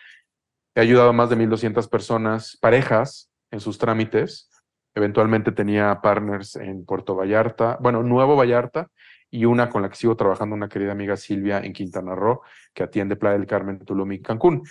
He 0.75 0.81
ayudado 0.81 1.11
a 1.11 1.13
más 1.13 1.29
de 1.29 1.37
1.200 1.37 1.87
personas, 1.91 2.57
parejas, 2.59 3.31
en 3.51 3.61
sus 3.61 3.77
trámites. 3.77 4.49
Eventualmente 4.95 5.53
tenía 5.53 6.01
partners 6.01 6.57
en 6.57 6.87
Puerto 6.87 7.15
Vallarta, 7.15 7.77
bueno, 7.81 8.03
Nuevo 8.03 8.37
Vallarta, 8.37 8.89
y 9.33 9.47
una 9.47 9.71
con 9.71 9.81
la 9.81 9.89
que 9.89 9.97
sigo 9.97 10.15
trabajando, 10.15 10.55
una 10.55 10.69
querida 10.69 10.93
amiga 10.93 11.17
Silvia 11.17 11.61
en 11.61 11.73
Quintana 11.73 12.15
Roo, 12.15 12.43
que 12.75 12.83
atiende 12.83 13.17
Playa 13.17 13.39
del 13.39 13.47
Carmen, 13.47 13.79
Tulum 13.79 14.13
y 14.13 14.21
Cancún. 14.21 14.63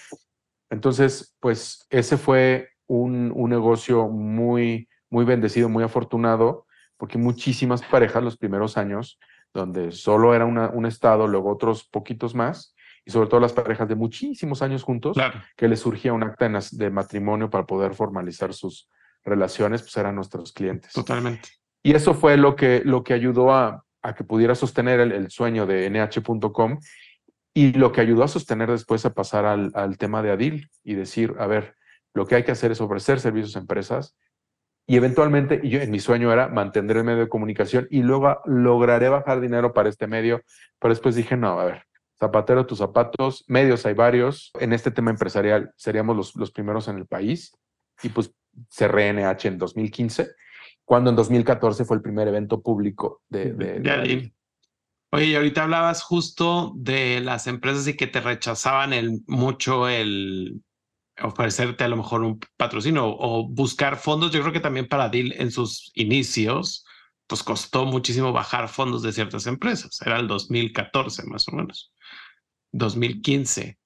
Entonces, 0.70 1.36
pues 1.40 1.88
ese 1.90 2.16
fue 2.16 2.70
un, 2.86 3.34
un 3.36 3.50
negocio 3.50 4.08
muy, 4.08 4.88
muy 5.10 5.26
bendecido, 5.26 5.68
muy 5.68 5.84
afortunado, 5.84 6.68
porque 6.98 7.18
muchísimas 7.18 7.82
parejas 7.82 8.24
los 8.24 8.38
primeros 8.38 8.78
años, 8.78 9.20
donde 9.52 9.92
solo 9.92 10.36
era 10.36 10.46
una, 10.46 10.70
un 10.70 10.86
estado, 10.86 11.26
luego 11.26 11.50
otros 11.50 11.84
poquitos 11.84 12.36
más, 12.36 12.76
y 13.04 13.10
sobre 13.10 13.30
todo 13.30 13.40
las 13.40 13.54
parejas 13.54 13.90
de 13.90 13.96
muchísimos 13.96 14.62
años 14.62 14.84
juntos, 14.84 15.18
que 15.58 15.68
les 15.68 15.80
surgía 15.80 16.14
un 16.14 16.22
acta 16.22 16.48
de 16.72 16.90
matrimonio 16.92 17.50
para 17.50 17.66
poder 17.66 17.96
formalizar 17.96 18.54
sus 18.54 18.88
relaciones, 19.24 19.82
pues 19.82 19.98
eran 19.98 20.14
nuestros 20.14 20.54
clientes. 20.54 20.94
Totalmente. 20.94 21.50
Y 21.82 21.96
eso 21.96 22.14
fue 22.14 22.38
lo 22.38 22.56
que, 22.56 22.84
lo 22.86 23.04
que 23.04 23.16
ayudó 23.16 23.52
a, 23.52 23.84
a 24.02 24.16
que 24.16 24.24
pudiera 24.24 24.56
sostener 24.56 25.00
el, 25.00 25.30
sueño 25.30 25.66
de 25.66 25.90
nh.com 25.90 26.80
y 27.54 27.74
lo 27.74 27.92
que 27.92 28.02
ayudó 28.02 28.24
a 28.24 28.28
sostener 28.28 28.72
después 28.72 29.06
a 29.06 29.14
pasar 29.14 29.46
al, 29.46 29.98
tema 29.98 30.22
de 30.24 30.32
Adil 30.32 30.70
y 30.84 30.96
decir, 30.96 31.36
a 31.40 31.48
ver, 31.48 31.76
lo 32.14 32.26
que 32.26 32.36
hay 32.36 32.44
que 32.44 32.52
hacer 32.52 32.72
es 32.72 32.82
ofrecer 32.82 33.20
servicios 33.20 33.56
a 33.56 33.60
empresas 33.60 34.16
y 34.88 34.98
eventualmente, 34.98 35.62
yo 35.64 35.80
en 35.80 35.92
mi 35.92 36.00
sueño 36.00 36.34
era 36.34 36.48
mantener 36.48 36.98
el 36.98 37.04
medio 37.04 37.20
de 37.20 37.30
comunicación 37.30 37.88
y 37.90 38.02
luego 38.02 38.42
lograré 38.46 39.10
bajar 39.10 39.40
dinero 39.40 39.74
para 39.74 39.90
este 39.90 40.08
medio, 40.08 40.42
pero 40.80 40.94
después 40.94 41.16
dije, 41.16 41.38
no, 41.38 41.60
a 41.60 41.66
ver, 41.66 41.84
zapatero 42.20 42.66
tus 42.66 42.80
zapatos, 42.80 43.46
medios 43.48 43.86
hay 43.86 43.94
varios, 43.94 44.52
en 44.60 44.74
este 44.74 44.92
tema 44.92 45.12
empresarial 45.12 45.72
seríamos 45.76 46.16
los, 46.16 46.36
los 46.36 46.52
primeros 46.52 46.88
en 46.88 46.98
el 46.98 47.06
país 47.06 47.56
y 48.04 48.10
pues 48.10 48.34
cerré 48.70 49.14
NH 49.14 49.48
en 49.48 49.58
2015, 49.58 50.32
cuando 50.92 51.10
en 51.10 51.16
2014 51.16 51.86
fue 51.86 51.96
el 51.96 52.04
primer 52.04 52.28
evento 52.28 52.62
público 52.62 53.22
de... 53.30 53.54
de, 53.54 53.80
de 53.80 54.34
Oye, 55.14 55.26
y 55.28 55.36
ahorita 55.36 55.64
hablabas 55.64 56.04
justo 56.04 56.74
de 56.76 57.22
las 57.22 57.48
empresas 57.48 57.88
y 57.88 57.96
que 57.96 58.08
te 58.08 58.20
rechazaban 58.20 58.92
el, 58.92 59.22
mucho 59.26 59.88
el, 59.88 60.62
ofrecerte 61.24 61.86
a 61.86 61.88
lo 61.88 61.96
mejor 61.96 62.24
un 62.24 62.42
patrocinio 62.58 63.06
o 63.08 63.48
buscar 63.48 63.96
fondos. 63.96 64.32
Yo 64.32 64.42
creo 64.42 64.52
que 64.52 64.60
también 64.60 64.90
para 64.90 65.08
DIL 65.08 65.34
en 65.38 65.50
sus 65.52 65.94
inicios, 65.96 66.86
pues 67.26 67.42
costó 67.42 67.86
muchísimo 67.86 68.34
bajar 68.34 68.68
fondos 68.68 69.02
de 69.02 69.14
ciertas 69.14 69.48
empresas. 69.48 69.98
Era 70.06 70.20
el 70.20 70.28
2014 70.28 71.26
más 71.26 71.48
o 71.48 71.54
menos, 71.54 71.94
2015. 72.74 73.80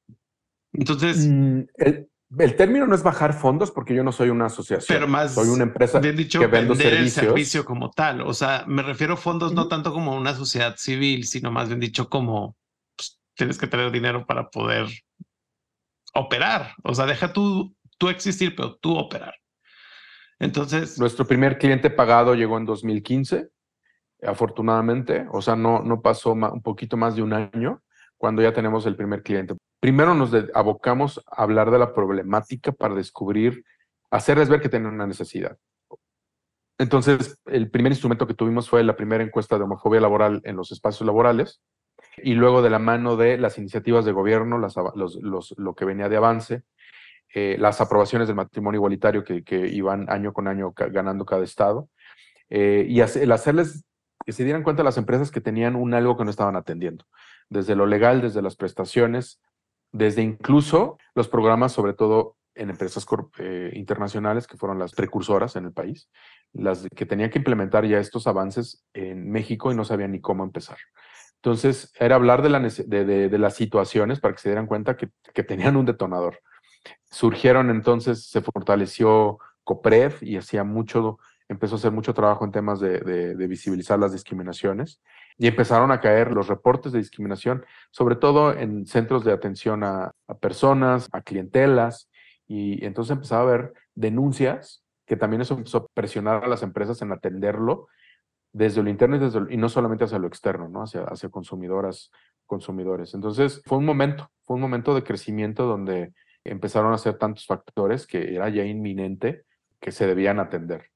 Entonces... 0.73 1.27
Mm, 1.27 1.65
el, 1.75 2.09
término 2.57 2.87
no 2.87 2.95
es 2.95 3.03
bajar 3.03 3.33
fondos 3.33 3.71
porque 3.71 3.93
yo 3.93 4.03
no 4.03 4.11
soy 4.11 4.29
una 4.29 4.47
asociación. 4.47 4.97
Pero 4.97 5.07
más... 5.07 5.33
Soy 5.33 5.49
una 5.49 5.63
empresa 5.63 5.99
dicho, 5.99 6.39
que 6.39 6.47
vendo 6.47 6.75
servicios. 6.75 7.17
el 7.17 7.27
servicio 7.27 7.65
como 7.65 7.91
tal. 7.91 8.21
O 8.21 8.33
sea, 8.33 8.63
me 8.67 8.81
refiero 8.81 9.13
a 9.13 9.17
fondos 9.17 9.53
no 9.53 9.67
tanto 9.67 9.93
como 9.93 10.15
una 10.15 10.33
sociedad 10.33 10.75
civil, 10.77 11.25
sino 11.25 11.51
más 11.51 11.67
bien 11.67 11.79
dicho 11.79 12.09
como 12.09 12.57
pues, 12.95 13.19
tienes 13.35 13.57
que 13.57 13.67
tener 13.67 13.91
dinero 13.91 14.25
para 14.25 14.49
poder 14.49 14.87
operar. 16.13 16.73
O 16.83 16.95
sea, 16.95 17.05
deja 17.05 17.31
tú, 17.31 17.75
tú 17.97 18.09
existir, 18.09 18.55
pero 18.55 18.75
tú 18.75 18.97
operar. 18.97 19.35
Entonces. 20.39 20.99
Nuestro 20.99 21.25
primer 21.25 21.57
cliente 21.57 21.89
pagado 21.89 22.33
llegó 22.33 22.57
en 22.57 22.65
2015, 22.65 23.49
afortunadamente. 24.23 25.27
O 25.31 25.41
sea, 25.41 25.55
no, 25.55 25.81
no 25.81 26.01
pasó 26.01 26.33
un 26.33 26.61
poquito 26.61 26.97
más 26.97 27.15
de 27.15 27.21
un 27.21 27.33
año 27.33 27.81
cuando 28.17 28.41
ya 28.41 28.53
tenemos 28.53 28.85
el 28.85 28.95
primer 28.95 29.23
cliente. 29.23 29.55
Primero 29.79 30.13
nos 30.13 30.31
abocamos 30.53 31.23
a 31.27 31.43
hablar 31.43 31.71
de 31.71 31.79
la 31.79 31.93
problemática 31.93 32.71
para 32.71 32.95
descubrir, 32.95 33.63
hacerles 34.09 34.49
ver 34.49 34.61
que 34.61 34.69
tienen 34.69 34.93
una 34.93 35.07
necesidad. 35.07 35.57
Entonces, 36.77 37.37
el 37.45 37.69
primer 37.69 37.91
instrumento 37.91 38.27
que 38.27 38.33
tuvimos 38.33 38.69
fue 38.69 38.83
la 38.83 38.95
primera 38.95 39.23
encuesta 39.23 39.57
de 39.57 39.63
homofobia 39.63 40.01
laboral 40.01 40.41
en 40.43 40.55
los 40.55 40.71
espacios 40.71 41.05
laborales, 41.05 41.61
y 42.17 42.33
luego 42.33 42.61
de 42.61 42.69
la 42.69 42.79
mano 42.79 43.15
de 43.15 43.37
las 43.37 43.57
iniciativas 43.57 44.05
de 44.05 44.11
gobierno, 44.11 44.57
las, 44.57 44.75
los, 44.95 45.53
lo 45.57 45.75
que 45.75 45.85
venía 45.85 46.09
de 46.09 46.17
avance, 46.17 46.63
eh, 47.33 47.57
las 47.59 47.81
aprobaciones 47.81 48.27
del 48.27 48.35
matrimonio 48.35 48.77
igualitario 48.77 49.23
que, 49.23 49.43
que, 49.43 49.67
iban 49.67 50.09
año 50.09 50.33
con 50.33 50.47
año 50.47 50.73
ganando 50.75 51.25
cada 51.25 51.43
estado, 51.43 51.89
eh, 52.49 52.85
y 52.87 52.99
el 52.99 53.31
hacerles 53.31 53.83
que 54.25 54.31
se 54.31 54.43
dieran 54.43 54.63
cuenta 54.63 54.83
las 54.83 54.97
empresas 54.97 55.31
que 55.31 55.41
tenían 55.41 55.75
un 55.75 55.93
algo 55.93 56.17
que 56.17 56.23
no 56.23 56.29
estaban 56.29 56.55
atendiendo, 56.55 57.05
desde 57.49 57.75
lo 57.75 57.85
legal, 57.85 58.21
desde 58.21 58.41
las 58.41 58.55
prestaciones, 58.55 59.41
desde 59.91 60.21
incluso 60.21 60.97
los 61.13 61.27
programas, 61.27 61.71
sobre 61.71 61.93
todo 61.93 62.37
en 62.55 62.69
empresas 62.69 63.05
eh, 63.39 63.71
internacionales 63.75 64.47
que 64.47 64.57
fueron 64.57 64.79
las 64.79 64.93
precursoras 64.93 65.55
en 65.55 65.65
el 65.65 65.73
país, 65.73 66.09
las 66.53 66.87
que 66.95 67.05
tenían 67.05 67.29
que 67.29 67.39
implementar 67.39 67.85
ya 67.85 67.99
estos 67.99 68.27
avances 68.27 68.85
en 68.93 69.29
México 69.29 69.71
y 69.71 69.75
no 69.75 69.83
sabían 69.83 70.13
ni 70.13 70.21
cómo 70.21 70.43
empezar. 70.43 70.77
Entonces, 71.35 71.93
era 71.99 72.15
hablar 72.15 72.41
de, 72.41 72.49
la, 72.49 72.59
de, 72.59 73.37
las 73.37 73.55
situaciones 73.55 74.19
para 74.19 74.33
que 74.33 74.41
se 74.41 74.49
dieran 74.49 74.65
cuenta 74.65 74.97
que, 74.97 75.09
tenían 75.43 75.75
un 75.75 75.85
detonador. 75.85 76.39
Surgieron 77.11 77.69
entonces, 77.69 78.27
se 78.29 78.41
fortaleció 78.41 79.37
COPRED 79.63 80.13
y 80.21 80.37
hacía 80.37 80.63
mucho, 80.63 81.19
empezó 81.47 81.75
a 81.75 81.77
hacer 81.77 81.91
mucho 81.91 82.13
trabajo 82.13 82.45
en 82.45 82.51
temas 82.51 82.79
de, 82.79 83.35
visibilizar 83.47 83.99
las 83.99 84.11
discriminaciones 84.11 85.01
y 85.37 85.47
empezaron 85.47 85.91
a 85.91 85.99
caer 85.99 86.31
los 86.31 86.47
reportes 86.47 86.91
de 86.91 86.99
discriminación, 86.99 87.65
sobre 87.91 88.15
todo 88.15 88.53
en 88.53 88.85
centros 88.85 89.25
de 89.25 89.33
atención 89.33 89.83
a, 89.83 90.13
personas, 90.39 91.09
a 91.11 91.21
clientelas, 91.21 92.09
y 92.47 92.83
entonces 92.85 93.15
empezaba 93.15 93.41
a 93.41 93.53
haber 93.53 93.73
denuncias 93.95 94.83
que 95.05 95.17
también 95.17 95.41
eso 95.41 95.55
empezó 95.55 95.77
a 95.79 95.87
presionar 95.93 96.43
a 96.43 96.47
las 96.47 96.63
empresas 96.63 97.01
en 97.01 97.11
atenderlo 97.11 97.87
desde 98.53 98.81
lo 98.81 98.89
interno 98.89 99.17
y, 99.49 99.57
no 99.57 99.69
solamente 99.69 100.05
hacia 100.05 100.17
lo 100.17 100.27
externo, 100.27 100.69
¿no? 100.69 100.83
hacia, 100.83 101.03
hacia 101.03 101.29
consumidoras 101.29 102.11
consumidores. 102.45 103.13
Entonces, 103.13 103.61
fue 103.65 103.77
un 103.77 103.85
momento, 103.85 104.29
fue 104.43 104.55
un 104.55 104.61
momento 104.61 104.95
de 104.95 105.03
crecimiento 105.03 105.65
donde 105.65 106.13
empezaron 106.43 106.93
a 106.93 106.97
ser 106.97 107.17
tantos 107.17 107.45
factores 107.45 108.07
que 108.07 108.35
era 108.35 108.49
ya 108.49 108.63
inminente 108.63 109.43
que 109.79 109.91
se 109.91 110.07
debían 110.07 110.39
atender. 110.39 110.91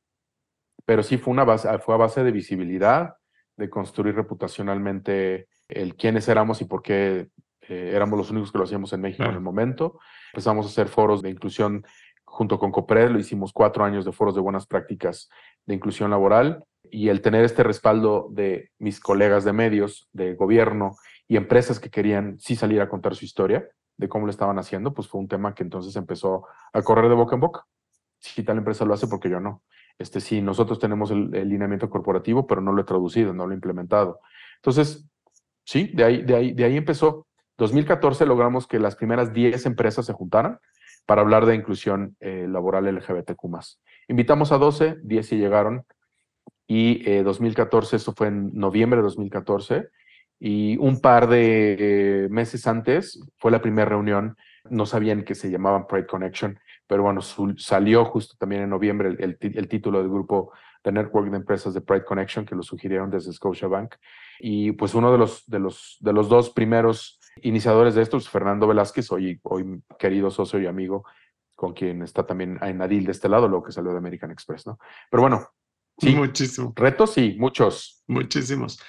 Pero 0.86 1.04
sí 1.04 1.18
fue, 1.18 1.34
una 1.34 1.46
fue 1.58 1.94
a 1.94 1.98
base 1.98 2.24
de 2.24 2.32
visibilidad, 2.32 3.16
de 3.60 3.70
construir 3.70 4.16
reputacionalmente 4.16 5.50
el 5.68 5.96
quiénes 5.96 6.30
éramos 6.30 6.62
y 6.62 6.66
por 6.66 6.82
qué 6.82 7.28
eh, 7.68 7.92
éramos 7.94 8.18
los 8.18 8.32
únicos 8.32 8.52
que 8.52 8.58
lo 8.58 8.64
hacíamos 8.64 8.94
en 8.94 9.02
México 9.02 9.26
en 9.26 9.36
el 9.36 9.42
momento. 9.42 10.00
Empezamos 10.34 10.66
a 10.66 10.70
hacer 10.70 10.88
foros 10.88 11.22
de 11.22 11.30
inclusión 11.30 11.86
junto 12.24 12.58
con 12.58 12.72
COPRED, 12.72 13.10
lo 13.10 13.20
hicimos 13.20 13.52
cuatro 13.52 13.84
años 13.84 14.06
de 14.06 14.14
foros 14.14 14.34
de 14.34 14.40
buenas 14.42 14.66
prácticas 14.66 15.30
de 15.66 15.76
inclusión 15.76 16.10
laboral 16.10 16.64
y 16.90 17.10
el 17.10 17.22
tener 17.22 17.44
este 17.44 17.64
respaldo 17.64 18.30
de 18.32 18.72
mis 18.80 19.02
colegas 19.02 19.44
de 19.44 19.52
medios, 19.52 20.08
de 20.14 20.36
gobierno 20.36 20.96
y 21.28 21.36
empresas 21.36 21.82
que 21.82 21.90
querían 21.90 22.40
sí 22.40 22.56
salir 22.56 22.80
a 22.80 22.88
contar 22.88 23.14
su 23.14 23.26
historia 23.26 23.68
de 23.98 24.08
cómo 24.08 24.26
lo 24.26 24.32
estaban 24.32 24.58
haciendo, 24.58 24.94
pues 24.94 25.10
fue 25.10 25.20
un 25.20 25.28
tema 25.28 25.54
que 25.54 25.64
entonces 25.64 25.94
empezó 25.98 26.46
a 26.72 26.82
correr 26.82 27.10
de 27.10 27.16
boca 27.16 27.36
en 27.36 27.42
boca. 27.42 27.66
Si 28.20 28.42
tal 28.44 28.58
empresa 28.58 28.86
lo 28.86 28.94
hace, 28.94 29.08
porque 29.08 29.30
yo 29.30 29.42
no. 29.42 29.64
Este, 30.00 30.22
sí, 30.22 30.42
nosotros 30.42 30.80
tenemos 30.80 31.12
el, 31.12 31.30
lineamiento 31.30 31.90
corporativo, 31.90 32.48
pero 32.48 32.62
no 32.62 32.72
lo 32.72 32.82
he 32.82 32.86
traducido, 32.86 33.34
no 33.34 33.46
lo 33.46 33.52
he 33.52 33.56
implementado. 33.56 34.22
Entonces, 34.56 35.06
sí, 35.66 35.92
de 35.94 36.04
ahí, 36.04 36.24
de 36.24 36.36
ahí, 36.36 36.54
de 36.54 36.64
ahí 36.64 36.78
empezó. 36.78 37.28
2014 37.58 38.26
logramos 38.26 38.66
que 38.66 38.80
las 38.80 38.96
primeras 38.96 39.34
10 39.34 39.66
empresas 39.66 40.06
se 40.06 40.14
juntaran 40.14 40.60
para 41.06 41.22
hablar 41.22 41.46
de 41.46 41.56
inclusión 41.56 42.16
eh, 42.22 42.48
laboral 42.50 42.86
LGBTQ+. 42.86 43.44
Invitamos 44.08 44.52
a 44.52 44.58
12, 44.58 45.00
10 45.04 45.28
sí 45.28 45.38
llegaron, 45.38 45.86
y 46.66 47.22
2014, 47.24 47.96
eh, 47.96 47.98
eso 47.98 48.14
fue 48.14 48.28
en 48.28 48.52
noviembre 48.54 48.98
de 48.98 49.04
2014, 49.04 49.90
y 50.40 50.78
un 50.78 51.02
par 51.02 51.28
de 51.28 51.76
eh, 51.80 52.30
meses 52.30 52.68
antes 52.68 53.20
fue 53.38 53.52
la 53.52 53.62
primera 53.62 53.90
reunión, 53.90 54.38
no 54.70 54.86
sabían 54.86 55.24
que 55.24 55.36
se 55.36 55.50
llamaban 55.50 55.88
Pride 55.88 56.06
Connection, 56.06 56.60
pero 56.90 57.04
bueno, 57.04 57.22
salió 57.58 58.04
justo 58.04 58.36
también 58.40 58.64
en 58.64 58.72
noviembre 58.72 59.10
el, 59.20 59.38
el, 59.40 59.68
título 59.68 60.00
del 60.00 60.10
grupo 60.10 60.52
de 60.84 60.92
Network 60.92 61.30
de 61.30 61.38
Empresas 61.38 61.76
de 61.76 61.82
Pride 61.82 62.04
Connection, 62.04 62.48
que 62.48 62.56
lo 62.56 62.64
sugirieron 62.64 63.12
desde 63.12 63.32
Scotiabank. 63.32 63.94
Y 64.40 64.72
pues 64.72 64.96
uno 64.96 65.12
de 65.12 65.20
los, 65.20 65.48
de 65.48 65.60
los, 65.60 65.98
de 66.00 66.14
los 66.14 66.30
dos 66.30 66.50
primeros 66.50 67.20
iniciadores 67.44 67.94
de 67.94 68.02
esto 68.02 68.18
es 68.18 68.28
Fernando 68.28 68.66
Velázquez, 68.66 69.12
hoy, 69.12 69.40
hoy 69.44 69.84
querido 70.00 70.32
socio 70.32 70.60
y 70.60 70.66
amigo, 70.66 71.06
con 71.56 71.74
quien 71.74 72.02
está 72.02 72.26
también 72.26 72.58
en 72.60 72.82
Adil 72.82 73.06
de 73.06 73.12
este 73.12 73.30
lado, 73.30 73.48
lo 73.48 73.62
que 73.62 73.72
salió 73.72 73.92
de 73.92 74.00
American 74.00 74.32
Express, 74.32 74.66
¿no? 74.66 74.80
Pero 75.12 75.22
bueno, 75.22 75.48
sí. 76.00 76.16
Muchísimo. 76.16 76.74
Retos, 76.76 77.14
sí, 77.14 77.36
muchos. 77.38 78.04
Muchísimos. 78.08 78.80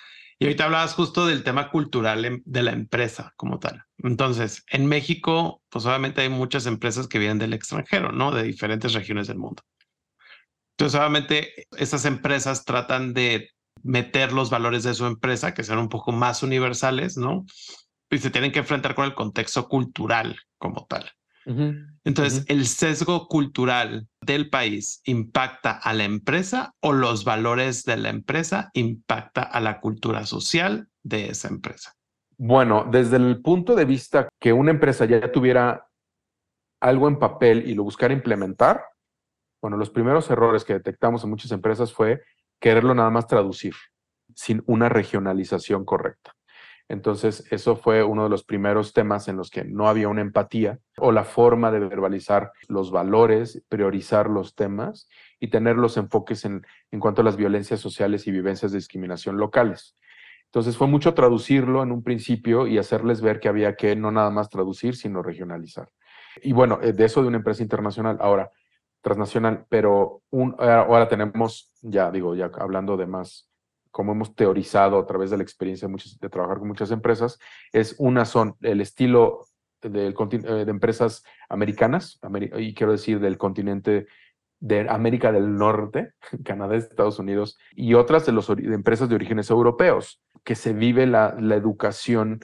Y 0.41 0.47
ahorita 0.47 0.65
hablabas 0.65 0.95
justo 0.95 1.27
del 1.27 1.45
tema 1.45 1.71
cultural 1.71 2.41
de 2.47 2.63
la 2.63 2.73
empresa 2.73 3.35
como 3.37 3.59
tal. 3.59 3.85
Entonces, 3.99 4.65
en 4.71 4.87
México, 4.87 5.63
pues 5.69 5.85
obviamente 5.85 6.23
hay 6.23 6.31
muchas 6.31 6.65
empresas 6.65 7.07
que 7.09 7.19
vienen 7.19 7.39
del 7.39 7.53
extranjero, 7.53 8.11
¿no? 8.11 8.31
De 8.33 8.43
diferentes 8.43 8.95
regiones 8.95 9.29
del 9.29 9.37
mundo. 9.37 9.63
Entonces, 10.79 10.99
obviamente, 10.99 11.67
esas 11.77 12.07
empresas 12.07 12.65
tratan 12.65 13.13
de 13.13 13.51
meter 13.83 14.33
los 14.33 14.49
valores 14.49 14.83
de 14.83 14.95
su 14.95 15.05
empresa, 15.05 15.53
que 15.53 15.63
sean 15.63 15.79
un 15.79 15.91
poco 15.91 16.11
más 16.11 16.43
universales, 16.43 17.19
¿no? 17.19 17.45
Y 18.11 18.17
se 18.17 18.31
tienen 18.31 18.51
que 18.51 18.61
enfrentar 18.61 18.95
con 18.95 19.05
el 19.05 19.15
contexto 19.15 19.69
cultural 19.69 20.41
como 20.57 20.87
tal. 20.87 21.11
Entonces, 22.05 22.45
¿el 22.47 22.67
sesgo 22.67 23.29
cultural 23.29 24.09
del 24.33 24.51
país 24.51 25.01
impacta 25.05 25.73
a 25.73 25.93
la 25.93 26.05
empresa 26.05 26.75
o 26.81 26.93
los 26.93 27.25
valores 27.25 27.85
de 27.85 27.97
la 27.97 28.11
empresa 28.11 28.71
impacta 28.75 29.43
a 29.43 29.61
la 29.61 29.81
cultura 29.81 30.27
social 30.27 30.89
de 31.03 31.31
esa 31.31 31.49
empresa? 31.49 31.95
Bueno, 32.37 32.87
desde 32.91 33.17
el 33.17 33.43
punto 33.43 33.75
de 33.75 33.85
vista 33.85 34.29
que 34.41 34.53
una 34.53 34.71
empresa 34.71 35.05
ya 35.05 35.31
tuviera 35.31 35.87
algo 36.81 37.09
en 37.09 37.19
papel 37.19 37.69
y 37.69 37.75
lo 37.75 37.85
buscara 37.85 38.15
implementar, 38.15 38.83
bueno, 39.61 39.77
los 39.77 39.91
primeros 39.91 40.31
errores 40.31 40.65
que 40.65 40.73
detectamos 40.73 41.23
en 41.23 41.31
muchas 41.31 41.53
empresas 41.53 41.93
fue 41.93 42.23
quererlo 42.59 42.95
nada 42.95 43.11
más 43.11 43.27
traducir 43.27 43.75
sin 44.35 44.63
una 44.67 44.89
regionalización 44.89 45.85
correcta. 45.85 46.35
Entonces, 46.91 47.47
eso 47.53 47.77
fue 47.77 48.03
uno 48.03 48.25
de 48.25 48.31
los 48.31 48.43
primeros 48.43 48.93
temas 48.93 49.29
en 49.29 49.37
los 49.37 49.49
que 49.49 49.63
no 49.63 49.87
había 49.87 50.09
una 50.09 50.23
empatía 50.23 50.81
o 50.97 51.13
la 51.13 51.23
forma 51.23 51.71
de 51.71 51.79
verbalizar 51.79 52.51
los 52.67 52.91
valores, 52.91 53.63
priorizar 53.69 54.29
los 54.29 54.57
temas 54.57 55.09
y 55.39 55.51
tener 55.51 55.77
los 55.77 55.97
enfoques 55.97 56.45
en, 56.45 56.67
cuanto 56.99 57.21
a 57.21 57.25
las 57.25 57.37
violencias 57.37 57.79
sociales 57.79 58.27
y 58.27 58.33
vivencias 58.33 58.73
de 58.73 58.79
discriminación 58.79 59.37
locales. 59.37 59.97
Entonces, 60.47 60.77
fue 60.77 60.89
mucho 60.89 61.15
traducirlo 61.15 61.85
en 61.85 61.93
un 61.93 62.03
principio 62.03 62.67
y 62.67 62.77
hacerles 62.77 63.21
ver 63.21 63.39
que 63.39 63.49
había 63.49 63.77
que 63.77 63.95
no 63.95 64.11
nada 64.11 64.31
más 64.31 64.49
traducir, 64.49 64.97
sino 64.97 65.23
regionalizar. 65.23 65.93
Y 66.43 66.53
bueno, 66.53 66.81
eh, 66.83 66.93
de 66.93 67.05
eso 67.05 67.23
de 67.23 67.29
una 67.29 67.37
empresa 67.37 67.63
internacional, 67.63 68.19
ahora 68.21 68.51
transnacional, 69.01 69.65
pero 69.69 70.23
ahora 70.59 71.09
tenemos, 71.09 71.73
ya 71.83 72.11
digo, 72.11 72.35
ya 72.35 72.51
hablando 72.59 72.97
de 72.97 73.07
más 73.07 73.50
como 73.91 74.13
hemos 74.13 74.35
teorizado 74.35 74.99
a 74.99 75.07
través 75.07 75.31
de 75.31 75.37
la 75.37 75.43
experiencia 75.43 75.89
de, 75.89 75.95
de 76.21 76.29
trabajar 76.29 76.59
con 76.59 76.69
muchas 76.69 76.91
empresas, 76.91 77.39
es 77.73 77.97
una 77.99 78.25
son 78.25 78.57
el 78.61 78.81
estilo 78.81 79.47
del, 79.83 80.15
eh, 80.19 80.65
de 80.65 80.71
empresas 80.71 81.25
americanas, 81.49 82.21
y 82.59 82.75
quiero 82.75 82.93
decir 82.93 83.21
del 83.21 83.39
continente 83.39 84.07
de 84.61 84.87
América 84.91 85.33
del 85.33 85.57
Norte, 85.57 86.13
Canadá, 86.45 86.77
Estados 86.77 87.19
Unidos, 87.19 87.59
y 87.75 87.95
otras 87.95 88.27
de, 88.27 88.33
los, 88.33 88.49
de 88.49 88.75
empresas 88.75 89.09
de 89.09 89.15
orígenes 89.15 89.51
europeos, 89.51 90.23
que 90.45 90.55
se 90.55 90.73
vive 90.73 91.07
la, 91.07 91.35
la 91.39 91.57
educación 91.57 92.41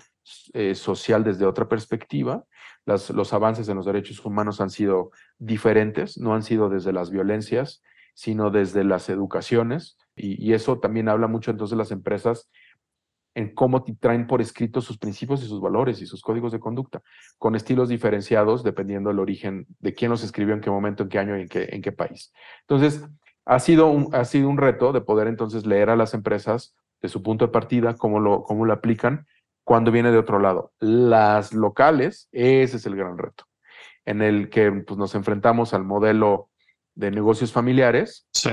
eh, 0.54 0.74
social 0.74 1.24
desde 1.24 1.46
otra 1.46 1.68
perspectiva. 1.68 2.44
Las, 2.84 3.10
los 3.10 3.32
avances 3.32 3.68
en 3.68 3.76
los 3.76 3.86
derechos 3.86 4.24
humanos 4.24 4.60
han 4.60 4.70
sido 4.70 5.10
diferentes, 5.38 6.18
no 6.18 6.34
han 6.34 6.42
sido 6.42 6.68
desde 6.68 6.92
las 6.92 7.10
violencias, 7.10 7.82
sino 8.14 8.50
desde 8.50 8.84
las 8.84 9.08
educaciones, 9.08 9.98
y, 10.16 10.54
eso 10.54 10.78
también 10.78 11.08
habla 11.08 11.26
mucho 11.26 11.50
entonces 11.50 11.76
las 11.76 11.90
empresas 11.90 12.50
en 13.34 13.54
cómo 13.54 13.84
traen 14.00 14.26
por 14.26 14.40
escrito 14.40 14.80
sus 14.80 14.96
principios 14.96 15.42
y 15.42 15.46
sus 15.46 15.60
valores 15.60 16.00
y 16.00 16.06
sus 16.06 16.22
códigos 16.22 16.52
de 16.52 16.58
conducta, 16.58 17.02
con 17.36 17.54
estilos 17.54 17.90
diferenciados 17.90 18.64
dependiendo 18.64 19.10
del 19.10 19.18
origen 19.18 19.66
de 19.78 19.92
quién 19.92 20.10
los 20.10 20.24
escribió, 20.24 20.54
en 20.54 20.62
qué 20.62 20.70
momento, 20.70 21.02
en 21.02 21.10
qué 21.10 21.18
año 21.18 21.36
y 21.36 21.42
en 21.42 21.48
qué, 21.48 21.68
en 21.70 21.82
qué 21.82 21.92
país. 21.92 22.32
Entonces, 22.62 23.06
ha 23.44 23.58
sido, 23.58 23.88
un, 23.88 24.14
ha 24.14 24.24
sido 24.24 24.48
un 24.48 24.56
reto 24.56 24.92
de 24.92 25.02
poder 25.02 25.28
entonces 25.28 25.66
leer 25.66 25.90
a 25.90 25.96
las 25.96 26.14
empresas 26.14 26.74
de 27.02 27.10
su 27.10 27.22
punto 27.22 27.46
de 27.46 27.52
partida, 27.52 27.94
cómo 27.94 28.20
lo, 28.20 28.42
cómo 28.42 28.64
lo 28.64 28.72
aplican 28.72 29.26
cuando 29.64 29.92
viene 29.92 30.10
de 30.10 30.18
otro 30.18 30.38
lado. 30.38 30.72
Las 30.78 31.52
locales, 31.52 32.30
ese 32.32 32.78
es 32.78 32.86
el 32.86 32.96
gran 32.96 33.18
reto, 33.18 33.44
en 34.06 34.22
el 34.22 34.48
que 34.48 34.72
pues, 34.72 34.96
nos 34.98 35.14
enfrentamos 35.14 35.74
al 35.74 35.84
modelo 35.84 36.48
de 36.94 37.10
negocios 37.10 37.52
familiares, 37.52 38.26
sí 38.32 38.50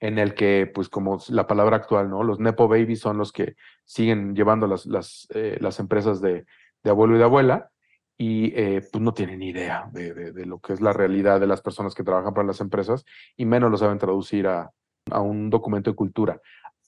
en 0.00 0.18
el 0.18 0.34
que, 0.34 0.70
pues 0.72 0.88
como 0.88 1.18
la 1.28 1.46
palabra 1.46 1.76
actual, 1.76 2.08
¿no? 2.08 2.24
Los 2.24 2.40
Nepo 2.40 2.68
Babies 2.68 3.00
son 3.00 3.18
los 3.18 3.32
que 3.32 3.54
siguen 3.84 4.34
llevando 4.34 4.66
las, 4.66 4.86
las, 4.86 5.28
eh, 5.34 5.58
las 5.60 5.78
empresas 5.78 6.20
de, 6.22 6.46
de, 6.82 6.90
abuelo 6.90 7.14
y 7.14 7.18
de 7.18 7.24
abuela 7.24 7.70
y 8.16 8.52
eh, 8.58 8.82
pues 8.90 9.02
no 9.02 9.12
tienen 9.12 9.42
idea 9.42 9.88
de, 9.92 10.32
de, 10.32 10.46
lo 10.46 10.58
que 10.58 10.72
es 10.72 10.80
la 10.80 10.92
realidad 10.92 11.38
de 11.38 11.46
las 11.46 11.60
personas 11.60 11.94
que 11.94 12.02
trabajan 12.02 12.32
para 12.32 12.46
las 12.46 12.60
empresas 12.60 13.04
y 13.36 13.44
menos 13.44 13.70
lo 13.70 13.76
saben 13.76 13.98
traducir 13.98 14.46
a, 14.46 14.70
a 15.10 15.20
un 15.20 15.50
documento 15.50 15.90
de 15.90 15.96
cultura. 15.96 16.40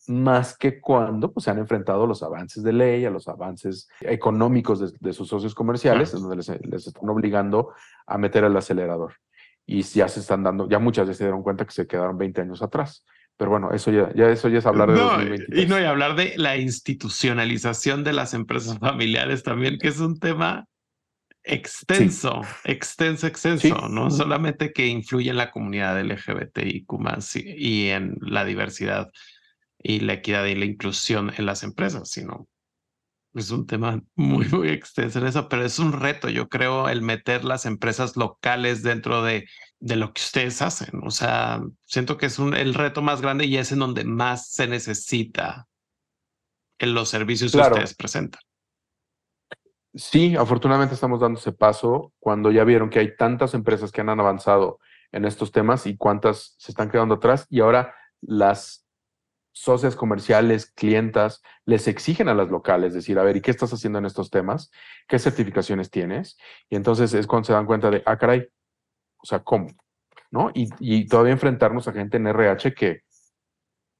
Más 0.08 0.56
que 0.56 0.80
cuando 0.80 1.32
pues, 1.32 1.44
se 1.44 1.50
han 1.50 1.58
enfrentado 1.58 2.04
a 2.04 2.06
los 2.06 2.22
avances 2.22 2.62
de 2.62 2.72
ley, 2.72 3.04
a 3.04 3.10
los 3.10 3.28
avances 3.28 3.88
económicos 4.00 4.98
de, 4.98 5.12
sus 5.12 5.28
socios 5.28 5.54
comerciales, 5.54 6.12
donde 6.12 6.36
les, 6.36 6.48
les 6.66 6.86
están 6.86 7.08
obligando 7.08 7.72
a 8.06 8.18
meter 8.18 8.44
el 8.44 8.56
acelerador 8.56 9.14
y 9.66 9.82
ya 9.82 10.08
se 10.08 10.20
están 10.20 10.42
dando, 10.42 10.68
ya 10.68 10.78
muchas 10.78 11.06
veces 11.06 11.18
se 11.18 11.24
dieron 11.24 11.42
cuenta 11.42 11.64
que 11.64 11.72
se 11.72 11.86
quedaron 11.86 12.18
20 12.18 12.40
años 12.40 12.62
atrás. 12.62 13.04
Pero 13.36 13.50
bueno, 13.50 13.72
eso 13.72 13.90
ya, 13.90 14.12
ya 14.14 14.28
eso 14.28 14.48
ya 14.48 14.58
es 14.58 14.66
hablar 14.66 14.92
de 14.92 14.98
no, 14.98 15.60
Y 15.60 15.66
no, 15.66 15.80
y 15.80 15.84
hablar 15.84 16.16
de 16.16 16.34
la 16.36 16.58
institucionalización 16.58 18.04
de 18.04 18.12
las 18.12 18.34
empresas 18.34 18.78
familiares 18.80 19.42
también, 19.42 19.78
que 19.78 19.88
es 19.88 20.00
un 20.00 20.18
tema 20.18 20.66
extenso, 21.44 22.42
extenso, 22.64 23.26
extenso, 23.26 23.88
no 23.88 24.10
solamente 24.10 24.72
que 24.72 24.86
influye 24.86 25.30
en 25.30 25.36
la 25.36 25.50
comunidad 25.50 26.00
LGBTIQ 26.00 26.86
y 27.44 27.88
en 27.88 28.16
la 28.20 28.44
diversidad 28.44 29.10
y 29.78 30.00
la 30.00 30.12
equidad 30.12 30.44
y 30.44 30.54
la 30.54 30.66
inclusión 30.66 31.32
en 31.36 31.46
las 31.46 31.64
empresas, 31.64 32.08
sino 32.10 32.46
es 33.34 33.50
un 33.50 33.66
tema 33.66 34.02
muy, 34.14 34.46
muy 34.48 34.68
extenso 34.68 35.18
en 35.18 35.26
eso, 35.26 35.48
pero 35.48 35.64
es 35.64 35.78
un 35.78 35.92
reto, 35.92 36.28
yo 36.28 36.48
creo, 36.48 36.88
el 36.88 37.02
meter 37.02 37.44
las 37.44 37.66
empresas 37.66 38.16
locales 38.16 38.82
dentro 38.82 39.22
de, 39.22 39.48
de 39.80 39.96
lo 39.96 40.12
que 40.12 40.20
ustedes 40.20 40.62
hacen. 40.62 41.00
O 41.04 41.10
sea, 41.10 41.60
siento 41.86 42.16
que 42.16 42.26
es 42.26 42.38
un, 42.38 42.54
el 42.54 42.74
reto 42.74 43.02
más 43.02 43.20
grande 43.20 43.46
y 43.46 43.56
es 43.56 43.72
en 43.72 43.80
donde 43.80 44.04
más 44.04 44.48
se 44.48 44.66
necesita 44.66 45.66
en 46.78 46.94
los 46.94 47.08
servicios 47.08 47.52
que 47.52 47.58
ustedes 47.58 47.94
presentan. 47.94 48.40
Sí, 49.94 50.36
afortunadamente 50.36 50.94
estamos 50.94 51.20
dando 51.20 51.38
ese 51.38 51.52
paso 51.52 52.12
cuando 52.18 52.50
ya 52.50 52.64
vieron 52.64 52.88
que 52.88 52.98
hay 52.98 53.14
tantas 53.16 53.54
empresas 53.54 53.92
que 53.92 54.00
han 54.00 54.08
avanzado 54.08 54.78
en 55.12 55.26
estos 55.26 55.52
temas 55.52 55.86
y 55.86 55.96
cuántas 55.96 56.54
se 56.58 56.72
están 56.72 56.90
quedando 56.90 57.16
atrás 57.16 57.46
y 57.50 57.60
ahora 57.60 57.94
las 58.22 58.81
socias 59.52 59.94
comerciales, 59.96 60.72
clientas, 60.72 61.42
les 61.64 61.86
exigen 61.86 62.28
a 62.28 62.34
las 62.34 62.48
locales 62.48 62.94
decir, 62.94 63.18
a 63.18 63.22
ver, 63.22 63.36
¿y 63.36 63.40
qué 63.40 63.50
estás 63.50 63.72
haciendo 63.72 63.98
en 63.98 64.06
estos 64.06 64.30
temas? 64.30 64.70
¿Qué 65.06 65.18
certificaciones 65.18 65.90
tienes? 65.90 66.36
Y 66.68 66.76
entonces 66.76 67.14
es 67.14 67.26
cuando 67.26 67.46
se 67.46 67.52
dan 67.52 67.66
cuenta 67.66 67.90
de, 67.90 68.02
ah, 68.06 68.16
caray, 68.18 68.48
o 69.18 69.26
sea, 69.26 69.40
¿cómo? 69.40 69.68
¿No? 70.30 70.50
Y, 70.54 70.68
y 70.80 71.06
todavía 71.06 71.32
enfrentarnos 71.32 71.86
a 71.86 71.92
gente 71.92 72.16
en 72.16 72.26
RH 72.26 72.74
que, 72.74 73.02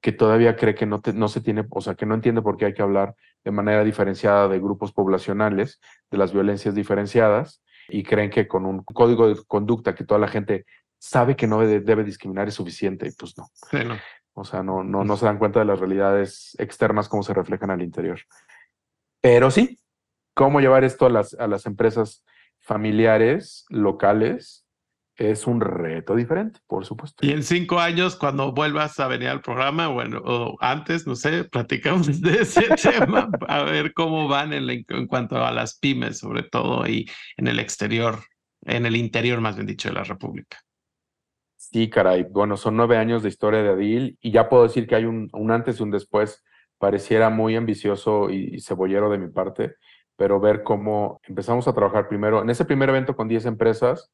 que 0.03 0.11
todavía 0.11 0.57
cree 0.57 0.75
que 0.75 0.85
no, 0.85 1.01
no 1.13 1.27
se 1.29 1.39
tiene, 1.39 1.65
o 1.69 1.81
sea, 1.81 1.95
que 1.95 2.05
no 2.05 2.13
entiende 2.13 2.41
por 2.41 2.57
qué 2.57 2.65
hay 2.65 2.73
que 2.73 2.81
hablar 2.81 3.15
de 3.45 3.51
manera 3.51 3.85
diferenciada 3.85 4.49
de 4.49 4.59
grupos 4.59 4.91
poblacionales, 4.91 5.79
de 6.11 6.17
las 6.17 6.33
violencias 6.33 6.75
diferenciadas, 6.75 7.63
y 7.87 8.03
creen 8.03 8.29
que 8.29 8.47
con 8.47 8.65
un 8.65 8.83
código 8.83 9.29
de 9.29 9.41
conducta 9.47 9.95
que 9.95 10.03
toda 10.03 10.19
la 10.19 10.27
gente 10.27 10.65
sabe 10.99 11.35
que 11.35 11.47
no 11.47 11.59
debe, 11.59 12.03
discriminar 12.03 12.49
es 12.49 12.53
suficiente, 12.53 13.07
y 13.07 13.11
pues 13.11 13.37
no. 13.37 13.47
no. 13.85 13.97
O 14.33 14.43
sea, 14.43 14.63
no, 14.63 14.83
no, 14.83 15.03
no 15.03 15.17
se 15.17 15.25
dan 15.25 15.37
cuenta 15.37 15.59
de 15.59 15.65
las 15.65 15.79
realidades 15.79 16.55
externas, 16.59 17.07
cómo 17.07 17.23
se 17.23 17.33
reflejan 17.33 17.69
al 17.69 17.81
interior. 17.81 18.19
Pero 19.21 19.51
sí, 19.51 19.79
cómo 20.33 20.59
llevar 20.59 20.83
esto 20.83 21.05
a 21.05 21.09
las, 21.09 21.33
a 21.35 21.47
las 21.47 21.65
empresas 21.65 22.25
familiares, 22.59 23.65
locales, 23.69 24.65
es 25.15 25.45
un 25.45 25.61
reto 25.61 26.15
diferente, 26.15 26.59
por 26.67 26.85
supuesto. 26.85 27.25
Y 27.25 27.31
en 27.31 27.43
cinco 27.43 27.79
años, 27.79 28.15
cuando 28.15 28.51
vuelvas 28.51 28.99
a 28.99 29.07
venir 29.07 29.29
al 29.29 29.41
programa, 29.41 29.87
bueno, 29.87 30.21
o 30.23 30.57
antes, 30.59 31.05
no 31.05 31.15
sé, 31.15 31.43
platicamos 31.43 32.19
de 32.21 32.41
ese 32.41 32.61
tema, 32.81 33.29
a 33.47 33.63
ver 33.63 33.93
cómo 33.93 34.27
van 34.27 34.53
en, 34.53 34.69
en, 34.69 35.07
cuanto 35.07 35.43
a 35.43 35.51
las 35.51 35.77
pymes, 35.77 36.19
sobre 36.19 36.43
todo, 36.43 36.87
y 36.87 37.09
en 37.37 37.47
el 37.47 37.59
exterior, 37.59 38.19
en 38.61 38.85
el 38.85 38.95
interior, 38.95 39.39
más 39.39 39.55
bien 39.55 39.67
dicho, 39.67 39.89
de 39.89 39.95
la 39.95 40.03
República. 40.03 40.57
Sí, 41.71 41.89
caray. 41.89 42.23
Bueno, 42.23 42.57
son 42.57 42.75
nueve 42.75 42.97
años 42.97 43.23
de 43.23 43.29
historia 43.29 43.63
de 43.63 43.69
Adil 43.69 44.17
y 44.21 44.31
ya 44.31 44.49
puedo 44.49 44.63
decir 44.63 44.85
que 44.85 44.95
hay 44.95 45.05
un, 45.05 45.29
un 45.31 45.49
antes 45.49 45.79
y 45.79 45.83
un 45.83 45.91
después. 45.91 46.43
Pareciera 46.77 47.29
muy 47.29 47.55
ambicioso 47.55 48.29
y, 48.29 48.59
cebollero 48.59 49.09
de 49.09 49.17
mi 49.17 49.29
parte, 49.29 49.75
pero 50.17 50.41
ver 50.41 50.63
cómo 50.63 51.21
empezamos 51.23 51.67
a 51.67 51.73
trabajar 51.73 52.09
primero 52.09 52.41
en 52.41 52.49
ese 52.49 52.65
primer 52.65 52.89
evento 52.89 53.15
con 53.15 53.29
10 53.29 53.45
empresas 53.45 54.11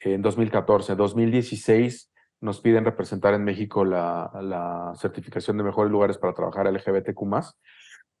en 0.00 0.20
2014. 0.20 0.96
2016 0.96 2.12
nos 2.40 2.60
piden 2.60 2.84
representar 2.84 3.34
en 3.34 3.44
México 3.44 3.84
la, 3.84 4.30
la 4.42 4.92
certificación 4.96 5.56
de 5.56 5.62
mejores 5.62 5.92
lugares 5.92 6.18
para 6.18 6.34
trabajar 6.34 6.66
LGBTQ+. 6.66 7.24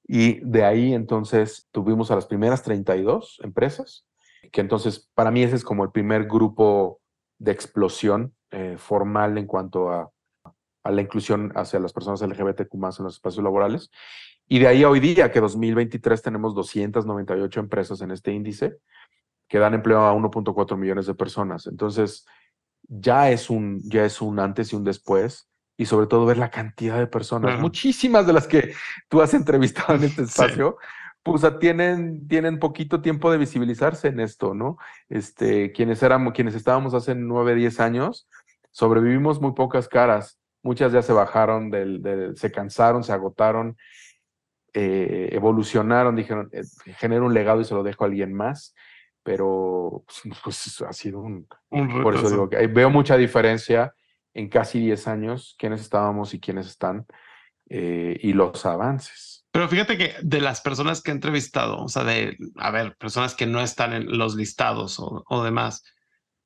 Y 0.06 0.40
de 0.48 0.64
ahí 0.64 0.94
entonces 0.94 1.68
tuvimos 1.72 2.12
a 2.12 2.14
las 2.14 2.26
primeras 2.26 2.62
32 2.62 3.40
empresas, 3.42 4.06
que 4.52 4.60
entonces 4.60 5.10
para 5.14 5.32
mí 5.32 5.42
ese 5.42 5.56
es 5.56 5.64
como 5.64 5.82
el 5.82 5.90
primer 5.90 6.26
grupo 6.26 7.00
de 7.38 7.50
explosión 7.50 8.32
eh, 8.54 8.76
formal 8.78 9.36
en 9.36 9.46
cuanto 9.46 9.90
a, 9.90 10.10
a, 10.84 10.90
la 10.90 11.02
inclusión 11.02 11.52
hacia 11.56 11.80
las 11.80 11.92
personas 11.92 12.22
LGBTQ 12.22 12.72
en 12.74 13.04
los 13.04 13.14
espacios 13.14 13.42
laborales. 13.42 13.90
Y 14.46 14.58
de 14.58 14.68
ahí 14.68 14.82
a 14.82 14.90
hoy 14.90 15.00
día, 15.00 15.32
que 15.32 15.40
2023 15.40 16.22
tenemos 16.22 16.54
298 16.54 17.60
empresas 17.60 18.00
en 18.00 18.10
este 18.10 18.32
índice, 18.32 18.76
que 19.48 19.58
dan 19.58 19.74
empleo 19.74 20.04
a 20.04 20.14
1.4 20.14 20.76
millones 20.76 21.06
de 21.06 21.14
personas. 21.14 21.66
Entonces, 21.66 22.26
ya 22.88 23.30
es, 23.30 23.50
un, 23.50 23.80
ya 23.82 24.04
es 24.04 24.20
un 24.20 24.38
antes 24.38 24.72
y 24.72 24.76
un 24.76 24.84
después, 24.84 25.48
y 25.76 25.86
sobre 25.86 26.06
todo 26.06 26.26
ver 26.26 26.38
la 26.38 26.50
cantidad 26.50 26.98
de 26.98 27.06
personas, 27.06 27.58
muchísimas 27.58 28.26
de 28.26 28.32
las 28.32 28.46
que 28.46 28.74
tú 29.08 29.20
has 29.20 29.34
entrevistado 29.34 29.94
en 29.94 30.04
este 30.04 30.22
espacio, 30.22 30.76
pues 31.24 31.42
tienen, 31.58 32.28
tienen 32.28 32.58
poquito 32.58 33.00
tiempo 33.00 33.32
de 33.32 33.38
visibilizarse 33.38 34.08
en 34.08 34.20
esto, 34.20 34.54
¿no? 34.54 34.76
Este, 35.08 35.72
quienes, 35.72 36.02
éramos, 36.02 36.34
quienes 36.34 36.54
estábamos 36.54 36.92
hace 36.92 37.14
9, 37.14 37.54
10 37.54 37.80
años, 37.80 38.28
sobrevivimos 38.74 39.40
muy 39.40 39.52
pocas 39.52 39.88
caras, 39.88 40.38
muchas 40.62 40.92
ya 40.92 41.00
se 41.00 41.12
bajaron, 41.12 41.70
del, 41.70 42.34
se 42.36 42.50
cansaron, 42.50 43.04
se 43.04 43.12
agotaron, 43.12 43.76
eh, 44.72 45.30
evolucionaron, 45.32 46.16
dijeron, 46.16 46.50
eh, 46.52 46.62
genero 46.98 47.24
un 47.26 47.34
legado 47.34 47.60
y 47.60 47.64
se 47.64 47.74
lo 47.74 47.82
dejo 47.82 48.04
a 48.04 48.08
alguien 48.08 48.34
más 48.34 48.74
pero 49.24 50.04
pues, 50.06 50.22
pues, 50.44 50.82
ha 50.82 50.92
sido 50.92 51.20
un... 51.20 51.48
por 51.68 52.14
eso 52.14 52.30
digo 52.30 52.48
que 52.48 52.64
veo 52.68 52.90
mucha 52.90 53.16
diferencia 53.16 53.92
en 54.32 54.48
casi 54.48 54.80
10 54.80 55.08
años, 55.08 55.56
quiénes 55.58 55.80
estábamos 55.80 56.34
y 56.34 56.40
quiénes 56.40 56.66
están, 56.66 57.06
eh, 57.70 58.18
y 58.20 58.32
los 58.32 58.66
avances. 58.66 59.46
Pero 59.52 59.68
fíjate 59.68 59.96
que 59.96 60.14
de 60.20 60.40
las 60.40 60.60
personas 60.60 61.00
que 61.00 61.12
he 61.12 61.14
entrevistado, 61.14 61.78
o 61.78 61.88
sea, 61.88 62.02
de, 62.02 62.36
a 62.56 62.70
ver, 62.72 62.96
personas 62.96 63.34
que 63.34 63.46
no 63.46 63.60
están 63.60 63.92
en 63.92 64.18
los 64.18 64.34
listados 64.34 64.98
o, 64.98 65.24
o 65.28 65.44
demás, 65.44 65.84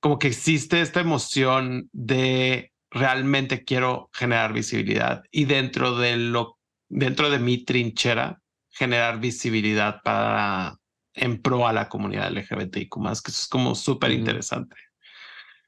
como 0.01 0.19
que 0.19 0.29
existe 0.29 0.81
esta 0.81 1.01
emoción 1.01 1.89
de 1.93 2.73
realmente 2.91 3.65
quiero 3.65 4.09
generar 4.13 4.53
visibilidad 4.53 5.23
y 5.31 5.45
dentro 5.45 5.97
de 5.97 6.17
lo, 6.17 6.59
dentro 6.89 7.31
de 7.31 7.39
mi 7.39 7.65
trinchera, 7.65 8.41
generar 8.71 9.21
visibilidad 9.21 10.01
para 10.03 10.77
en 11.15 11.43
pro 11.43 11.67
a 11.67 11.73
la 11.73 11.89
comunidad 11.89 12.31
LGBTIQ 12.31 12.97
más, 12.99 13.21
que 13.21 13.33
eso 13.33 13.41
es 13.43 13.49
como 13.49 13.75
súper 13.75 14.13
interesante. 14.13 14.77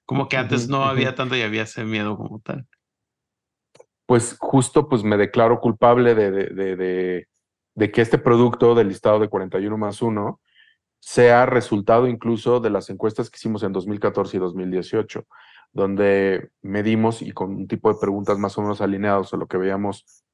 Como 0.06 0.28
que 0.28 0.36
antes 0.36 0.68
no 0.68 0.84
había 0.84 1.14
tanto 1.14 1.36
y 1.36 1.42
había 1.42 1.62
ese 1.62 1.84
miedo 1.84 2.16
como 2.16 2.40
tal. 2.40 2.66
Pues 4.06 4.36
justo 4.38 4.88
pues 4.88 5.02
me 5.02 5.16
declaro 5.16 5.60
culpable 5.60 6.14
de, 6.14 6.30
de, 6.30 6.76
de, 6.76 7.28
de 7.74 7.90
que 7.90 8.00
este 8.00 8.18
producto 8.18 8.74
del 8.74 8.88
listado 8.88 9.18
de 9.18 9.28
41 9.28 9.76
más 9.76 10.02
1 10.02 10.40
sea 11.00 11.46
resultado 11.46 12.06
incluso 12.06 12.60
de 12.60 12.70
las 12.70 12.90
encuestas 12.90 13.30
que 13.30 13.36
hicimos 13.36 13.62
en 13.62 13.72
2014 13.72 14.36
y 14.36 14.40
2018, 14.40 15.26
donde 15.72 16.50
medimos 16.62 17.22
y 17.22 17.32
con 17.32 17.54
un 17.54 17.68
tipo 17.68 17.92
de 17.92 17.98
preguntas 18.00 18.38
más 18.38 18.56
o 18.58 18.62
menos 18.62 18.80
alineados 18.80 19.34
a 19.34 19.36
lo 19.36 19.46
que 19.46 19.56
veíamos, 19.56 20.24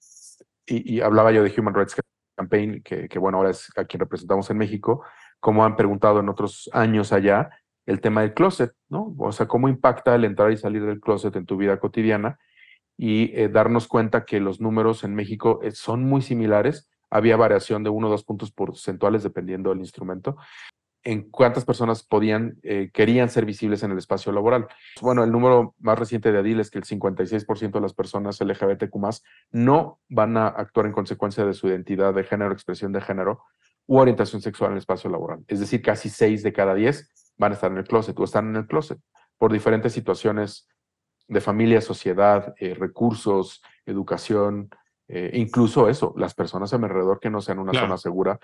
y, 0.66 1.00
hablaba 1.00 1.30
yo 1.30 1.44
de 1.44 1.54
Human 1.56 1.74
Rights 1.74 1.96
Campaign, 2.36 2.82
que, 2.82 3.08
que, 3.08 3.18
bueno, 3.18 3.38
ahora 3.38 3.50
es 3.50 3.70
a 3.76 3.84
quien 3.84 4.00
representamos 4.00 4.50
en 4.50 4.58
México, 4.58 5.04
como 5.38 5.64
han 5.64 5.76
preguntado 5.76 6.18
en 6.20 6.28
otros 6.28 6.68
años 6.72 7.12
allá, 7.12 7.50
el 7.86 8.00
tema 8.00 8.22
del 8.22 8.34
closet, 8.34 8.72
¿no? 8.88 9.14
O 9.18 9.32
sea, 9.32 9.46
cómo 9.46 9.68
impacta 9.68 10.14
el 10.16 10.24
entrar 10.24 10.50
y 10.50 10.56
salir 10.56 10.84
del 10.84 11.00
closet 11.00 11.36
en 11.36 11.46
tu 11.46 11.56
vida 11.56 11.78
cotidiana 11.78 12.38
y 12.96 13.30
eh, 13.38 13.48
darnos 13.48 13.86
cuenta 13.86 14.24
que 14.24 14.40
los 14.40 14.60
números 14.60 15.04
en 15.04 15.14
México 15.14 15.60
eh, 15.62 15.70
son 15.70 16.02
muy 16.02 16.22
similares. 16.22 16.90
Había 17.10 17.36
variación 17.36 17.84
de 17.84 17.90
uno 17.90 18.08
o 18.08 18.10
dos 18.10 18.24
puntos 18.24 18.50
porcentuales 18.52 19.22
dependiendo 19.22 19.70
del 19.70 19.78
instrumento, 19.78 20.36
en 21.06 21.30
cuántas 21.30 21.64
personas 21.64 22.02
podían, 22.02 22.58
eh, 22.64 22.90
querían 22.92 23.28
ser 23.30 23.44
visibles 23.44 23.84
en 23.84 23.92
el 23.92 23.98
espacio 23.98 24.32
laboral. 24.32 24.66
Bueno, 25.00 25.22
el 25.22 25.30
número 25.30 25.76
más 25.78 25.96
reciente 25.96 26.32
de 26.32 26.38
ADIL 26.38 26.58
es 26.58 26.68
que 26.68 26.78
el 26.78 26.84
56% 26.84 27.70
de 27.70 27.80
las 27.80 27.94
personas 27.94 28.40
LGBTQ 28.40 28.96
no 29.52 30.00
van 30.08 30.36
a 30.36 30.48
actuar 30.48 30.86
en 30.86 30.92
consecuencia 30.92 31.44
de 31.44 31.54
su 31.54 31.68
identidad 31.68 32.12
de 32.12 32.24
género, 32.24 32.52
expresión 32.52 32.90
de 32.90 33.00
género 33.00 33.44
u 33.86 33.98
orientación 33.98 34.42
sexual 34.42 34.70
en 34.70 34.72
el 34.72 34.78
espacio 34.78 35.08
laboral. 35.08 35.44
Es 35.46 35.60
decir, 35.60 35.80
casi 35.80 36.08
6 36.08 36.42
de 36.42 36.52
cada 36.52 36.74
10 36.74 37.34
van 37.36 37.52
a 37.52 37.54
estar 37.54 37.70
en 37.70 37.78
el 37.78 37.84
closet 37.84 38.18
o 38.18 38.24
están 38.24 38.48
en 38.48 38.56
el 38.56 38.66
closet 38.66 38.98
por 39.38 39.52
diferentes 39.52 39.92
situaciones 39.92 40.68
de 41.28 41.40
familia, 41.40 41.80
sociedad, 41.80 42.52
eh, 42.58 42.74
recursos, 42.74 43.62
educación, 43.84 44.70
eh, 45.08 45.30
incluso 45.34 45.88
eso, 45.88 46.14
las 46.16 46.34
personas 46.34 46.72
a 46.72 46.78
mi 46.78 46.84
alrededor 46.84 47.20
que 47.20 47.30
no 47.30 47.40
sean 47.40 47.58
una 47.58 47.72
zona 47.72 47.96
segura 47.96 48.38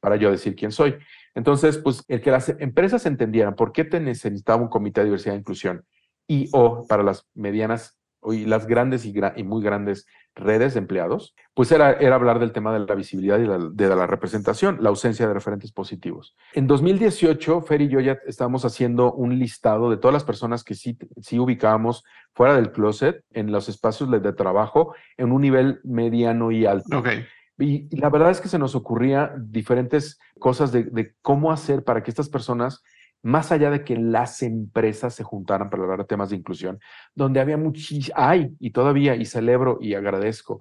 para 0.00 0.16
yo 0.16 0.30
decir 0.30 0.54
quién 0.54 0.72
soy. 0.72 0.96
Entonces, 1.34 1.78
pues 1.78 2.04
el 2.08 2.20
que 2.20 2.30
las 2.30 2.48
empresas 2.48 3.06
entendieran 3.06 3.54
por 3.54 3.72
qué 3.72 3.84
te 3.84 4.00
necesitaba 4.00 4.62
un 4.62 4.68
comité 4.68 5.00
de 5.00 5.06
diversidad 5.06 5.34
e 5.34 5.38
inclusión 5.38 5.84
y 6.26 6.48
o 6.52 6.86
para 6.86 7.02
las 7.02 7.26
medianas 7.34 7.97
y 8.24 8.44
las 8.44 8.66
grandes 8.66 9.04
y, 9.04 9.14
y, 9.36 9.42
muy 9.44 9.62
grandes 9.62 10.06
redes 10.34 10.74
de 10.74 10.80
empleados, 10.80 11.34
pues 11.54 11.72
era, 11.72 11.92
era 11.92 12.14
hablar 12.14 12.38
del 12.38 12.52
tema 12.52 12.72
de 12.72 12.80
la 12.80 12.94
visibilidad 12.94 13.38
y 13.38 13.46
de 13.74 13.88
la 13.88 14.06
representación, 14.06 14.78
la 14.80 14.90
ausencia 14.90 15.26
de 15.26 15.34
referentes 15.34 15.72
positivos. 15.72 16.36
En 16.54 16.66
2018, 16.66 17.62
Fer 17.62 17.82
y 17.82 17.88
yo 17.88 18.00
ya 18.00 18.18
estábamos 18.26 18.64
haciendo 18.64 19.12
un 19.12 19.38
listado 19.38 19.90
de 19.90 19.96
todas 19.96 20.12
las 20.12 20.24
personas 20.24 20.64
que 20.64 20.74
sí, 20.74 20.96
sí 21.20 21.38
ubicábamos 21.38 22.04
fuera 22.34 22.54
del 22.54 22.72
closet 22.72 23.24
en 23.32 23.50
los 23.50 23.68
espacios 23.68 24.10
de 24.10 24.32
trabajo 24.32 24.94
en 25.16 25.32
un 25.32 25.42
nivel 25.42 25.80
mediano 25.82 26.52
y 26.52 26.66
alto. 26.66 26.98
Okay. 26.98 27.24
Y, 27.58 27.94
la 27.96 28.08
verdad 28.08 28.30
es 28.30 28.40
que 28.40 28.48
se 28.48 28.58
nos 28.58 28.74
ocurría 28.74 29.32
diferentes 29.36 30.20
cosas 30.38 30.70
de, 30.72 31.14
cómo 31.22 31.50
hacer 31.50 31.82
para 31.82 32.02
que 32.02 32.10
estas 32.10 32.28
personas, 32.28 32.82
más 33.22 33.52
allá 33.52 33.70
de 33.70 33.84
que 33.84 33.96
las 33.96 34.42
empresas 34.42 35.14
se 35.14 35.24
juntaran 35.24 35.70
para 35.70 35.82
hablar 35.82 35.98
de 35.98 36.04
temas 36.04 36.30
de 36.30 36.36
inclusión, 36.36 36.78
donde 37.14 37.40
había 37.40 37.56
muchísimo, 37.56 38.14
hay 38.16 38.54
y 38.60 38.70
todavía, 38.70 39.16
y 39.16 39.24
celebro 39.24 39.78
y 39.80 39.94
agradezco 39.94 40.60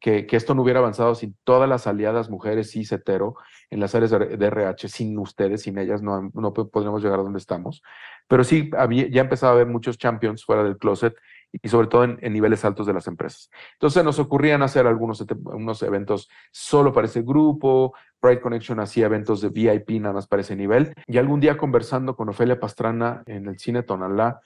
que, 0.00 0.26
que, 0.26 0.36
esto 0.36 0.54
no 0.54 0.62
hubiera 0.62 0.80
avanzado 0.80 1.14
sin 1.14 1.36
todas 1.44 1.68
las 1.68 1.86
aliadas 1.86 2.30
mujeres 2.30 2.70
cis 2.70 2.92
hetero 2.92 3.34
en 3.70 3.80
las 3.80 3.94
áreas 3.94 4.10
de, 4.10 4.46
RH, 4.46 4.88
sin 4.88 5.18
ustedes, 5.18 5.62
sin 5.62 5.78
ellas, 5.78 6.02
no, 6.02 6.30
no 6.34 6.52
podríamos 6.52 7.02
llegar 7.02 7.18
a 7.18 7.22
donde 7.22 7.38
estamos. 7.38 7.82
Pero 8.28 8.44
sí, 8.44 8.70
había, 8.76 9.08
ya 9.08 9.22
empezaba 9.22 9.52
a 9.52 9.54
haber 9.54 9.66
muchos 9.66 9.98
champions 9.98 10.44
fuera 10.44 10.62
del 10.62 10.76
closet 10.78 11.14
y 11.62 11.68
sobre 11.68 11.88
todo 11.88 12.04
en, 12.04 12.32
niveles 12.32 12.64
altos 12.64 12.86
de 12.86 12.92
las 12.92 13.06
empresas. 13.06 13.50
Entonces 13.74 14.04
nos 14.04 14.18
ocurrían 14.18 14.62
hacer 14.62 14.86
algunos 14.86 15.24
unos 15.44 15.82
eventos 15.82 16.28
solo 16.50 16.92
para 16.92 17.06
ese 17.06 17.22
grupo, 17.22 17.94
Pride 18.20 18.40
Connection 18.40 18.80
hacía 18.80 19.06
eventos 19.06 19.40
de 19.40 19.48
VIP 19.48 20.00
nada 20.00 20.14
más 20.14 20.26
para 20.26 20.42
ese 20.42 20.56
nivel, 20.56 20.94
y 21.06 21.18
algún 21.18 21.40
día 21.40 21.56
conversando 21.56 22.16
con 22.16 22.28
Ofelia 22.28 22.58
Pastrana 22.58 23.22
en 23.26 23.46
el 23.46 23.58
cine 23.58 23.82
Tonalá, 23.82 24.40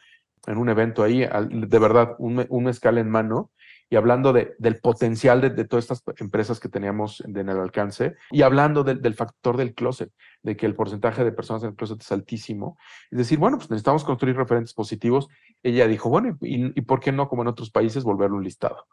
en 0.47 0.59
un 0.59 0.69
evento 0.69 1.03
ahí, 1.03 1.21
de 1.21 1.79
verdad, 1.79 2.15
un, 2.19 2.47
un 2.49 2.65
mezcal 2.65 2.99
en 2.99 3.11
mano, 3.11 3.51
y 3.91 3.97
hablando 3.97 4.33
de, 4.33 4.55
del 4.59 4.79
potencial 4.79 5.41
de, 5.41 5.65
todas 5.65 5.91
estas 5.91 6.03
empresas 6.21 6.61
que 6.61 6.69
teníamos 6.69 7.21
en, 7.23 7.37
el 7.37 7.59
alcance 7.59 8.15
y 8.31 8.43
hablando 8.43 8.85
del 8.85 9.15
factor 9.15 9.57
del 9.57 9.75
closet, 9.75 10.13
de 10.45 10.57
que 10.57 10.65
el 10.65 10.77
porcentaje 10.77 11.25
de 11.25 11.33
personas 11.33 11.65
en 11.65 11.71
el 11.71 11.75
closet 11.75 12.01
es 12.01 12.13
altísimo. 12.13 12.79
Es 13.11 13.19
decir, 13.19 13.39
bueno, 13.39 13.59
pues 13.59 13.69
necesitamos 13.69 14.05
construir 14.05 14.37
referentes 14.37 14.75
positivos. 14.75 15.29
Ella 15.65 15.89
dijo, 15.89 16.09
bueno, 16.09 16.39
¿y, 16.41 16.79
y 16.79 16.83
por 16.83 17.01
qué 17.01 17.11
no, 17.11 17.29
como 17.29 17.43
en 17.43 17.49
otros 17.49 17.71
países, 17.71 18.05
volverlo 18.05 18.37
un 18.37 18.45
listado 18.45 18.87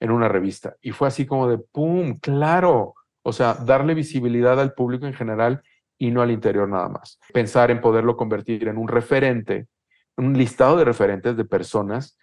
en 0.00 0.10
una 0.10 0.28
revista? 0.28 0.74
Y 0.82 0.90
fue 0.90 1.06
así 1.06 1.26
como 1.26 1.48
de, 1.48 1.58
¡pum! 1.58 2.18
Claro. 2.18 2.94
O 3.22 3.32
sea, 3.32 3.54
darle 3.54 3.94
visibilidad 3.94 4.58
al 4.60 4.74
público 4.74 5.06
en 5.06 5.14
general 5.14 5.62
y 5.96 6.10
no 6.10 6.22
al 6.22 6.32
interior 6.32 6.68
nada 6.68 6.88
más. 6.88 7.20
Pensar 7.32 7.70
en 7.70 7.80
poderlo 7.80 8.16
convertir 8.16 8.66
en 8.66 8.78
un 8.78 8.88
referente, 8.88 9.68
un 10.16 10.36
listado 10.36 10.76
de 10.76 10.84
referentes 10.84 11.36
de 11.36 11.44
personas 11.44 12.18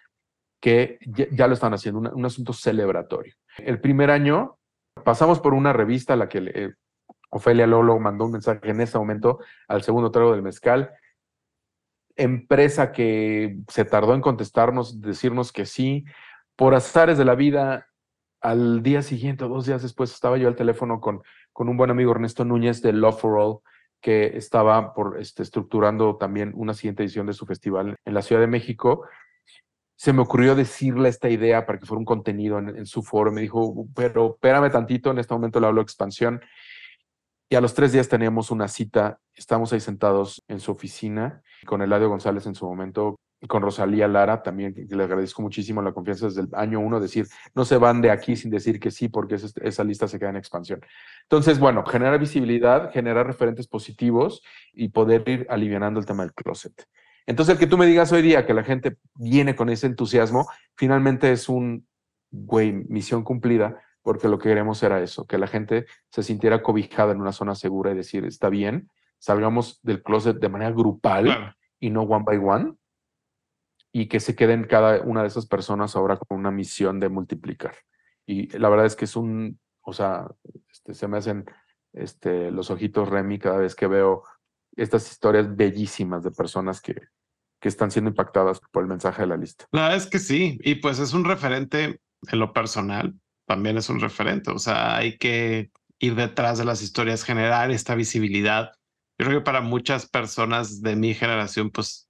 que 0.62 1.00
ya, 1.04 1.48
lo 1.48 1.54
están 1.54 1.74
haciendo, 1.74 2.12
un, 2.14 2.24
asunto 2.24 2.52
celebratorio. 2.52 3.34
El 3.58 3.80
primer 3.80 4.12
año 4.12 4.58
pasamos 5.04 5.40
por 5.40 5.54
una 5.54 5.72
revista 5.72 6.12
a 6.12 6.16
la 6.16 6.28
que 6.28 6.38
eh, 6.38 6.74
Ofelia 7.30 7.66
Lolo 7.66 7.98
mandó 7.98 8.26
un 8.26 8.32
mensaje 8.32 8.70
en 8.70 8.80
ese 8.80 8.96
momento 8.96 9.40
al 9.66 9.82
segundo 9.82 10.12
trago 10.12 10.30
del 10.30 10.42
mezcal. 10.42 10.92
Empresa 12.14 12.92
que 12.92 13.58
se 13.66 13.84
tardó 13.84 14.14
en 14.14 14.20
contestarnos, 14.20 15.00
decirnos 15.00 15.50
que 15.50 15.66
sí. 15.66 16.04
Por 16.54 16.76
azares 16.76 17.18
de 17.18 17.24
la 17.24 17.34
vida, 17.34 17.88
al 18.40 18.84
día 18.84 19.02
siguiente, 19.02 19.48
dos 19.48 19.66
días 19.66 19.82
después, 19.82 20.12
estaba 20.12 20.38
yo 20.38 20.46
al 20.46 20.54
teléfono 20.54 21.00
con, 21.00 21.22
con 21.52 21.68
un 21.68 21.76
buen 21.76 21.90
amigo 21.90 22.12
Ernesto 22.12 22.44
Núñez 22.44 22.82
de 22.82 22.92
Love 22.92 23.20
for 23.20 23.36
All, 23.36 23.58
que 24.00 24.36
estaba 24.36 24.94
por, 24.94 25.18
este, 25.18 25.42
estructurando 25.42 26.18
también 26.18 26.52
una 26.54 26.72
siguiente 26.72 27.02
edición 27.02 27.26
de 27.26 27.32
su 27.32 27.46
festival 27.46 27.96
en 28.04 28.14
la 28.14 28.22
Ciudad 28.22 28.40
de 28.40 28.46
México. 28.46 29.06
Se 30.02 30.12
me 30.12 30.22
ocurrió 30.22 30.56
decirle 30.56 31.08
esta 31.08 31.28
idea 31.28 31.64
para 31.64 31.78
que 31.78 31.86
fuera 31.86 32.00
un 32.00 32.04
contenido 32.04 32.58
en, 32.58 32.86
su 32.86 33.04
foro. 33.04 33.30
Me 33.30 33.40
dijo, 33.40 33.86
pero 33.94 34.32
espérame 34.32 34.68
tantito, 34.68 35.12
en 35.12 35.20
este 35.20 35.32
momento 35.32 35.60
le 35.60 35.68
hablo 35.68 35.80
expansión. 35.80 36.40
Y 37.48 37.54
a 37.54 37.60
los 37.60 37.72
tres 37.72 37.92
días 37.92 38.08
teníamos 38.08 38.50
una 38.50 38.66
cita, 38.66 39.20
estamos 39.32 39.72
ahí 39.72 39.78
sentados 39.78 40.42
en 40.48 40.58
su 40.58 40.72
oficina 40.72 41.40
con 41.66 41.82
Eladio 41.82 42.08
González 42.08 42.46
en 42.46 42.56
su 42.56 42.66
momento, 42.66 43.14
y 43.40 43.46
con 43.46 43.62
Rosalía 43.62 44.08
Lara 44.08 44.42
también, 44.42 44.74
que 44.74 44.96
le 44.96 45.04
agradezco 45.04 45.40
muchísimo 45.40 45.80
la 45.82 45.92
confianza 45.92 46.26
desde 46.26 46.40
el 46.40 46.48
año 46.54 46.80
uno, 46.80 46.98
decir, 46.98 47.28
no 47.54 47.64
se 47.64 47.76
van 47.76 48.02
de 48.02 48.10
aquí 48.10 48.34
sin 48.34 48.50
decir 48.50 48.80
que 48.80 48.90
sí, 48.90 49.08
porque 49.08 49.36
esa, 49.36 49.84
lista 49.84 50.08
se 50.08 50.18
queda 50.18 50.30
en 50.30 50.36
expansión. 50.36 50.80
Entonces, 51.22 51.60
bueno, 51.60 51.86
generar 51.86 52.18
visibilidad, 52.18 52.90
generar 52.90 53.28
referentes 53.28 53.68
positivos 53.68 54.42
y 54.72 54.88
poder 54.88 55.22
ir 55.28 55.46
aliviando 55.48 56.00
el 56.00 56.06
tema 56.06 56.24
del 56.24 56.34
closet. 56.34 56.88
Entonces, 57.26 57.54
el 57.54 57.58
que 57.58 57.66
tú 57.66 57.78
me 57.78 57.86
digas 57.86 58.12
hoy 58.12 58.22
día 58.22 58.46
que 58.46 58.54
la 58.54 58.64
gente 58.64 58.96
viene 59.14 59.54
con 59.54 59.68
ese 59.70 59.86
entusiasmo, 59.86 60.48
finalmente 60.76 61.32
es 61.32 61.48
un, 61.48 61.86
güey, 62.30 62.72
misión 62.72 63.22
cumplida, 63.24 63.80
porque 64.02 64.28
lo 64.28 64.38
que 64.38 64.48
queremos 64.48 64.82
era 64.82 65.00
eso, 65.00 65.26
que 65.26 65.38
la 65.38 65.46
gente 65.46 65.86
se 66.10 66.22
sintiera 66.22 66.62
cobijada 66.62 67.12
en 67.12 67.20
una 67.20 67.32
zona 67.32 67.54
segura 67.54 67.92
y 67.92 67.94
decir, 67.94 68.24
está 68.24 68.48
bien, 68.48 68.88
salgamos 69.18 69.80
del 69.82 70.02
closet 70.02 70.38
de 70.38 70.48
manera 70.48 70.72
grupal 70.72 71.54
y 71.78 71.90
no 71.90 72.02
one 72.02 72.24
by 72.24 72.38
one 72.38 72.74
y 73.92 74.08
que 74.08 74.20
se 74.20 74.34
queden 74.34 74.64
cada 74.64 75.02
una 75.02 75.20
de 75.20 75.28
esas 75.28 75.46
personas 75.46 75.94
ahora 75.94 76.16
con 76.16 76.38
una 76.38 76.50
misión 76.50 76.98
de 76.98 77.10
multiplicar. 77.10 77.76
Y 78.26 78.48
la 78.58 78.70
verdad 78.70 78.86
es 78.86 78.96
que 78.96 79.04
es 79.04 79.14
un, 79.14 79.60
o 79.82 79.92
sea, 79.92 80.26
este, 80.70 80.94
se 80.94 81.08
me 81.08 81.18
hacen 81.18 81.44
este, 81.92 82.50
los 82.50 82.70
ojitos 82.70 83.08
Remy 83.10 83.38
cada 83.38 83.58
vez 83.58 83.74
que 83.74 83.86
veo 83.86 84.24
estas 84.76 85.10
historias 85.10 85.54
bellísimas 85.54 86.22
de 86.22 86.30
personas 86.30 86.80
que, 86.80 86.94
que 87.60 87.68
están 87.68 87.90
siendo 87.90 88.10
impactadas 88.10 88.60
por 88.70 88.82
el 88.82 88.88
mensaje 88.88 89.22
de 89.22 89.28
la 89.28 89.36
lista. 89.36 89.66
La 89.70 89.82
verdad 89.82 89.98
es 89.98 90.06
que 90.06 90.18
sí, 90.18 90.58
y 90.62 90.76
pues 90.76 90.98
es 90.98 91.12
un 91.12 91.24
referente 91.24 92.00
en 92.30 92.38
lo 92.38 92.52
personal, 92.52 93.14
también 93.46 93.76
es 93.78 93.88
un 93.88 94.00
referente, 94.00 94.50
o 94.50 94.58
sea, 94.58 94.96
hay 94.96 95.18
que 95.18 95.70
ir 95.98 96.14
detrás 96.14 96.58
de 96.58 96.64
las 96.64 96.82
historias, 96.82 97.22
generar 97.22 97.70
esta 97.70 97.94
visibilidad. 97.94 98.72
Yo 99.18 99.26
creo 99.26 99.40
que 99.40 99.44
para 99.44 99.60
muchas 99.60 100.08
personas 100.08 100.82
de 100.82 100.96
mi 100.96 101.14
generación, 101.14 101.70
pues 101.70 102.08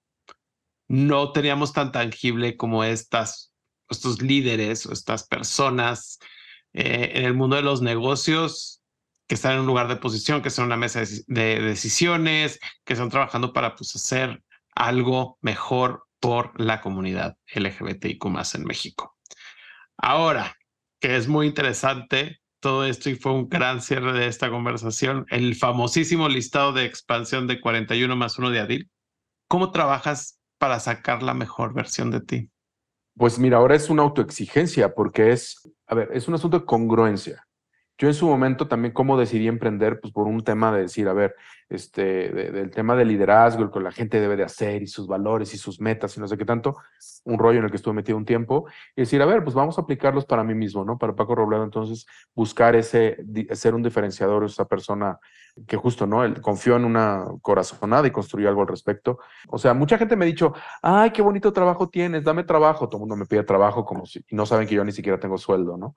no 0.88 1.32
teníamos 1.32 1.72
tan 1.72 1.92
tangible 1.92 2.56
como 2.56 2.84
estas, 2.84 3.52
estos 3.90 4.22
líderes 4.22 4.86
o 4.86 4.92
estas 4.92 5.26
personas 5.26 6.18
eh, 6.72 7.12
en 7.14 7.24
el 7.24 7.34
mundo 7.34 7.56
de 7.56 7.62
los 7.62 7.82
negocios 7.82 8.81
que 9.26 9.34
están 9.34 9.52
en 9.52 9.60
un 9.60 9.66
lugar 9.66 9.88
de 9.88 9.96
posición, 9.96 10.42
que 10.42 10.50
en 10.56 10.64
una 10.64 10.76
mesa 10.76 11.02
de, 11.26 11.60
decisiones, 11.60 12.58
que 12.84 12.92
están 12.94 13.08
trabajando 13.08 13.52
para 13.52 13.74
pues, 13.74 13.94
hacer 13.94 14.42
algo 14.74 15.38
mejor 15.40 16.04
por 16.20 16.58
la 16.60 16.80
comunidad 16.80 17.36
LGBTIQ 17.54 18.24
más 18.26 18.54
en 18.54 18.64
México. 18.64 19.16
Ahora, 19.96 20.56
que 21.00 21.16
es 21.16 21.28
muy 21.28 21.46
interesante 21.46 22.40
todo 22.60 22.84
esto 22.84 23.10
y 23.10 23.16
fue 23.16 23.32
un 23.32 23.48
gran 23.48 23.82
cierre 23.82 24.12
de 24.12 24.28
esta 24.28 24.48
conversación, 24.48 25.26
el 25.30 25.56
famosísimo 25.56 26.28
listado 26.28 26.72
de 26.72 26.84
expansión 26.84 27.48
de 27.48 27.60
41 27.60 28.14
más 28.14 28.38
1 28.38 28.50
de 28.50 28.60
Adil. 28.60 28.90
¿Cómo 29.48 29.72
trabajas 29.72 30.38
para 30.58 30.78
sacar 30.78 31.24
la 31.24 31.34
mejor 31.34 31.74
versión 31.74 32.10
de 32.12 32.20
ti? 32.20 32.50
Pues 33.16 33.38
mira, 33.38 33.58
ahora 33.58 33.74
es 33.74 33.90
una 33.90 34.02
autoexigencia 34.02 34.94
porque 34.94 35.32
es, 35.32 35.68
a 35.86 35.94
ver, 35.94 36.10
es 36.12 36.28
un 36.28 36.34
asunto 36.34 36.60
de 36.60 36.64
congruencia. 36.64 37.46
Yo 37.98 38.08
en 38.08 38.14
su 38.14 38.26
momento 38.26 38.68
también 38.68 38.92
cómo 38.92 39.18
decidí 39.18 39.48
emprender, 39.48 40.00
pues 40.00 40.12
por 40.12 40.26
un 40.26 40.42
tema 40.42 40.72
de 40.72 40.82
decir, 40.82 41.08
a 41.08 41.12
ver, 41.12 41.34
este, 41.68 42.30
del 42.30 42.70
tema 42.70 42.94
de 42.96 43.04
liderazgo, 43.04 43.62
el 43.62 43.70
que 43.70 43.80
la 43.80 43.92
gente 43.92 44.20
debe 44.20 44.36
de 44.36 44.44
hacer 44.44 44.82
y 44.82 44.86
sus 44.86 45.06
valores 45.06 45.54
y 45.54 45.58
sus 45.58 45.80
metas 45.80 46.16
y 46.16 46.20
no 46.20 46.28
sé 46.28 46.36
qué 46.36 46.44
tanto, 46.44 46.76
un 47.24 47.38
rollo 47.38 47.60
en 47.60 47.64
el 47.64 47.70
que 47.70 47.76
estuve 47.76 47.94
metido 47.94 48.18
un 48.18 48.24
tiempo, 48.24 48.66
y 48.94 49.02
decir, 49.02 49.22
a 49.22 49.26
ver, 49.26 49.42
pues 49.42 49.54
vamos 49.54 49.78
a 49.78 49.82
aplicarlos 49.82 50.26
para 50.26 50.44
mí 50.44 50.54
mismo, 50.54 50.84
¿no? 50.84 50.98
Para 50.98 51.14
Paco 51.14 51.34
Robledo, 51.34 51.64
entonces 51.64 52.06
buscar 52.34 52.76
ese, 52.76 53.18
ser 53.52 53.74
un 53.74 53.82
diferenciador, 53.82 54.44
esa 54.44 54.66
persona 54.66 55.18
que 55.66 55.76
justo, 55.76 56.06
¿no? 56.06 56.24
Él 56.24 56.40
confió 56.40 56.76
en 56.76 56.84
una 56.84 57.26
corazonada 57.40 58.06
y 58.06 58.10
construyó 58.10 58.48
algo 58.48 58.62
al 58.62 58.68
respecto. 58.68 59.18
O 59.48 59.58
sea, 59.58 59.74
mucha 59.74 59.98
gente 59.98 60.16
me 60.16 60.24
ha 60.24 60.26
dicho, 60.26 60.54
ay, 60.82 61.10
qué 61.10 61.22
bonito 61.22 61.52
trabajo 61.52 61.88
tienes, 61.88 62.24
dame 62.24 62.44
trabajo. 62.44 62.88
Todo 62.88 62.98
el 62.98 63.00
mundo 63.00 63.16
me 63.16 63.26
pide 63.26 63.44
trabajo 63.44 63.84
como 63.84 64.06
si, 64.06 64.24
no 64.30 64.46
saben 64.46 64.66
que 64.66 64.74
yo 64.74 64.84
ni 64.84 64.92
siquiera 64.92 65.20
tengo 65.20 65.38
sueldo, 65.38 65.76
¿no? 65.76 65.96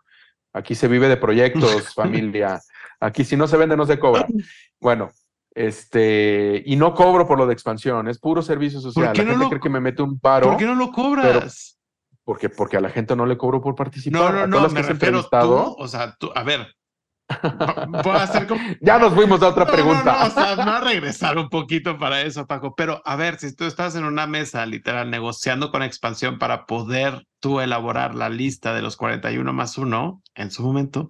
Aquí 0.56 0.74
se 0.74 0.88
vive 0.88 1.08
de 1.10 1.18
proyectos, 1.18 1.94
familia. 1.94 2.62
Aquí 3.00 3.26
si 3.26 3.36
no 3.36 3.48
se 3.48 3.58
vende, 3.58 3.76
no 3.76 3.86
se 3.86 4.00
cobra. 4.00 4.26
Bueno, 4.80 5.12
este, 5.54 6.64
y 6.66 6.76
no 6.76 6.94
cobro 6.94 7.28
por 7.28 7.38
lo 7.38 7.46
de 7.46 7.54
expansión, 7.54 8.08
es 8.08 8.20
puro 8.20 8.42
servicio 8.42 8.80
social. 8.80 9.14
La 9.16 9.24
gente 9.24 9.48
cree 9.50 9.60
que 9.60 9.70
me 9.70 9.82
mete 9.82 10.02
un 10.02 10.20
paro. 10.20 10.48
¿Por 10.48 10.58
qué 10.58 10.66
no 10.66 10.76
lo 10.76 10.92
cobras? 10.92 11.76
porque, 12.26 12.50
porque 12.50 12.76
a 12.76 12.82
la 12.82 12.90
gente 12.90 13.16
no 13.16 13.26
le 13.26 13.38
cobro 13.38 13.62
por 13.62 13.76
participar. 13.76 14.34
No, 14.34 14.48
no, 14.48 14.62
no, 14.62 14.70
me 14.70 14.82
refiero 14.82 15.24
tú, 15.24 15.76
o 15.78 15.88
sea, 15.88 16.16
tú, 16.20 16.32
a 16.34 16.44
ver, 16.44 16.75
ya 18.82 19.00
nos 19.00 19.14
fuimos 19.14 19.42
a 19.42 19.50
otra 19.50 19.66
pregunta. 19.66 20.20
No, 20.20 20.28
o 20.28 20.30
sea, 20.30 20.54
a 20.54 20.80
regresar 20.82 21.38
un 21.38 21.50
poquito 21.50 21.98
para 21.98 22.22
eso, 22.22 22.46
Paco. 22.46 22.76
Pero 22.76 23.02
a 23.04 23.16
ver, 23.16 23.40
si 23.40 23.56
tú 23.56 23.66
estás 23.66 23.96
en 23.96 24.06
una 24.06 24.28
mesa 24.28 24.66
literal 24.66 25.10
negociando 25.10 25.72
con 25.72 25.82
expansión 25.82 26.38
para 26.38 26.66
poder 26.66 27.26
tú 27.40 27.60
elaborar 27.62 28.14
la 28.16 28.30
lista 28.30 28.74
de 28.74 28.82
los 28.82 28.96
41 28.96 29.54
más 29.54 29.78
uno 29.78 30.22
en 30.36 30.52
su 30.52 30.64
momento, 30.64 31.10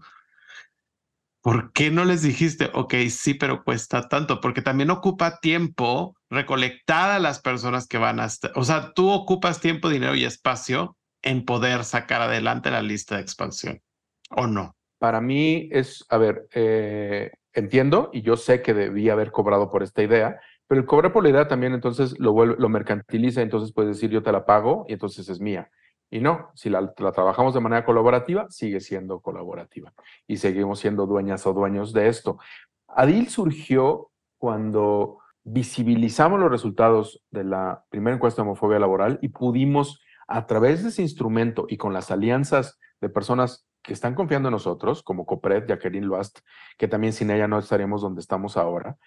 ¿por 1.42 1.74
qué 1.74 1.92
no 1.92 2.06
les 2.06 2.22
dijiste, 2.22 2.72
ok, 2.74 2.94
sí, 3.10 3.34
pero 3.34 3.64
cuesta 3.64 4.08
tanto? 4.08 4.40
Porque 4.40 4.62
también 4.62 4.92
ocupa 4.92 5.40
tiempo 5.40 6.16
recolectar 6.30 7.12
a 7.12 7.20
las 7.20 7.42
personas 7.42 7.88
que 7.88 7.98
van 7.98 8.22
a 8.22 8.26
estar. 8.26 8.52
O 8.56 8.64
sea, 8.64 8.94
tú 8.94 9.10
ocupas 9.10 9.60
tiempo, 9.60 9.90
dinero 9.90 10.16
y 10.16 10.24
espacio 10.24 10.98
en 11.22 11.44
poder 11.44 11.84
sacar 11.84 12.22
adelante 12.22 12.72
la 12.72 12.82
lista 12.82 13.16
de 13.16 13.22
expansión, 13.22 13.82
¿o 14.30 14.48
no? 14.48 14.76
Para 15.06 15.22
mí 15.22 15.70
es, 15.72 16.04
a 16.10 16.18
ver, 16.18 16.48
eh, 16.56 17.30
entiendo 17.54 18.10
y 18.12 18.24
yo 18.24 18.38
sé 18.38 18.64
que 18.64 18.74
debía 18.74 19.14
haber 19.14 19.32
cobrado 19.32 19.70
por 19.70 19.84
esta 19.84 20.02
idea, 20.02 20.42
pero 20.66 20.82
el 20.82 20.88
cobrar 20.88 21.14
por 21.14 21.22
la 21.22 21.30
idea 21.30 21.48
también 21.48 21.76
entonces 21.76 22.20
lo, 22.20 22.34
vuelve, 22.34 22.56
lo 22.58 22.70
mercantiliza, 22.70 23.44
entonces 23.44 23.72
puedes 23.72 23.98
decir 23.98 24.10
yo 24.10 24.24
te 24.24 24.32
la 24.32 24.48
pago 24.48 24.84
y 24.88 24.94
entonces 24.94 25.30
es 25.30 25.40
mía. 25.40 25.70
Y 26.10 26.22
no, 26.22 26.50
si 26.56 26.72
la, 26.72 26.92
la, 26.98 27.12
trabajamos 27.12 27.54
de 27.54 27.60
manera 27.60 27.86
colaborativa, 27.86 28.48
sigue 28.50 28.80
siendo 28.80 29.20
colaborativa 29.20 29.94
y 30.26 30.38
seguimos 30.38 30.80
siendo 30.80 31.06
dueñas 31.06 31.46
o 31.46 31.54
dueños 31.54 31.94
de 31.94 32.08
esto. 32.08 32.40
Adil 32.88 33.30
surgió 33.30 34.10
cuando 34.40 35.20
visibilizamos 35.44 36.40
los 36.40 36.50
resultados 36.50 37.22
de 37.30 37.44
la 37.44 37.86
primera 37.90 38.16
encuesta 38.16 38.42
de 38.42 38.48
homofobia 38.48 38.80
laboral 38.80 39.20
y 39.22 39.28
pudimos, 39.28 40.02
a 40.28 40.48
través 40.48 40.82
de 40.82 40.90
ese 40.90 41.04
instrumento 41.04 41.68
y 41.70 41.78
con 41.78 41.94
las 41.94 42.10
alianzas 42.10 42.80
de 43.02 43.10
personas 43.10 43.68
que 43.86 43.94
están 43.94 44.16
confiando 44.16 44.50
en 44.50 44.54
nosotros, 44.54 45.04
como 45.04 45.26
Copred, 45.26 45.68
Jacqueline 45.68 46.08
Loast, 46.08 46.40
que 46.78 46.88
también 46.88 47.14
sin 47.14 47.30
ella 47.30 47.48
no 47.48 47.60
estaríamos 47.60 48.02
donde 48.02 48.22
estamos 48.22 48.58
ahora, 48.58 48.98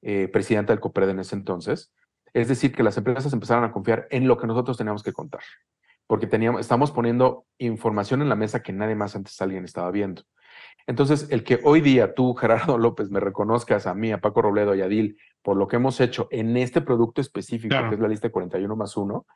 eh, 0.00 0.28
presidenta 0.28 0.72
del 0.72 0.80
Copred 0.80 1.08
en 1.08 1.18
ese 1.18 1.34
entonces. 1.34 1.92
Es 2.32 2.48
decir, 2.48 2.72
que 2.72 2.82
las 2.82 2.96
empresas 2.96 3.32
empezaron 3.32 3.64
a 3.64 3.72
confiar 3.72 4.06
en 4.10 4.28
lo 4.28 4.38
que 4.38 4.46
nosotros 4.46 4.76
teníamos 4.76 5.02
que 5.02 5.12
contar, 5.12 5.42
porque 6.06 6.26
teníamos, 6.26 6.60
estamos 6.60 6.92
poniendo 6.92 7.46
información 7.58 8.22
en 8.22 8.28
la 8.28 8.36
mesa 8.36 8.62
que 8.62 8.72
nadie 8.72 8.94
más 8.94 9.16
antes 9.16 9.40
alguien 9.42 9.64
estaba 9.64 9.90
viendo. 9.90 10.22
Entonces, 10.86 11.26
el 11.30 11.42
que 11.42 11.60
hoy 11.64 11.80
día 11.80 12.14
tú, 12.14 12.34
Gerardo 12.40 12.78
López, 12.78 13.10
me 13.10 13.20
reconozcas 13.20 13.86
a 13.86 13.94
mí, 13.94 14.12
a 14.12 14.20
Paco 14.20 14.42
Robledo 14.42 14.74
y 14.74 14.82
a 14.82 14.88
Dil 14.88 15.18
por 15.42 15.56
lo 15.56 15.66
que 15.66 15.76
hemos 15.76 16.00
hecho 16.00 16.28
en 16.30 16.56
este 16.56 16.80
producto 16.80 17.20
específico, 17.20 17.74
que 17.88 17.94
es 17.94 18.00
la 18.00 18.08
lista 18.08 18.30
41 18.30 18.76
más 18.76 18.96
1, 18.96 19.26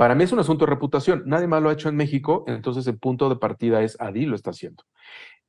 Para 0.00 0.14
mí 0.14 0.24
es 0.24 0.32
un 0.32 0.38
asunto 0.38 0.64
de 0.64 0.70
reputación. 0.70 1.24
Nadie 1.26 1.46
más 1.46 1.62
lo 1.62 1.68
ha 1.68 1.74
hecho 1.74 1.90
en 1.90 1.94
México, 1.94 2.44
entonces 2.46 2.86
el 2.86 2.98
punto 2.98 3.28
de 3.28 3.36
partida 3.36 3.82
es 3.82 4.00
Adil 4.00 4.30
lo 4.30 4.34
está 4.34 4.48
haciendo. 4.48 4.82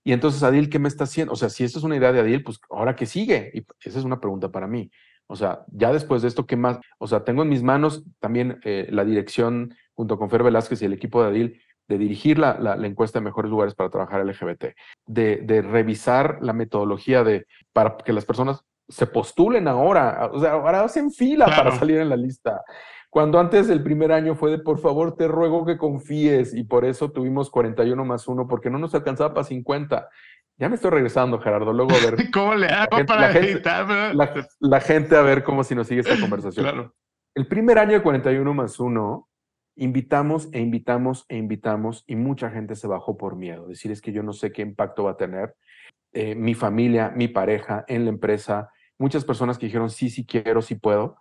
Y 0.04 0.12
entonces, 0.12 0.43
Adil, 0.43 0.70
¿qué 0.70 0.78
me 0.78 0.89
está 0.89 1.06
haciendo? 1.06 1.32
O 1.32 1.38
sea, 1.38 1.47
si 1.47 1.64
esto 1.64 1.80
es 1.80 1.86
una 1.86 1.95
idea 1.95 2.12
de 2.12 2.20
Adil, 2.20 2.43
pues 2.43 2.60
ahora 2.70 2.93
qué 2.93 3.06
sigue? 3.06 3.49
Y 3.54 3.60
esa 3.88 3.99
es 3.99 4.04
una 4.04 4.20
pregunta 4.20 4.52
para 4.52 4.68
mí. 4.68 4.91
O 5.28 5.38
sea, 5.38 5.64
ya 5.72 5.93
después 5.93 6.22
de 6.22 6.28
esto, 6.28 6.45
¿qué 6.45 6.58
más? 6.58 6.82
O 6.97 7.08
sea, 7.08 7.24
tengo 7.24 7.43
en 7.43 7.47
mis 7.47 7.64
manos 7.64 8.04
también 8.20 8.60
eh, 8.66 8.89
la 8.91 9.06
dirección 9.06 9.74
junto 9.93 10.20
con 10.20 10.30
Fer 10.30 10.43
Velázquez 10.43 10.82
y 10.82 10.86
el 10.86 10.91
equipo 10.91 11.24
de 11.24 11.30
Adil 11.30 11.62
de 11.88 11.97
dirigir 11.97 12.38
la, 12.38 12.60
la, 12.60 12.86
encuesta 12.86 13.20
de 13.20 13.24
mejores 13.24 13.49
lugares 13.49 13.74
para 13.74 13.89
trabajar 13.89 14.26
LGBT, 14.26 14.66
de, 15.06 15.38
de, 15.38 15.62
revisar 15.62 16.39
la 16.41 16.52
metodología 16.52 17.24
de, 17.24 17.47
para 17.72 17.95
que 17.95 18.12
las 18.12 18.26
personas 18.26 18.66
se 18.89 19.08
postulen 19.08 19.70
ahora, 19.70 20.30
o 20.34 20.39
sea, 20.41 20.52
ahora 20.52 20.84
hacen 20.84 21.10
fila 21.10 21.45
para 21.45 21.72
salir 21.72 21.99
en 21.99 22.10
la 22.10 22.18
lista. 22.18 22.62
Cuando 23.12 23.41
antes 23.41 23.70
el 23.70 23.84
primer 23.84 24.14
año 24.14 24.36
fue 24.36 24.51
de, 24.51 24.57
por 24.57 24.80
favor, 24.80 25.18
te 25.18 25.28
ruego 25.28 25.66
que 25.66 25.78
confíes, 25.78 26.53
y 26.53 26.64
por 26.64 26.86
eso 26.86 27.12
tuvimos 27.12 27.49
41 27.49 28.05
más 28.05 28.26
1, 28.26 28.47
porque 28.47 28.70
no 28.70 28.80
nos 28.80 28.95
alcanzaba 28.95 29.34
para 29.34 29.43
50. 29.43 30.09
Ya 30.57 30.70
me 30.70 30.76
estoy 30.76 30.91
regresando, 30.91 31.38
Gerardo, 31.38 31.74
luego 31.74 31.91
a 31.91 32.09
ver. 32.09 32.16
¿Cómo 32.34 32.55
le 32.55 32.68
hago 32.68 33.05
para 33.05 33.20
la 33.20 33.28
la, 34.62 34.80
gente 34.80 35.18
a 35.18 35.22
ver 35.24 35.43
cómo 35.43 35.66
si 35.66 35.76
nos 35.76 35.88
sigue 35.88 35.99
esta 35.99 36.18
conversación. 36.22 36.64
Claro. 36.64 36.95
El 37.36 37.47
primer 37.47 37.80
año 37.80 37.95
de 37.95 38.01
41 38.01 38.53
más 38.53 38.80
1, 38.80 39.30
invitamos 39.76 40.47
e 40.53 40.62
invitamos 40.62 41.26
e 41.28 41.36
invitamos, 41.36 42.05
y 42.07 42.16
mucha 42.16 42.49
gente 42.49 42.76
se 42.76 42.88
bajó 42.88 43.18
por 43.18 43.36
miedo. 43.36 43.68
Decir 43.68 43.91
es 43.91 44.01
que 44.01 44.14
yo 44.14 44.24
no 44.24 44.32
sé 44.32 44.53
qué 44.53 44.62
impacto 44.62 45.03
va 45.03 45.12
a 45.12 45.18
tener 45.18 45.53
eh, 46.14 46.34
mi 46.36 46.53
familia, 46.53 47.12
mi 47.14 47.28
pareja, 47.28 47.84
en 47.89 48.05
la 48.05 48.12
empresa. 48.12 48.72
Muchas 48.97 49.26
personas 49.26 49.57
que 49.57 49.66
dijeron, 49.66 49.89
sí, 49.89 50.09
sí 50.09 50.26
quiero, 50.26 50.62
sí 50.62 50.76
puedo 50.76 51.18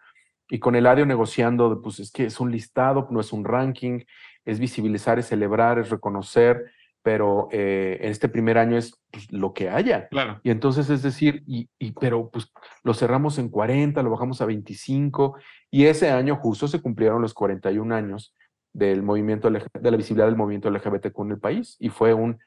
y 0.50 0.58
con 0.58 0.74
el 0.74 0.86
ADIO 0.86 1.06
negociando, 1.06 1.80
pues 1.80 2.00
es 2.00 2.10
que 2.10 2.26
es 2.26 2.40
un 2.40 2.50
listado, 2.50 3.06
no 3.10 3.20
es 3.20 3.32
un 3.32 3.44
ranking, 3.44 4.00
es 4.44 4.58
visibilizar, 4.58 5.18
es 5.18 5.26
celebrar, 5.26 5.78
es 5.78 5.90
reconocer, 5.90 6.72
pero 7.02 7.48
eh, 7.52 7.98
en 8.00 8.10
este 8.10 8.28
primer 8.28 8.58
año 8.58 8.76
es 8.76 9.00
pues, 9.10 9.30
lo 9.32 9.54
que 9.54 9.70
haya. 9.70 10.08
Claro. 10.08 10.40
Y 10.42 10.50
entonces 10.50 10.90
es 10.90 11.02
decir, 11.02 11.42
y, 11.46 11.68
y, 11.78 11.92
pero 11.92 12.28
pues 12.30 12.52
lo 12.82 12.94
cerramos 12.94 13.38
en 13.38 13.48
40, 13.48 14.02
lo 14.02 14.10
bajamos 14.10 14.40
a 14.40 14.46
25, 14.46 15.36
y 15.70 15.86
ese 15.86 16.10
año 16.10 16.36
justo 16.36 16.68
se 16.68 16.82
cumplieron 16.82 17.22
los 17.22 17.32
41 17.32 17.94
años 17.94 18.34
del 18.72 19.02
movimiento, 19.02 19.50
de 19.50 19.90
la 19.90 19.96
visibilidad 19.96 20.26
del 20.26 20.36
movimiento 20.36 20.70
LGBTQ 20.70 21.20
en 21.20 21.30
el 21.30 21.38
país, 21.38 21.76
y 21.78 21.88
fue 21.88 22.12
un, 22.12 22.38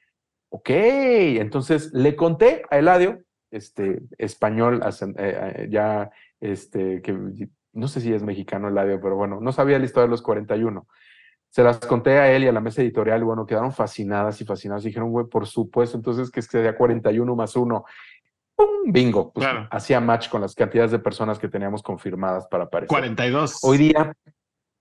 ok, 0.50 0.70
entonces 0.70 1.92
le 1.94 2.16
conté 2.16 2.64
a 2.70 2.78
Eladio, 2.78 3.24
este, 3.52 4.02
español, 4.18 4.82
eh, 4.84 5.14
eh, 5.18 5.68
ya, 5.70 6.12
este, 6.40 7.02
que 7.02 7.50
no 7.74 7.88
sé 7.88 8.02
si 8.02 8.14
es 8.14 8.24
mexicano 8.24 8.68
el 8.68 8.78
audio, 8.78 9.02
pero 9.02 9.16
bueno, 9.16 9.40
no 9.42 9.52
sabía 9.52 9.80
la 9.80 9.86
historia 9.86 10.06
de 10.06 10.12
los 10.12 10.22
41. 10.22 10.88
Se 11.50 11.64
las 11.64 11.80
conté 11.80 12.18
a 12.18 12.32
él 12.32 12.44
y 12.44 12.48
a 12.48 12.52
la 12.52 12.62
mesa 12.62 12.82
editorial 12.82 13.22
y 13.22 13.26
bueno, 13.26 13.46
quedaron 13.46 13.72
fascinadas 13.72 14.40
y 14.42 14.46
fascinadas. 14.46 14.84
Dijeron, 14.84 15.12
güey, 15.12 15.28
por 15.28 15.46
supuesto, 15.46 15.98
entonces 15.98 16.32
que 16.32 16.42
sería 16.42 16.76
41 16.76 17.36
más 17.36 17.56
uno. 17.56 17.86
¡Pum! 18.56 18.68
Bingo. 18.86 19.32
Pues, 19.34 19.48
Hacía 19.70 20.00
match 20.00 20.30
con 20.30 20.42
las 20.42 20.56
cantidades 20.56 20.92
de 20.92 21.00
personas 21.00 21.40
que 21.40 21.48
teníamos 21.48 21.84
confirmadas 21.84 22.48
para 22.48 22.66
aparecer. 22.66 22.90
42. 22.90 23.60
Hoy 23.64 23.78
día, 23.78 24.16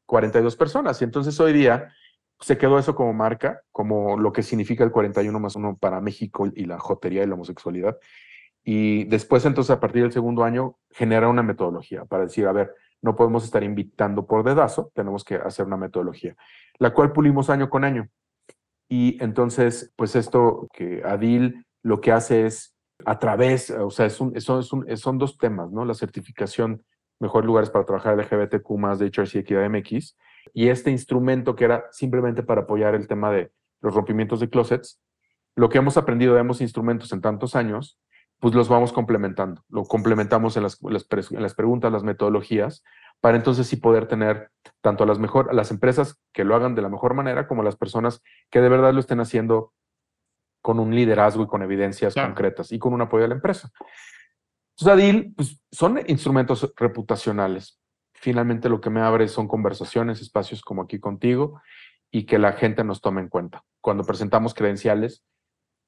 42 0.07 0.57
personas. 0.57 1.01
Y 1.01 1.05
entonces 1.05 1.39
hoy 1.41 1.53
día 1.53 1.93
se 2.41 2.59
quedó 2.59 2.79
eso 2.79 2.95
como 2.95 3.13
marca, 3.13 3.63
como 3.71 4.19
lo 4.19 4.33
que 4.33 4.43
significa 4.43 4.85
el 4.85 4.91
41 4.91 5.39
más 5.39 5.57
uno 5.57 5.77
para 5.79 6.01
México 6.01 6.47
y 6.55 6.65
la 6.65 6.79
jotería 6.79 7.23
y 7.23 7.27
la 7.27 7.35
homosexualidad. 7.35 7.97
Y 8.65 9.05
después, 9.05 9.45
entonces, 9.45 9.71
a 9.71 9.81
partir 9.81 10.03
del 10.03 10.13
segundo 10.13 10.45
año, 10.45 10.79
genera 10.91 11.29
una 11.29 11.43
metodología 11.43 12.05
para 12.05 12.25
decir, 12.25 12.47
a 12.47 12.53
ver, 12.53 12.75
no 13.01 13.17
podemos 13.17 13.45
estar 13.45 13.63
invitando 13.65 14.27
por 14.27 14.45
dedazo, 14.45 14.93
tenemos 14.95 15.25
que 15.25 15.35
hacer 15.35 15.67
una 15.67 15.77
metodología, 15.77 16.37
la 16.79 16.95
cual 16.95 17.13
pulimos 17.13 17.51
año 17.51 17.69
con 17.69 17.85
año. 17.85 18.09
Y 18.89 19.23
entonces, 19.23 19.93
pues 19.97 20.15
esto 20.15 20.69
que 20.73 21.03
Adil 21.05 21.67
lo 21.83 22.01
que 22.01 22.13
hace 22.13 22.47
es 22.47 22.77
a 23.05 23.19
través, 23.19 23.71
o 23.71 23.91
sea, 23.91 24.07
es 24.07 24.21
un, 24.21 24.35
son 24.97 25.19
dos 25.19 25.37
temas, 25.37 25.73
¿no? 25.73 25.85
La 25.85 25.95
certificación 25.95 26.85
Mejores 27.19 27.47
Lugares 27.47 27.71
para 27.71 27.85
Trabajar 27.85 28.17
LGBTQ 28.17 28.71
más 28.79 28.99
de 28.99 29.07
HRC 29.07 29.37
Equidad 29.37 29.69
MX 29.69 30.17
y 30.55 30.69
este 30.69 30.91
instrumento 30.91 31.55
que 31.55 31.65
era 31.65 31.85
simplemente 31.91 32.43
para 32.43 32.63
apoyar 32.63 32.95
el 32.95 33.07
tema 33.07 33.31
de 33.31 33.53
los 33.81 33.95
rompimientos 33.95 34.41
de 34.41 34.51
closets. 34.51 35.01
Lo 35.57 35.69
que 35.69 35.79
hemos 35.79 35.97
aprendido 35.97 36.35
de 36.35 36.41
ambos 36.41 36.61
instrumentos 36.61 37.13
en 37.13 37.21
tantos 37.21 37.55
años 37.57 37.99
pues 38.43 38.57
los 38.57 38.69
vamos 38.69 38.93
complementando. 38.93 39.63
Lo 39.69 39.85
complementamos 39.85 40.57
en 40.57 40.65
las, 40.65 40.81
en 40.83 41.43
las 41.43 41.55
preguntas, 41.55 41.93
las 41.93 42.03
metodologías, 42.03 42.83
para 43.21 43.37
entonces 43.37 43.69
sí 43.69 43.77
poder 43.77 44.09
tener 44.09 44.51
tanto 44.81 45.05
a 45.05 45.07
las, 45.07 45.21
mejor, 45.21 45.55
las 45.55 45.71
empresas 45.71 46.21
que 46.33 46.43
lo 46.43 46.57
hagan 46.57 46.75
de 46.75 46.83
la 46.83 46.89
mejor 46.89 47.15
manera 47.15 47.47
como 47.47 47.63
las 47.63 47.77
personas 47.77 48.21
que 48.51 48.61
de 48.61 48.69
verdad 48.69 48.93
lo 48.93 48.99
estén 48.99 49.21
haciendo 49.21 49.73
con 50.61 50.81
un 50.81 50.93
liderazgo 50.93 51.45
y 51.45 51.47
con 51.47 51.63
evidencias 51.63 52.17
concretas 52.17 52.73
y 52.73 52.81
con 52.81 52.93
un 52.93 53.03
apoyo 53.03 53.23
de 53.23 53.29
la 53.29 53.37
empresa. 53.37 53.71
Entonces, 54.77 54.93
Adil, 54.93 55.35
pues, 55.37 55.63
son 55.71 56.01
instrumentos 56.09 56.73
reputacionales. 56.77 57.81
Finalmente 58.13 58.69
lo 58.69 58.81
que 58.81 58.91
me 58.91 59.03
abre 59.03 59.29
son 59.29 59.47
conversaciones, 59.47 60.21
espacios 60.21 60.63
como 60.63 60.83
aquí 60.83 60.99
contigo 60.99 61.63
y 62.11 62.27
que 62.27 62.41
la 62.41 62.55
gente 62.55 62.83
nos 62.83 63.01
tome 63.01 63.21
en 63.21 63.29
cuenta. 63.29 63.63
Cuando 63.81 64.03
presentamos 64.03 64.53
credenciales, 64.53 65.25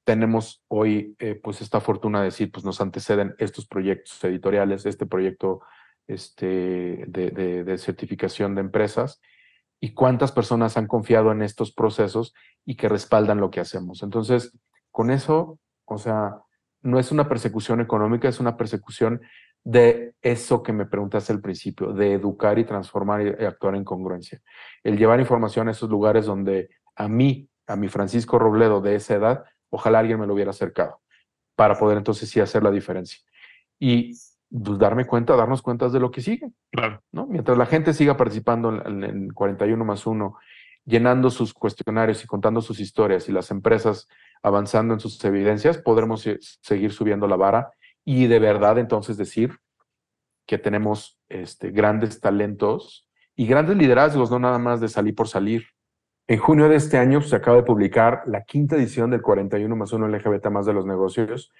tenemos 0.05 0.63
hoy 0.67 1.15
eh, 1.19 1.39
pues 1.43 1.61
esta 1.61 1.81
fortuna 1.81 2.19
de 2.19 2.25
decir, 2.25 2.51
pues 2.51 2.63
nos 2.63 2.79
anteceden 2.79 3.35
estos 3.39 3.67
proyectos 3.67 4.23
editoriales, 4.23 4.85
este 4.85 5.05
proyecto 5.05 5.61
este, 6.07 7.03
de, 7.07 7.63
de, 7.63 7.77
certificación 7.79 8.53
de 8.53 8.61
empresas 8.61 9.19
y 9.81 9.93
cuántas 9.93 10.31
personas 10.31 10.77
han 10.77 10.87
confiado 10.87 11.31
en 11.31 11.41
estos 11.41 11.73
procesos 11.73 12.35
y 12.65 12.75
que 12.75 12.87
respaldan 12.87 13.39
lo 13.39 13.49
que 13.49 13.59
hacemos. 13.59 14.03
Entonces, 14.03 14.55
con 14.91 15.09
eso, 15.09 15.59
o 15.85 15.97
sea, 15.97 16.35
no 16.83 16.99
es 16.99 17.11
una 17.11 17.27
persecución 17.27 17.81
económica, 17.81 18.29
es 18.29 18.39
una 18.39 18.55
persecución 18.55 19.21
de 19.63 20.13
eso 20.21 20.61
que 20.61 20.71
me 20.71 20.85
preguntaste 20.85 21.33
al 21.33 21.41
principio, 21.41 21.93
de 21.93 22.13
educar 22.13 22.59
y 22.59 22.65
transformar 22.65 23.21
y, 23.25 23.41
y 23.41 23.45
actuar 23.45 23.75
en 23.75 23.83
congruencia. 23.83 24.39
El 24.83 24.99
llevar 24.99 25.19
información 25.19 25.67
a 25.67 25.71
esos 25.71 25.89
lugares 25.89 26.27
donde 26.27 26.69
a 26.95 27.07
mí, 27.07 27.49
a 27.65 27.75
mi 27.75 27.87
Francisco 27.87 28.37
Robledo 28.37 28.81
de 28.81 28.93
esa 28.93 29.15
edad, 29.15 29.45
Ojalá 29.69 29.99
alguien 29.99 30.19
me 30.19 30.27
lo 30.27 30.33
hubiera 30.33 30.51
acercado 30.51 31.01
para 31.55 31.75
poder 31.77 31.97
entonces 31.97 32.29
sí 32.29 32.39
hacer 32.39 32.63
la 32.63 32.71
diferencia. 32.71 33.19
Y 33.79 34.13
pues, 34.49 34.77
darme 34.77 35.05
cuenta, 35.05 35.35
darnos 35.35 35.61
cuenta 35.61 35.89
de 35.89 35.99
lo 35.99 36.11
que 36.11 36.21
sigue. 36.21 36.51
Claro. 36.71 37.01
¿no? 37.11 37.25
Mientras 37.27 37.57
la 37.57 37.65
gente 37.65 37.93
siga 37.93 38.17
participando 38.17 38.69
en, 38.85 39.03
en 39.03 39.29
41 39.33 39.83
más 39.83 40.05
1, 40.05 40.37
llenando 40.85 41.29
sus 41.29 41.53
cuestionarios 41.53 42.23
y 42.23 42.27
contando 42.27 42.61
sus 42.61 42.79
historias 42.79 43.27
y 43.27 43.31
las 43.31 43.51
empresas 43.51 44.07
avanzando 44.43 44.93
en 44.93 44.99
sus 44.99 45.23
evidencias, 45.25 45.77
podremos 45.79 46.27
seguir 46.61 46.91
subiendo 46.91 47.27
la 47.27 47.35
vara 47.35 47.71
y 48.03 48.27
de 48.27 48.39
verdad 48.39 48.77
entonces 48.77 49.17
decir 49.17 49.57
que 50.45 50.59
tenemos 50.59 51.19
este, 51.27 51.71
grandes 51.71 52.19
talentos 52.19 53.09
y 53.35 53.47
grandes 53.47 53.75
liderazgos, 53.75 54.29
no 54.29 54.39
nada 54.39 54.59
más 54.59 54.79
de 54.79 54.87
salir 54.87 55.15
por 55.15 55.27
salir, 55.27 55.65
en 56.27 56.39
junio 56.39 56.69
de 56.69 56.75
este 56.75 56.97
año 56.97 57.21
se 57.21 57.35
acaba 57.35 57.57
de 57.57 57.63
publicar 57.63 58.23
la 58.25 58.43
quinta 58.43 58.75
edición 58.75 59.11
del 59.11 59.21
41 59.21 59.75
más 59.75 59.93
1 59.93 60.07
LGBT 60.07 60.47
más 60.47 60.65
de 60.65 60.73
los 60.73 60.85
negocios 60.85 61.51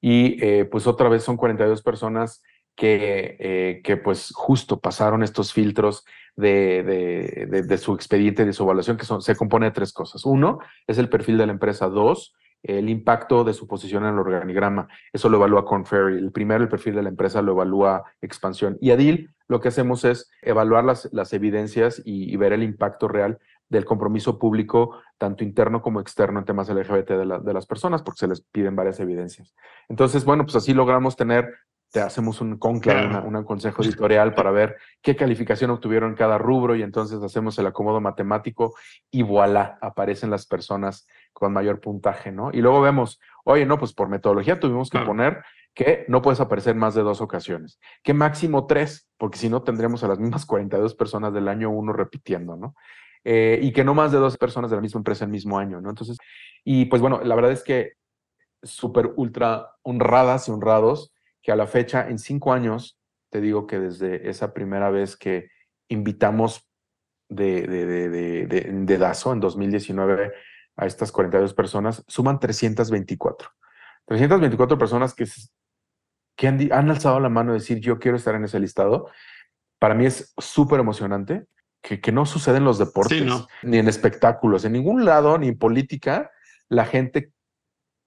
y 0.00 0.42
eh, 0.44 0.64
pues 0.64 0.86
otra 0.86 1.08
vez 1.08 1.22
son 1.22 1.36
42 1.36 1.82
personas 1.82 2.42
que, 2.74 3.36
eh, 3.38 3.80
que 3.84 3.96
pues 3.96 4.32
justo 4.34 4.80
pasaron 4.80 5.22
estos 5.22 5.52
filtros 5.52 6.04
de, 6.36 7.62
de, 7.66 7.78
su 7.78 7.94
expediente, 7.94 8.44
de 8.44 8.52
su 8.52 8.64
evaluación, 8.64 8.96
que 8.96 9.04
son, 9.04 9.22
se 9.22 9.36
compone 9.36 9.66
de 9.66 9.72
tres 9.72 9.92
cosas. 9.92 10.24
Uno 10.24 10.58
es 10.86 10.98
el 10.98 11.08
perfil 11.08 11.38
de 11.38 11.46
la 11.46 11.52
empresa. 11.52 11.88
Dos, 11.88 12.34
el 12.62 12.88
impacto 12.88 13.44
de 13.44 13.54
su 13.54 13.68
posición 13.68 14.04
en 14.04 14.14
el 14.14 14.18
organigrama. 14.18 14.88
Eso 15.12 15.28
lo 15.28 15.36
evalúa 15.36 15.64
Conferry. 15.64 16.18
El 16.18 16.32
primero, 16.32 16.64
el 16.64 16.68
perfil 16.68 16.96
de 16.96 17.02
la 17.02 17.10
empresa, 17.10 17.42
lo 17.42 17.52
evalúa 17.52 18.04
expansión. 18.20 18.76
Y 18.80 18.90
Adil, 18.90 19.30
lo 19.46 19.60
que 19.60 19.68
hacemos 19.68 20.04
es 20.04 20.30
evaluar 20.42 20.84
las, 20.84 21.08
las 21.12 21.32
evidencias 21.32 22.02
y 22.04 22.36
ver 22.36 22.52
el 22.52 22.62
impacto 22.62 23.06
real 23.06 23.38
del 23.68 23.84
compromiso 23.84 24.38
público, 24.38 25.00
tanto 25.18 25.44
interno 25.44 25.82
como 25.82 26.00
externo 26.00 26.38
en 26.38 26.44
temas 26.44 26.68
LGBT 26.68 27.10
de, 27.10 27.40
de, 27.42 27.52
las 27.52 27.66
personas, 27.66 28.02
porque 28.02 28.20
se 28.20 28.28
les 28.28 28.40
piden 28.40 28.76
varias 28.76 29.00
evidencias. 29.00 29.54
Entonces, 29.88 30.24
bueno, 30.24 30.44
pues 30.44 30.56
así 30.56 30.74
logramos 30.74 31.16
tener, 31.16 31.52
te 31.90 32.00
hacemos 32.00 32.40
un 32.40 32.58
conclave, 32.58 33.18
un 33.26 33.42
consejo 33.44 33.82
editorial 33.82 34.34
para 34.34 34.50
ver 34.50 34.76
qué 35.00 35.14
calificación 35.16 35.70
obtuvieron 35.70 36.14
cada 36.14 36.38
rubro 36.38 36.74
y 36.74 36.82
entonces 36.82 37.22
hacemos 37.22 37.58
el 37.58 37.66
acomodo 37.66 38.00
matemático 38.00 38.74
y 39.10 39.22
voilà, 39.22 39.78
aparecen 39.80 40.30
las 40.30 40.46
personas 40.46 41.06
con 41.32 41.52
mayor 41.52 41.80
puntaje, 41.80 42.32
¿no? 42.32 42.50
Y 42.52 42.60
luego 42.62 42.80
vemos, 42.80 43.20
oye, 43.44 43.64
no, 43.64 43.78
pues 43.78 43.92
por 43.92 44.08
metodología 44.08 44.58
tuvimos 44.58 44.90
que 44.90 44.98
poner 45.00 45.42
que 45.74 46.04
no 46.08 46.22
puedes 46.22 46.40
aparecer 46.40 46.76
más 46.76 46.94
de 46.94 47.02
dos 47.02 47.20
ocasiones, 47.20 47.80
que 48.02 48.14
máximo 48.14 48.66
tres, 48.66 49.08
porque 49.18 49.38
si 49.38 49.48
no 49.48 49.62
tendríamos 49.62 50.04
a 50.04 50.08
las 50.08 50.18
mismas 50.20 50.46
42 50.46 50.94
personas 50.94 51.34
del 51.34 51.48
año 51.48 51.70
uno 51.70 51.92
repitiendo, 51.92 52.56
¿no? 52.56 52.74
Eh, 53.24 53.58
y 53.62 53.72
que 53.72 53.84
no 53.84 53.94
más 53.94 54.12
de 54.12 54.18
dos 54.18 54.36
personas 54.36 54.70
de 54.70 54.76
la 54.76 54.82
misma 54.82 54.98
empresa 54.98 55.24
el 55.24 55.30
mismo 55.30 55.58
año, 55.58 55.80
¿no? 55.80 55.88
Entonces, 55.88 56.18
y 56.62 56.84
pues 56.86 57.00
bueno, 57.00 57.20
la 57.24 57.34
verdad 57.34 57.52
es 57.52 57.62
que 57.62 57.94
súper 58.62 59.12
ultra 59.16 59.70
honradas 59.82 60.48
y 60.48 60.50
honrados 60.50 61.12
que 61.42 61.52
a 61.52 61.56
la 61.56 61.66
fecha, 61.66 62.08
en 62.08 62.18
cinco 62.18 62.52
años, 62.52 62.98
te 63.30 63.40
digo 63.40 63.66
que 63.66 63.78
desde 63.78 64.28
esa 64.28 64.52
primera 64.52 64.90
vez 64.90 65.16
que 65.16 65.50
invitamos 65.88 66.68
de, 67.28 67.62
de, 67.66 67.86
de, 67.86 68.46
de, 68.46 68.60
de 68.72 68.98
DASO 68.98 69.32
en 69.32 69.40
2019 69.40 70.32
a 70.76 70.86
estas 70.86 71.12
42 71.12 71.54
personas, 71.54 72.04
suman 72.06 72.40
324. 72.40 73.50
324 74.06 74.78
personas 74.78 75.14
que, 75.14 75.26
que 76.36 76.48
han, 76.48 76.72
han 76.72 76.90
alzado 76.90 77.20
la 77.20 77.28
mano 77.28 77.52
y 77.52 77.58
decir 77.58 77.80
yo 77.80 77.98
quiero 77.98 78.16
estar 78.16 78.34
en 78.34 78.44
ese 78.44 78.60
listado. 78.60 79.08
Para 79.78 79.94
mí 79.94 80.06
es 80.06 80.32
súper 80.38 80.80
emocionante 80.80 81.46
que, 81.84 82.00
que, 82.00 82.12
no 82.12 82.24
sucede 82.24 82.56
en 82.56 82.64
los 82.64 82.78
deportes, 82.78 83.18
sí, 83.18 83.24
no. 83.24 83.46
ni 83.62 83.76
en 83.76 83.88
espectáculos, 83.88 84.64
en 84.64 84.72
ningún 84.72 85.04
lado, 85.04 85.36
ni 85.36 85.48
en 85.48 85.58
política, 85.58 86.30
la 86.70 86.86
gente 86.86 87.30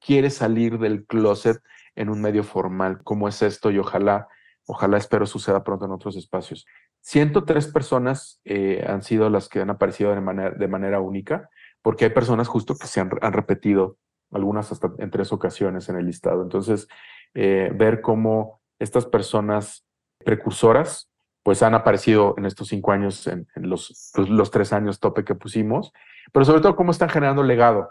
quiere 0.03 0.31
salir 0.31 0.79
del 0.79 1.05
closet 1.05 1.61
en 1.95 2.09
un 2.09 2.19
medio 2.19 2.43
formal 2.43 3.03
como 3.03 3.27
es 3.27 3.41
esto 3.41 3.69
y 3.69 3.77
ojalá, 3.77 4.27
ojalá 4.65 4.97
espero 4.97 5.27
suceda 5.27 5.63
pronto 5.63 5.85
en 5.85 5.91
otros 5.91 6.15
espacios. 6.15 6.65
103 7.01 7.67
personas 7.67 8.41
eh, 8.45 8.83
han 8.87 9.03
sido 9.03 9.29
las 9.29 9.47
que 9.47 9.61
han 9.61 9.69
aparecido 9.69 10.13
de 10.13 10.21
manera, 10.21 10.51
de 10.51 10.67
manera 10.67 10.99
única, 10.99 11.49
porque 11.81 12.05
hay 12.05 12.11
personas 12.11 12.47
justo 12.47 12.75
que 12.75 12.87
se 12.87 12.99
han, 12.99 13.11
han, 13.21 13.33
repetido, 13.33 13.97
algunas 14.31 14.71
hasta 14.71 14.91
en 14.97 15.11
tres 15.11 15.31
ocasiones 15.31 15.87
en 15.87 15.97
el 15.97 16.05
listado. 16.05 16.41
Entonces, 16.41 16.87
eh, 17.33 17.71
ver 17.73 18.01
cómo 18.01 18.59
estas 18.79 19.05
personas 19.05 19.85
precursoras, 20.25 21.06
pues 21.47 21.63
han 21.63 21.75
aparecido 21.75 22.35
en 22.37 22.45
estos 22.45 22.67
cinco 22.67 22.91
años, 22.91 23.25
en, 23.25 23.47
en 23.55 23.69
los, 23.69 24.11
los, 24.17 24.27
los 24.27 24.51
tres 24.51 24.73
años 24.73 24.99
tope 24.99 25.23
que 25.23 25.33
pusimos, 25.33 25.93
pero 26.33 26.43
sobre 26.43 26.59
todo 26.59 26.75
cómo 26.75 26.91
están 26.91 27.07
generando 27.07 27.41
legado, 27.41 27.89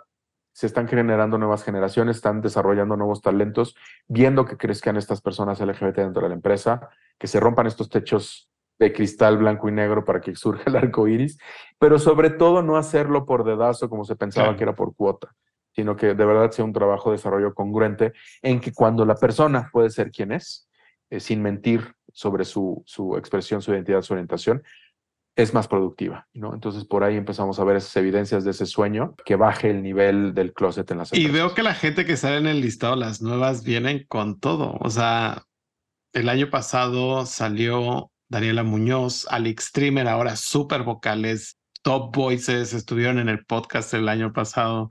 se 0.52 0.66
están 0.66 0.86
generando 0.86 1.38
nuevas 1.38 1.64
generaciones, 1.64 2.16
están 2.16 2.42
desarrollando 2.42 2.98
nuevos 2.98 3.22
talentos, 3.22 3.74
viendo 4.08 4.44
que 4.44 4.58
crezcan 4.58 4.98
estas 4.98 5.22
personas 5.22 5.58
LGBT 5.58 5.96
dentro 5.96 6.20
de 6.20 6.28
la 6.28 6.34
empresa, 6.34 6.90
que 7.18 7.28
se 7.28 7.40
rompan 7.40 7.66
estos 7.66 7.88
techos 7.88 8.50
de 8.78 8.92
cristal 8.92 9.38
blanco 9.38 9.70
y 9.70 9.72
negro 9.72 10.04
para 10.04 10.20
que 10.20 10.36
surja 10.36 10.64
el 10.66 10.76
arco 10.76 11.08
iris, 11.08 11.38
pero 11.78 11.98
sobre 11.98 12.28
todo 12.28 12.60
no 12.60 12.76
hacerlo 12.76 13.24
por 13.24 13.42
dedazo 13.42 13.88
como 13.88 14.04
se 14.04 14.16
pensaba 14.16 14.50
sí. 14.50 14.56
que 14.56 14.64
era 14.64 14.74
por 14.74 14.94
cuota, 14.94 15.34
sino 15.74 15.96
que 15.96 16.08
de 16.08 16.26
verdad 16.26 16.50
sea 16.50 16.66
un 16.66 16.74
trabajo 16.74 17.08
de 17.08 17.16
desarrollo 17.16 17.54
congruente 17.54 18.12
en 18.42 18.60
que 18.60 18.74
cuando 18.74 19.06
la 19.06 19.14
persona 19.14 19.70
puede 19.72 19.88
ser 19.88 20.10
quien 20.10 20.32
es, 20.32 20.68
eh, 21.08 21.20
sin 21.20 21.40
mentir 21.40 21.96
sobre 22.16 22.46
su, 22.46 22.82
su 22.86 23.14
expresión, 23.18 23.60
su 23.60 23.72
identidad, 23.72 24.00
su 24.00 24.14
orientación, 24.14 24.62
es 25.36 25.52
más 25.52 25.68
productiva, 25.68 26.26
¿no? 26.32 26.54
Entonces 26.54 26.86
por 26.86 27.04
ahí 27.04 27.14
empezamos 27.14 27.58
a 27.58 27.64
ver 27.64 27.76
esas 27.76 27.94
evidencias 27.98 28.42
de 28.42 28.52
ese 28.52 28.64
sueño 28.64 29.14
que 29.26 29.36
baje 29.36 29.68
el 29.68 29.82
nivel 29.82 30.32
del 30.32 30.54
closet 30.54 30.90
en 30.90 30.98
las 30.98 31.12
Y 31.12 31.28
veo 31.28 31.52
que 31.52 31.62
la 31.62 31.74
gente 31.74 32.06
que 32.06 32.16
sale 32.16 32.38
en 32.38 32.46
el 32.46 32.62
listado, 32.62 32.96
las 32.96 33.20
nuevas, 33.20 33.62
vienen 33.62 34.06
con 34.08 34.40
todo. 34.40 34.78
O 34.80 34.88
sea, 34.88 35.42
el 36.14 36.30
año 36.30 36.48
pasado 36.48 37.26
salió 37.26 38.10
Daniela 38.30 38.62
Muñoz, 38.62 39.26
Alex 39.28 39.66
Streamer, 39.66 40.08
ahora 40.08 40.36
super 40.36 40.84
vocales, 40.84 41.58
Top 41.82 42.16
Voices, 42.16 42.72
estuvieron 42.72 43.18
en 43.18 43.28
el 43.28 43.44
podcast 43.44 43.92
el 43.92 44.08
año 44.08 44.32
pasado, 44.32 44.88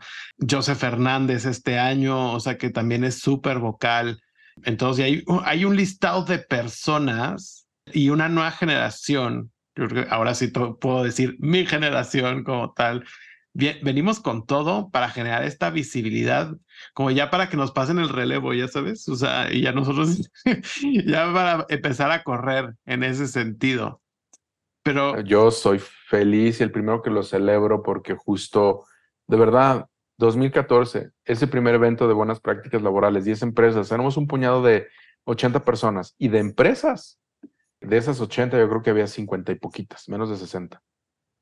Joseph 0.47 0.77
Fernández 0.77 1.45
este 1.45 1.79
año, 1.79 2.33
o 2.33 2.39
sea 2.39 2.59
que 2.59 2.69
también 2.69 3.03
es 3.03 3.17
súper 3.17 3.57
vocal. 3.57 4.21
Entonces 4.63 5.05
hay, 5.05 5.23
hay 5.43 5.65
un 5.65 5.75
listado 5.75 6.23
de 6.23 6.39
personas 6.39 7.67
y 7.91 8.09
una 8.09 8.29
nueva 8.29 8.51
generación 8.51 9.51
yo 9.75 9.87
creo 9.87 10.05
que 10.05 10.09
ahora 10.09 10.33
sí 10.33 10.47
puedo 10.47 11.03
decir 11.03 11.35
mi 11.39 11.65
generación 11.65 12.43
como 12.43 12.73
tal. 12.73 13.05
Bien, 13.53 13.77
venimos 13.83 14.19
con 14.19 14.45
todo 14.45 14.89
para 14.89 15.09
generar 15.09 15.43
esta 15.43 15.69
visibilidad, 15.69 16.53
como 16.93 17.11
ya 17.11 17.29
para 17.29 17.49
que 17.49 17.57
nos 17.57 17.71
pasen 17.71 17.99
el 17.99 18.09
relevo, 18.09 18.53
ya 18.53 18.67
sabes, 18.67 19.07
o 19.07 19.15
sea, 19.15 19.51
y 19.51 19.61
ya 19.61 19.71
nosotros, 19.71 20.29
ya 21.05 21.31
para 21.33 21.65
empezar 21.69 22.11
a 22.11 22.23
correr 22.23 22.73
en 22.85 23.03
ese 23.03 23.27
sentido. 23.27 24.01
Pero 24.83 25.21
yo 25.21 25.51
soy 25.51 25.79
feliz 25.79 26.59
y 26.59 26.63
el 26.63 26.71
primero 26.71 27.01
que 27.01 27.09
lo 27.09 27.23
celebro 27.23 27.81
porque 27.81 28.15
justo, 28.15 28.85
de 29.27 29.37
verdad, 29.37 29.87
2014, 30.17 31.11
ese 31.25 31.47
primer 31.47 31.75
evento 31.75 32.07
de 32.07 32.13
buenas 32.13 32.39
prácticas 32.39 32.81
laborales, 32.81 33.25
10 33.25 33.41
empresas, 33.43 33.89
tenemos 33.89 34.17
un 34.17 34.27
puñado 34.27 34.61
de 34.61 34.87
80 35.25 35.65
personas 35.65 36.15
y 36.17 36.29
de 36.29 36.39
empresas 36.39 37.19
de 37.81 37.97
esas 37.97 38.19
80 38.19 38.57
yo 38.57 38.69
creo 38.69 38.81
que 38.81 38.89
había 38.89 39.07
50 39.07 39.51
y 39.51 39.55
poquitas, 39.55 40.09
menos 40.09 40.29
de 40.29 40.37
60. 40.37 40.81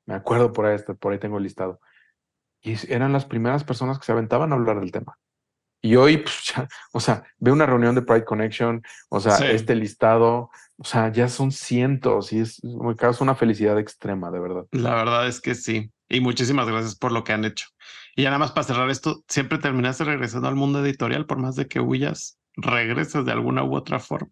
Me 0.05 0.15
acuerdo 0.15 0.51
por 0.51 0.65
ahí, 0.65 0.77
por 0.99 1.13
ahí 1.13 1.19
tengo 1.19 1.37
el 1.37 1.43
listado. 1.43 1.79
Y 2.61 2.75
eran 2.91 3.13
las 3.13 3.25
primeras 3.25 3.63
personas 3.63 3.99
que 3.99 4.05
se 4.05 4.11
aventaban 4.11 4.51
a 4.51 4.55
hablar 4.55 4.79
del 4.79 4.91
tema. 4.91 5.17
Y 5.81 5.97
hoy, 5.97 6.17
pues, 6.17 6.53
ya, 6.55 6.67
o 6.93 6.99
sea, 6.99 7.23
veo 7.37 7.53
una 7.53 7.65
reunión 7.65 7.93
de 7.93 8.01
Pride 8.01 8.23
Connection, 8.23 8.81
o 9.09 9.19
sea, 9.19 9.33
sí. 9.33 9.43
este 9.47 9.75
listado, 9.75 10.49
o 10.77 10.83
sea, 10.85 11.11
ya 11.11 11.27
son 11.27 11.51
cientos 11.51 12.31
y 12.31 12.39
es, 12.39 12.63
me 12.63 12.95
causa 12.95 13.23
una 13.23 13.35
felicidad 13.35 13.77
extrema, 13.77 14.31
de 14.31 14.39
verdad. 14.39 14.65
La 14.71 14.95
verdad 14.95 15.27
es 15.27 15.41
que 15.41 15.55
sí. 15.55 15.91
Y 16.07 16.21
muchísimas 16.21 16.67
gracias 16.67 16.95
por 16.95 17.11
lo 17.11 17.25
que 17.25 17.33
han 17.33 17.43
hecho. 17.43 17.67
Y 18.15 18.23
ya 18.23 18.29
nada 18.29 18.39
más 18.39 18.51
para 18.51 18.65
cerrar 18.65 18.89
esto, 18.89 19.23
siempre 19.27 19.57
terminaste 19.57 20.03
regresando 20.03 20.47
al 20.47 20.55
mundo 20.55 20.83
editorial, 20.83 21.25
por 21.25 21.39
más 21.39 21.55
de 21.55 21.67
que 21.67 21.79
huyas, 21.79 22.37
regresas 22.55 23.25
de 23.25 23.31
alguna 23.31 23.63
u 23.63 23.75
otra 23.75 23.99
forma 23.99 24.31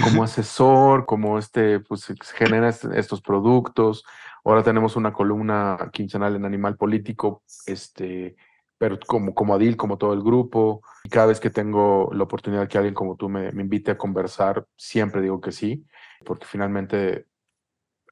como 0.00 0.22
asesor, 0.22 1.04
como 1.06 1.38
este, 1.38 1.80
pues 1.80 2.06
genera 2.34 2.68
estos 2.68 3.20
productos. 3.20 4.04
Ahora 4.44 4.62
tenemos 4.62 4.96
una 4.96 5.12
columna 5.12 5.90
quincenal 5.92 6.36
en 6.36 6.44
Animal 6.44 6.76
Político, 6.76 7.42
este, 7.66 8.36
pero 8.78 8.98
como, 9.06 9.34
como 9.34 9.54
Adil, 9.54 9.76
como 9.76 9.98
todo 9.98 10.14
el 10.14 10.22
grupo. 10.22 10.82
Y 11.04 11.08
cada 11.08 11.26
vez 11.26 11.40
que 11.40 11.50
tengo 11.50 12.10
la 12.12 12.24
oportunidad 12.24 12.68
que 12.68 12.78
alguien 12.78 12.94
como 12.94 13.16
tú 13.16 13.28
me 13.28 13.48
invite 13.50 13.90
a 13.90 13.98
conversar, 13.98 14.66
siempre 14.76 15.20
digo 15.20 15.40
que 15.40 15.52
sí, 15.52 15.84
porque 16.24 16.46
finalmente 16.46 17.26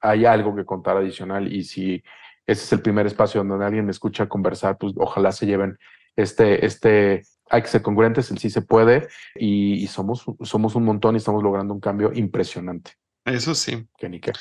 hay 0.03 0.24
algo 0.24 0.55
que 0.55 0.64
contar 0.64 0.97
adicional 0.97 1.53
y 1.53 1.64
si 1.64 2.03
ese 2.47 2.64
es 2.64 2.72
el 2.72 2.82
primer 2.82 3.07
espacio 3.07 3.45
donde 3.45 3.64
alguien 3.64 3.84
me 3.84 3.91
escucha 3.91 4.28
conversar, 4.28 4.78
pues 4.78 4.93
ojalá 4.97 5.32
se 5.32 5.47
lleven 5.47 5.78
este, 6.16 6.64
este 6.66 7.22
hay 7.51 7.62
que 7.62 7.68
ser 7.68 7.82
congruentes, 7.82 8.30
el 8.30 8.38
sí 8.38 8.49
se 8.49 8.62
puede 8.62 9.09
y, 9.34 9.74
y, 9.74 9.86
somos, 9.88 10.24
somos 10.43 10.76
un 10.76 10.84
montón 10.84 11.14
y 11.14 11.18
estamos 11.18 11.43
logrando 11.43 11.74
un 11.74 11.80
cambio 11.80 12.12
impresionante. 12.14 12.93
Eso 13.24 13.55
sí. 13.55 13.86
Que 13.99 14.09
ni 14.09 14.20
qué. 14.20 14.32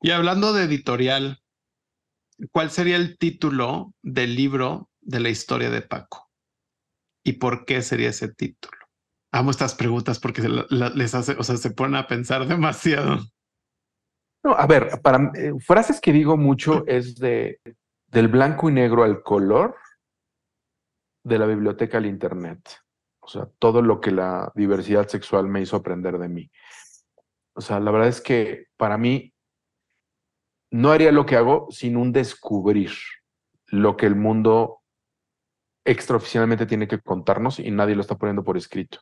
Y 0.00 0.10
hablando 0.10 0.52
de 0.52 0.64
editorial, 0.64 1.40
¿cuál 2.50 2.70
sería 2.70 2.96
el 2.96 3.18
título 3.18 3.94
del 4.02 4.34
libro 4.34 4.90
de 5.00 5.20
la 5.20 5.28
historia 5.28 5.70
de 5.70 5.82
Paco? 5.82 6.28
¿Y 7.24 7.34
por 7.34 7.64
qué 7.64 7.82
sería 7.82 8.10
ese 8.10 8.28
título? 8.28 8.78
Amo 9.32 9.50
estas 9.50 9.74
preguntas 9.74 10.18
porque 10.18 10.42
se 10.42 10.48
la, 10.48 10.90
les 10.90 11.14
hace, 11.14 11.32
o 11.32 11.42
sea, 11.42 11.56
se 11.56 11.70
ponen 11.70 11.96
a 11.96 12.06
pensar 12.06 12.46
demasiado. 12.48 13.20
No, 14.46 14.52
a 14.52 14.64
ver, 14.68 15.00
para 15.02 15.32
eh, 15.34 15.54
frases 15.58 16.00
que 16.00 16.12
digo 16.12 16.36
mucho 16.36 16.86
es 16.86 17.18
de 17.18 17.58
del 18.06 18.28
blanco 18.28 18.70
y 18.70 18.72
negro 18.72 19.02
al 19.02 19.20
color 19.24 19.74
de 21.24 21.36
la 21.36 21.46
biblioteca 21.46 21.98
al 21.98 22.06
Internet. 22.06 22.60
O 23.18 23.26
sea, 23.26 23.48
todo 23.58 23.82
lo 23.82 24.00
que 24.00 24.12
la 24.12 24.52
diversidad 24.54 25.08
sexual 25.08 25.48
me 25.48 25.62
hizo 25.62 25.74
aprender 25.74 26.16
de 26.16 26.28
mí. 26.28 26.48
O 27.54 27.60
sea, 27.60 27.80
la 27.80 27.90
verdad 27.90 28.06
es 28.06 28.20
que 28.20 28.68
para 28.76 28.96
mí 28.96 29.34
no 30.70 30.92
haría 30.92 31.10
lo 31.10 31.26
que 31.26 31.34
hago 31.34 31.66
sin 31.70 31.96
un 31.96 32.12
descubrir 32.12 32.92
lo 33.66 33.96
que 33.96 34.06
el 34.06 34.14
mundo 34.14 34.78
extraoficialmente 35.84 36.66
tiene 36.66 36.86
que 36.86 37.00
contarnos 37.00 37.58
y 37.58 37.68
nadie 37.72 37.96
lo 37.96 38.02
está 38.02 38.14
poniendo 38.14 38.44
por 38.44 38.56
escrito. 38.56 39.00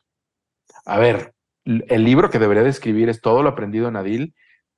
A 0.85 0.97
ver, 0.97 1.35
el 1.65 2.03
libro 2.03 2.31
que 2.31 2.39
debería 2.39 2.63
de 2.63 2.69
escribir 2.71 3.09
es 3.09 3.21
todo 3.21 3.43
lo 3.43 3.49
aprendido 3.49 3.87
en 3.87 3.95
Adil, 3.95 4.33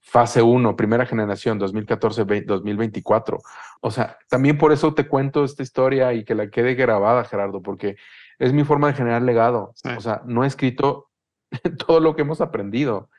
fase 0.08 0.41
1, 0.41 0.76
primera 0.78 1.05
generación, 1.05 1.60
2014-2024. 1.60 3.41
O 3.82 3.91
sea, 3.91 4.18
también 4.30 4.58
por 4.58 4.72
eso 4.72 4.93
te 4.93 5.08
cuento 5.08 5.43
esta 5.43 5.64
historia 5.64 6.14
y 6.14 6.24
que 6.24 6.34
la 6.34 6.49
quede 6.49 6.76
grabada, 6.76 7.26
Gerardo, 7.26 7.62
porque 7.62 7.97
es 8.39 8.53
mi 8.53 8.64
forma 8.64 8.88
de 8.88 8.93
generar 8.93 9.22
legado. 9.22 9.74
Sí. 9.76 9.89
O 9.89 9.99
sea, 9.99 10.22
no 10.26 10.45
he 10.45 10.47
escrito 10.47 11.10
todo 11.86 11.99
lo 11.99 12.16
que 12.16 12.22
hemos 12.22 12.39
aprendido. 12.39 13.10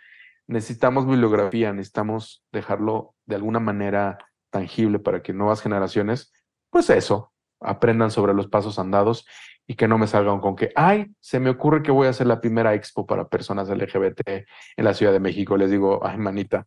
Necesitamos 0.46 1.06
bibliografía, 1.06 1.74
necesitamos 1.74 2.42
dejarlo 2.52 3.14
de 3.26 3.36
alguna 3.36 3.60
manera 3.60 4.16
tangible 4.50 4.98
para 4.98 5.22
que 5.22 5.34
nuevas 5.34 5.60
generaciones, 5.60 6.32
pues 6.70 6.88
eso, 6.88 7.34
aprendan 7.60 8.10
sobre 8.10 8.32
los 8.32 8.46
pasos 8.46 8.78
andados 8.78 9.26
y 9.70 9.74
que 9.74 9.86
no 9.86 9.98
me 9.98 10.06
salgan 10.06 10.40
con 10.40 10.56
que, 10.56 10.72
ay, 10.74 11.14
se 11.20 11.38
me 11.38 11.50
ocurre 11.50 11.82
que 11.82 11.90
voy 11.90 12.06
a 12.06 12.10
hacer 12.10 12.26
la 12.26 12.40
primera 12.40 12.72
expo 12.72 13.06
para 13.06 13.28
personas 13.28 13.68
LGBT 13.68 14.22
en 14.26 14.84
la 14.84 14.94
Ciudad 14.94 15.12
de 15.12 15.20
México. 15.20 15.58
Les 15.58 15.70
digo, 15.70 16.00
ay, 16.04 16.16
manita, 16.16 16.66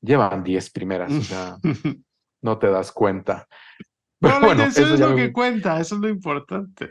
llevan 0.00 0.42
10 0.42 0.70
primeras, 0.70 1.12
o 1.12 1.22
sea, 1.22 1.56
no 2.42 2.58
te 2.58 2.66
das 2.70 2.90
cuenta. 2.90 3.46
Pero 4.18 4.34
no, 4.40 4.46
bueno, 4.46 4.64
eso 4.64 4.82
es 4.82 4.98
lo 4.98 5.10
me... 5.10 5.16
que 5.16 5.32
cuenta, 5.32 5.78
eso 5.78 5.94
es 5.94 6.00
lo 6.00 6.08
importante. 6.08 6.90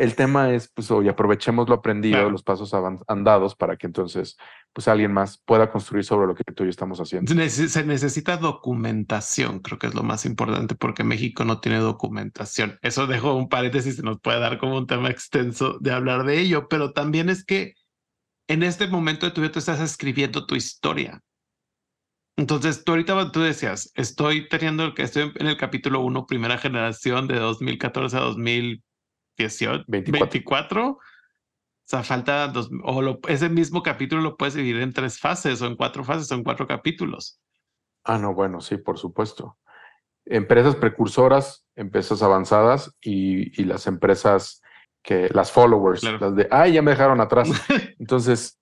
El 0.00 0.14
tema 0.14 0.50
es, 0.54 0.72
pues, 0.74 0.90
hoy 0.90 1.08
aprovechemos 1.08 1.68
lo 1.68 1.74
aprendido, 1.74 2.14
claro. 2.14 2.30
los 2.30 2.42
pasos 2.42 2.72
andados, 3.06 3.54
para 3.54 3.76
que 3.76 3.86
entonces, 3.86 4.38
pues, 4.72 4.88
alguien 4.88 5.12
más 5.12 5.42
pueda 5.44 5.70
construir 5.70 6.06
sobre 6.06 6.26
lo 6.26 6.34
que 6.34 6.42
tú 6.42 6.62
y 6.62 6.68
yo 6.68 6.70
estamos 6.70 6.98
haciendo. 7.00 7.30
Se 7.50 7.84
necesita 7.84 8.38
documentación, 8.38 9.58
creo 9.58 9.78
que 9.78 9.88
es 9.88 9.94
lo 9.94 10.02
más 10.02 10.24
importante, 10.24 10.74
porque 10.74 11.04
México 11.04 11.44
no 11.44 11.60
tiene 11.60 11.80
documentación. 11.80 12.78
Eso 12.80 13.06
dejo 13.06 13.34
un 13.34 13.50
paréntesis, 13.50 13.96
se 13.96 14.02
nos 14.02 14.18
puede 14.22 14.40
dar 14.40 14.56
como 14.56 14.78
un 14.78 14.86
tema 14.86 15.10
extenso 15.10 15.76
de 15.80 15.92
hablar 15.92 16.24
de 16.24 16.40
ello, 16.40 16.66
pero 16.68 16.94
también 16.94 17.28
es 17.28 17.44
que 17.44 17.74
en 18.48 18.62
este 18.62 18.88
momento 18.88 19.26
de 19.26 19.32
tu 19.32 19.42
vida 19.42 19.52
tú 19.52 19.58
estás 19.58 19.80
escribiendo 19.80 20.46
tu 20.46 20.56
historia. 20.56 21.20
Entonces, 22.38 22.84
tú 22.84 22.92
ahorita 22.92 23.32
tú 23.32 23.40
decías, 23.40 23.92
estoy 23.96 24.48
teniendo 24.48 24.94
que 24.94 25.02
estoy 25.02 25.30
en 25.34 25.46
el 25.46 25.58
capítulo 25.58 26.00
1, 26.00 26.24
primera 26.24 26.56
generación 26.56 27.28
de 27.28 27.38
2014 27.38 28.16
a 28.16 28.20
2018, 29.36 29.84
24. 29.88 30.90
O 30.90 31.00
sea, 31.84 32.02
falta 32.04 32.48
dos, 32.48 32.70
o 32.84 33.18
ese 33.28 33.48
mismo 33.48 33.82
capítulo 33.82 34.22
lo 34.22 34.36
puedes 34.36 34.54
dividir 34.54 34.80
en 34.80 34.92
tres 34.92 35.18
fases 35.18 35.60
o 35.60 35.66
en 35.66 35.76
cuatro 35.76 36.04
fases 36.04 36.30
o 36.30 36.34
en 36.36 36.44
cuatro 36.44 36.66
capítulos. 36.66 37.40
Ah, 38.04 38.18
no, 38.18 38.34
bueno, 38.34 38.60
sí, 38.60 38.76
por 38.76 38.98
supuesto. 38.98 39.58
Empresas 40.24 40.76
precursoras, 40.76 41.66
empresas 41.74 42.22
avanzadas 42.22 42.96
y, 43.00 43.60
y 43.60 43.64
las 43.64 43.86
empresas 43.86 44.62
que, 45.02 45.28
las 45.32 45.50
followers, 45.50 46.02
las 46.02 46.36
de, 46.36 46.48
ay, 46.50 46.74
ya 46.74 46.82
me 46.82 46.92
dejaron 46.92 47.20
atrás. 47.20 47.48
Entonces, 47.98 48.60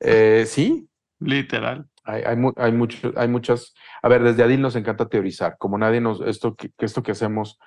eh, 0.00 0.44
sí. 0.46 0.88
Literal. 1.18 1.88
Hay, 2.04 2.22
hay, 2.22 2.36
hay, 2.56 2.72
mucho, 2.72 3.12
hay 3.16 3.28
muchas. 3.28 3.74
A 4.02 4.08
ver, 4.08 4.22
desde 4.22 4.42
Adil 4.42 4.60
nos 4.60 4.76
encanta 4.76 5.08
teorizar. 5.08 5.56
Como 5.58 5.78
nadie 5.78 6.00
nos. 6.00 6.20
Esto 6.20 6.54
que, 6.54 6.70
esto 6.78 7.02
que 7.02 7.12
hacemos, 7.12 7.58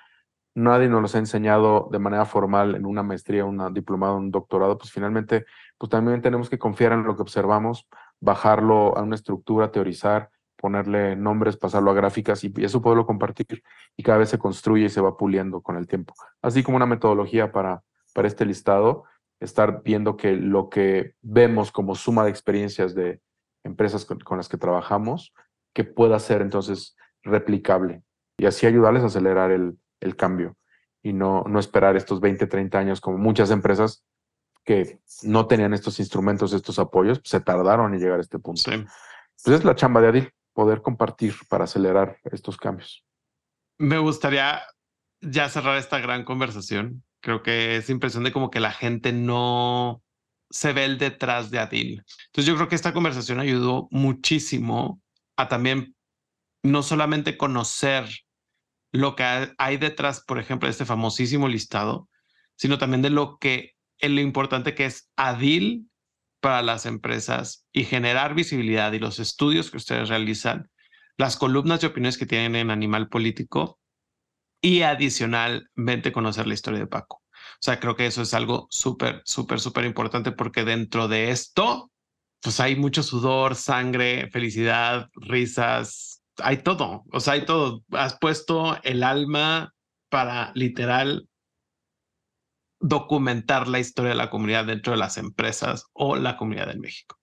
nadie 0.54 0.88
nos 0.88 1.00
lo 1.00 1.16
ha 1.18 1.20
enseñado 1.20 1.88
de 1.90 1.98
manera 1.98 2.24
formal 2.24 2.74
en 2.74 2.86
una 2.86 3.02
maestría, 3.02 3.44
un 3.44 3.72
diplomado, 3.72 4.16
un 4.16 4.30
doctorado, 4.30 4.76
pues 4.78 4.90
finalmente, 4.90 5.46
pues 5.78 5.90
también 5.90 6.20
tenemos 6.22 6.50
que 6.50 6.58
confiar 6.58 6.92
en 6.92 7.04
lo 7.04 7.16
que 7.16 7.22
observamos, 7.22 7.88
bajarlo 8.20 8.96
a 8.96 9.02
una 9.02 9.14
estructura, 9.14 9.70
teorizar, 9.70 10.30
ponerle 10.56 11.16
nombres, 11.16 11.56
pasarlo 11.56 11.90
a 11.90 11.94
gráficas 11.94 12.44
y, 12.44 12.52
eso 12.58 12.82
poderlo 12.82 13.06
compartir. 13.06 13.62
Y 13.96 14.02
cada 14.02 14.18
vez 14.18 14.28
se 14.28 14.38
construye 14.38 14.86
y 14.86 14.90
se 14.90 15.00
va 15.00 15.16
puliendo 15.16 15.62
con 15.62 15.76
el 15.76 15.86
tiempo. 15.86 16.14
Así 16.42 16.62
como 16.62 16.76
una 16.76 16.86
metodología 16.86 17.50
para, 17.50 17.82
para 18.12 18.28
este 18.28 18.44
listado, 18.44 19.04
estar 19.40 19.82
viendo 19.82 20.16
que 20.16 20.32
lo 20.32 20.68
que 20.68 21.14
vemos 21.22 21.72
como 21.72 21.94
suma 21.94 22.24
de 22.24 22.30
experiencias 22.30 22.94
de 22.94 23.20
empresas 23.64 24.04
con, 24.04 24.36
las 24.36 24.48
que 24.48 24.58
trabajamos 24.58 25.32
que 25.74 25.84
pueda 25.84 26.18
ser 26.18 26.42
entonces 26.42 26.96
replicable 27.22 28.02
y 28.38 28.46
así 28.46 28.66
ayudarles 28.66 29.02
a 29.02 29.06
acelerar 29.06 29.50
el, 29.50 29.78
el 30.00 30.16
cambio 30.16 30.56
y 31.02 31.12
no, 31.12 31.44
no 31.44 31.58
esperar 31.58 31.96
estos 31.96 32.20
20, 32.20 32.46
30 32.46 32.78
años 32.78 33.00
como 33.00 33.18
muchas 33.18 33.50
empresas 33.50 34.04
que 34.64 35.00
no 35.22 35.46
tenían 35.46 35.72
estos 35.72 35.98
instrumentos, 36.00 36.52
estos 36.52 36.78
apoyos, 36.78 37.18
pues, 37.18 37.30
se 37.30 37.40
tardaron 37.40 37.94
en 37.94 38.00
llegar 38.00 38.18
a 38.18 38.22
este 38.22 38.38
punto. 38.38 38.60
Sí. 38.60 38.84
Pues 39.42 39.58
es 39.58 39.64
la 39.64 39.74
chamba 39.74 40.00
de 40.00 40.08
Adil, 40.08 40.32
poder 40.52 40.82
compartir 40.82 41.34
para 41.48 41.64
acelerar 41.64 42.18
estos 42.24 42.56
cambios. 42.56 43.04
Me 43.78 43.98
gustaría 43.98 44.62
ya 45.22 45.48
cerrar 45.48 45.78
esta 45.78 45.98
gran 45.98 46.24
conversación. 46.24 47.02
Creo 47.22 47.42
que 47.42 47.76
es 47.76 47.88
impresión 47.88 48.24
de 48.24 48.32
como 48.32 48.50
que 48.50 48.60
la 48.60 48.72
gente 48.72 49.12
no 49.12 50.02
se 50.50 50.72
ve 50.72 50.84
el 50.84 50.98
detrás 50.98 51.50
de 51.50 51.58
Adil. 51.58 52.04
Entonces 52.26 52.46
yo 52.46 52.54
creo 52.56 52.68
que 52.68 52.74
esta 52.74 52.92
conversación 52.92 53.40
ayudó 53.40 53.88
muchísimo 53.90 55.00
a 55.36 55.48
también 55.48 55.94
no 56.62 56.82
solamente 56.82 57.38
conocer 57.38 58.06
lo 58.92 59.16
que 59.16 59.54
hay 59.56 59.76
detrás, 59.76 60.20
por 60.20 60.38
ejemplo, 60.38 60.66
de 60.66 60.72
este 60.72 60.84
famosísimo 60.84 61.48
listado, 61.48 62.08
sino 62.56 62.78
también 62.78 63.02
de 63.02 63.10
lo 63.10 63.38
que 63.38 63.74
es 63.98 64.10
lo 64.10 64.20
importante 64.20 64.74
que 64.74 64.86
es 64.86 65.10
Adil 65.16 65.90
para 66.40 66.62
las 66.62 66.86
empresas 66.86 67.66
y 67.72 67.84
generar 67.84 68.34
visibilidad 68.34 68.92
y 68.92 68.98
los 68.98 69.18
estudios 69.18 69.70
que 69.70 69.76
ustedes 69.76 70.08
realizan, 70.08 70.70
las 71.16 71.36
columnas 71.36 71.80
de 71.80 71.88
opiniones 71.88 72.16
que 72.18 72.26
tienen 72.26 72.56
en 72.56 72.70
Animal 72.70 73.08
Político 73.08 73.78
y 74.62 74.82
adicionalmente 74.82 76.12
conocer 76.12 76.46
la 76.46 76.54
historia 76.54 76.80
de 76.80 76.86
Paco. 76.86 77.22
O 77.32 77.62
sea, 77.62 77.78
creo 77.78 77.94
que 77.94 78.06
eso 78.06 78.22
es 78.22 78.34
algo 78.34 78.66
súper, 78.70 79.22
súper, 79.24 79.60
súper 79.60 79.84
importante 79.84 80.32
porque 80.32 80.64
dentro 80.64 81.08
de 81.08 81.30
esto, 81.30 81.90
pues 82.40 82.58
hay 82.58 82.76
mucho 82.76 83.02
sudor, 83.02 83.54
sangre, 83.54 84.30
felicidad, 84.30 85.08
risas, 85.14 86.19
hay 86.42 86.58
todo, 86.62 87.04
o 87.12 87.20
sea, 87.20 87.34
hay 87.34 87.44
todo. 87.44 87.82
Has 87.92 88.18
puesto 88.18 88.78
el 88.82 89.02
alma 89.02 89.72
para 90.08 90.52
literal 90.54 91.28
documentar 92.80 93.68
la 93.68 93.78
historia 93.78 94.10
de 94.10 94.16
la 94.16 94.30
comunidad 94.30 94.66
dentro 94.66 94.92
de 94.92 94.98
las 94.98 95.18
empresas 95.18 95.86
o 95.92 96.16
la 96.16 96.36
comunidad 96.36 96.68
de 96.68 96.78
México. 96.78 97.16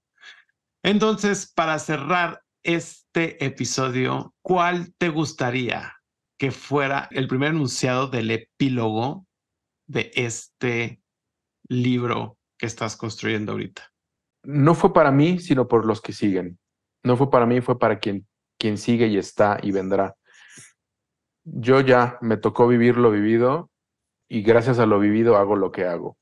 Entonces, 0.84 1.52
para 1.54 1.80
cerrar 1.80 2.42
este 2.64 3.44
episodio, 3.44 4.34
¿cuál 4.42 4.94
te 4.98 5.10
gustaría 5.10 5.96
que 6.38 6.52
fuera 6.52 7.08
el 7.12 7.28
primer 7.28 7.50
enunciado 7.50 8.08
del 8.08 8.30
epílogo 8.32 9.26
de 9.88 10.12
este 10.14 11.02
libro 11.68 12.38
que 12.58 12.68
estás 12.68 12.96
construyendo 12.96 13.54
ahorita? 13.54 13.92
No 14.44 14.76
fue 14.76 14.94
para 14.94 15.12
mí, 15.12 15.40
sino 15.40 15.68
por 15.68 15.86
los 15.86 16.02
que 16.02 16.14
siguen. 16.14 16.60
No 17.04 17.18
fue 17.18 17.30
para 17.30 17.46
mí, 17.46 17.62
fue 17.62 17.80
para 17.80 18.00
quien, 18.00 18.28
quien 18.58 18.78
sigue 18.78 19.08
y 19.08 19.18
está 19.18 19.58
y 19.62 19.72
vendrá. 19.72 20.16
Yo 21.44 21.82
ya 21.82 22.18
me 22.22 22.38
tocó 22.38 22.68
vivir 22.68 22.98
lo 22.98 23.12
vivido 23.12 23.70
y 24.28 24.42
gracias 24.42 24.80
a 24.80 24.86
lo 24.86 25.00
vivido 25.00 25.38
hago 25.38 25.56
lo 25.56 25.72
que 25.72 25.86
hago. 25.86 26.18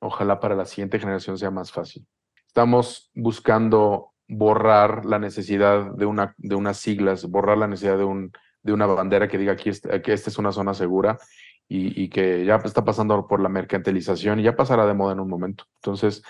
Ojalá 0.00 0.40
para 0.40 0.54
la 0.54 0.66
siguiente 0.66 0.98
generación 0.98 1.38
sea 1.38 1.50
más 1.50 1.72
fácil. 1.72 2.06
Estamos 2.46 3.10
buscando 3.14 4.12
borrar 4.28 5.04
la 5.04 5.18
necesidad 5.18 5.92
de, 5.94 6.06
una, 6.06 6.34
de 6.38 6.54
unas 6.54 6.78
siglas, 6.78 7.28
borrar 7.28 7.58
la 7.58 7.68
necesidad 7.68 7.98
de, 7.98 8.04
un, 8.04 8.32
de 8.62 8.72
una 8.72 8.86
bandera 8.86 9.28
que 9.28 9.38
diga 9.38 9.52
aquí 9.52 9.70
que 10.02 10.12
esta 10.12 10.30
es 10.30 10.38
una 10.38 10.52
zona 10.52 10.74
segura 10.74 11.18
y, 11.68 12.08
que 12.08 12.44
ya 12.44 12.56
está 12.56 12.84
pasando 12.84 13.26
por 13.26 13.40
la 13.40 13.48
mercantilización 13.48 14.38
y 14.38 14.42
ya 14.42 14.56
pasará 14.56 14.86
de 14.86 14.94
moda 14.94 15.14
en 15.14 15.20
un 15.20 15.28
momento. 15.28 15.64
Entonces, 15.76 16.22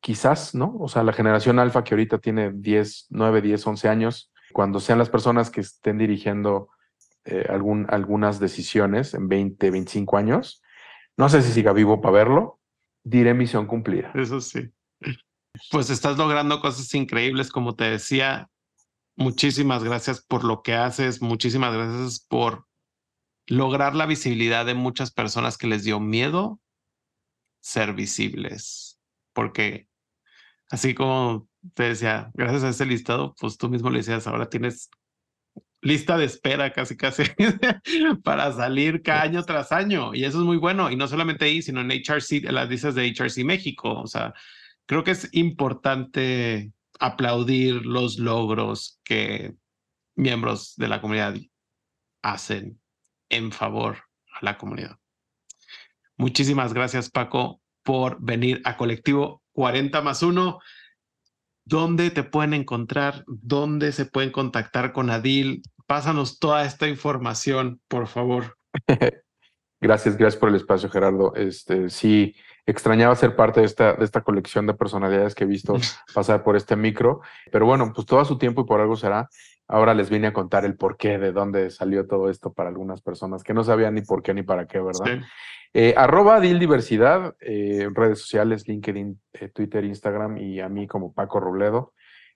quizás, 0.00 0.54
¿no? 0.54 0.76
O 0.78 0.88
sea, 0.88 1.02
la 1.02 1.12
generación 1.12 1.58
alfa 1.58 1.84
que 1.84 1.94
ahorita 1.94 2.18
tiene 2.18 2.52
10, 2.52 3.06
9, 3.10 3.42
10, 3.42 3.66
11 3.66 3.88
años, 3.88 4.32
cuando 4.56 4.80
sean 4.80 4.98
las 4.98 5.10
personas 5.10 5.50
que 5.50 5.60
estén 5.60 5.98
dirigiendo 5.98 6.70
eh, 7.26 7.44
algunas 7.50 8.40
decisiones 8.40 9.12
en 9.12 9.28
20, 9.28 9.70
25 9.70 10.16
años, 10.16 10.62
no 11.18 11.28
sé 11.28 11.42
si 11.42 11.52
siga 11.52 11.74
vivo 11.74 12.00
para 12.00 12.14
verlo, 12.14 12.58
diré 13.04 13.34
misión 13.34 13.66
cumplida. 13.66 14.12
Eso 14.14 14.40
sí. 14.40 14.70
Pues 15.70 15.90
estás 15.90 16.16
logrando 16.16 16.62
cosas 16.62 16.94
increíbles, 16.94 17.50
como 17.50 17.76
te 17.76 17.84
decía. 17.84 18.48
Muchísimas 19.14 19.84
gracias 19.84 20.24
por 20.24 20.42
lo 20.42 20.62
que 20.62 20.72
haces, 20.72 21.20
muchísimas 21.20 21.74
gracias 21.74 22.20
por 22.20 22.66
lograr 23.46 23.94
la 23.94 24.06
visibilidad 24.06 24.64
de 24.64 24.72
muchas 24.72 25.10
personas 25.10 25.58
que 25.58 25.66
les 25.66 25.84
dio 25.84 26.00
miedo 26.00 26.62
ser 27.60 27.92
visibles. 27.92 28.98
Porque 29.34 29.86
así 30.70 30.94
como 30.94 31.46
te 31.74 31.84
decía, 31.84 32.30
gracias 32.34 32.64
a 32.64 32.68
ese 32.70 32.86
listado, 32.86 33.34
pues 33.40 33.56
tú 33.56 33.68
mismo 33.68 33.90
le 33.90 33.98
decías, 33.98 34.26
ahora 34.26 34.48
tienes 34.48 34.90
lista 35.82 36.16
de 36.18 36.24
espera 36.24 36.72
casi 36.72 36.96
casi 36.96 37.22
para 38.24 38.52
salir 38.52 39.02
cada 39.02 39.22
año 39.22 39.42
tras 39.44 39.72
año. 39.72 40.14
Y 40.14 40.24
eso 40.24 40.38
es 40.38 40.44
muy 40.44 40.56
bueno. 40.56 40.90
Y 40.90 40.96
no 40.96 41.08
solamente 41.08 41.44
ahí, 41.44 41.62
sino 41.62 41.80
en 41.80 41.90
HRC, 41.90 42.46
en 42.46 42.54
las 42.54 42.68
listas 42.68 42.94
de 42.94 43.12
HRC 43.12 43.44
México. 43.44 44.00
O 44.00 44.06
sea, 44.06 44.34
creo 44.86 45.04
que 45.04 45.12
es 45.12 45.28
importante 45.32 46.72
aplaudir 46.98 47.86
los 47.86 48.18
logros 48.18 49.00
que 49.04 49.54
miembros 50.16 50.74
de 50.76 50.88
la 50.88 51.00
comunidad 51.00 51.36
hacen 52.22 52.80
en 53.28 53.52
favor 53.52 53.98
a 54.32 54.44
la 54.44 54.58
comunidad. 54.58 54.98
Muchísimas 56.16 56.72
gracias, 56.72 57.10
Paco, 57.10 57.60
por 57.82 58.18
venir 58.20 58.62
a 58.64 58.76
Colectivo 58.76 59.42
40 59.52 60.00
más 60.00 60.22
1. 60.22 60.58
¿Dónde 61.68 62.12
te 62.12 62.22
pueden 62.22 62.54
encontrar? 62.54 63.24
¿Dónde 63.26 63.90
se 63.90 64.06
pueden 64.06 64.30
contactar 64.30 64.92
con 64.92 65.10
Adil? 65.10 65.62
Pásanos 65.86 66.38
toda 66.38 66.64
esta 66.64 66.86
información, 66.86 67.80
por 67.88 68.06
favor. 68.06 68.56
gracias, 69.80 70.16
gracias 70.16 70.36
por 70.38 70.50
el 70.50 70.54
espacio, 70.54 70.88
Gerardo. 70.88 71.34
Este, 71.34 71.90
sí, 71.90 72.36
extrañaba 72.66 73.16
ser 73.16 73.34
parte 73.34 73.60
de 73.60 73.66
esta, 73.66 73.94
de 73.94 74.04
esta 74.04 74.22
colección 74.22 74.68
de 74.68 74.74
personalidades 74.74 75.34
que 75.34 75.42
he 75.42 75.48
visto 75.48 75.74
pasar 76.14 76.44
por 76.44 76.54
este 76.54 76.76
micro, 76.76 77.20
pero 77.50 77.66
bueno, 77.66 77.92
pues 77.92 78.06
todo 78.06 78.24
su 78.24 78.38
tiempo 78.38 78.60
y 78.60 78.64
por 78.64 78.80
algo 78.80 78.94
será. 78.94 79.28
Ahora 79.66 79.92
les 79.92 80.08
vine 80.08 80.28
a 80.28 80.32
contar 80.32 80.64
el 80.64 80.76
por 80.76 80.96
qué, 80.96 81.18
de 81.18 81.32
dónde 81.32 81.70
salió 81.70 82.06
todo 82.06 82.30
esto 82.30 82.52
para 82.52 82.68
algunas 82.68 83.02
personas 83.02 83.42
que 83.42 83.54
no 83.54 83.64
sabían 83.64 83.94
ni 83.94 84.02
por 84.02 84.22
qué 84.22 84.32
ni 84.32 84.44
para 84.44 84.68
qué, 84.68 84.78
¿verdad? 84.80 85.18
Eh, 85.78 85.92
arroba 85.94 86.40
Dil 86.40 86.58
Diversidad, 86.58 87.36
eh, 87.38 87.90
redes 87.92 88.20
sociales, 88.20 88.66
LinkedIn, 88.66 89.20
eh, 89.34 89.50
Twitter, 89.50 89.84
Instagram 89.84 90.38
y 90.38 90.58
a 90.58 90.70
mí 90.70 90.86
como 90.86 91.12
Paco 91.12 91.38
Robledo. 91.38 91.92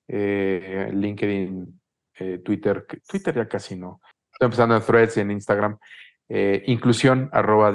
LinkedIn, 0.06 1.80
Twitter, 2.44 2.86
Twitter 3.08 3.34
ya 3.34 3.48
casi 3.48 3.76
no. 3.76 4.02
Estoy 4.30 4.44
empezando 4.44 4.76
en 4.76 4.82
threads 4.82 5.16
en 5.16 5.30
Instagram. 5.30 5.78
inclusión 6.28 7.30
arroba. 7.32 7.72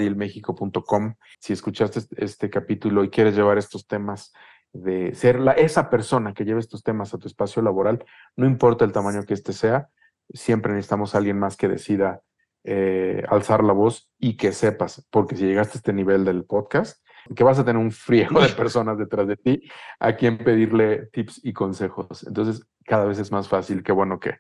Si 1.40 1.54
escuchaste 1.54 1.98
este, 1.98 2.24
este 2.24 2.50
capítulo 2.52 3.04
y 3.04 3.10
quieres 3.10 3.36
llevar 3.36 3.58
estos 3.58 3.88
temas 3.88 4.34
de 4.72 5.16
ser 5.16 5.40
la, 5.40 5.54
esa 5.54 5.90
persona 5.90 6.36
que 6.36 6.46
lleve 6.46 6.60
estos 6.60 6.84
temas 6.84 7.12
a 7.16 7.18
tu 7.18 7.28
espacio 7.28 7.64
laboral, 7.64 8.06
no 8.36 8.46
importa 8.46 8.86
el 8.86 8.92
tamaño 8.92 9.24
que 9.24 9.34
éste 9.34 9.52
sea, 9.52 9.90
siempre 10.32 10.74
necesitamos 10.74 11.16
a 11.16 11.18
alguien 11.18 11.40
más 11.40 11.58
que 11.58 11.68
decida 11.68 12.22
eh, 12.66 13.24
alzar 13.30 13.64
la 13.64 13.74
voz 13.74 14.10
y 14.20 14.38
que 14.38 14.52
sepas, 14.52 15.06
porque 15.12 15.36
si 15.36 15.46
llegaste 15.46 15.78
a 15.78 15.80
este 15.80 15.94
nivel 15.94 16.26
del 16.26 16.46
podcast, 16.46 17.06
que 17.36 17.44
vas 17.44 17.58
a 17.58 17.66
tener 17.66 17.82
un 17.82 17.92
friego 17.92 18.42
de 18.42 18.50
personas 18.50 18.98
detrás 18.98 19.28
de 19.28 19.38
ti 19.38 19.62
a 20.00 20.16
quien 20.16 20.38
pedirle 20.38 21.08
tips 21.08 21.42
y 21.44 21.54
consejos. 21.54 22.26
Entonces, 22.28 22.68
cada 22.86 23.06
vez 23.06 23.18
es 23.20 23.32
más 23.32 23.48
fácil, 23.48 23.84
qué 23.84 23.92
bueno 23.92 24.20
que, 24.20 24.40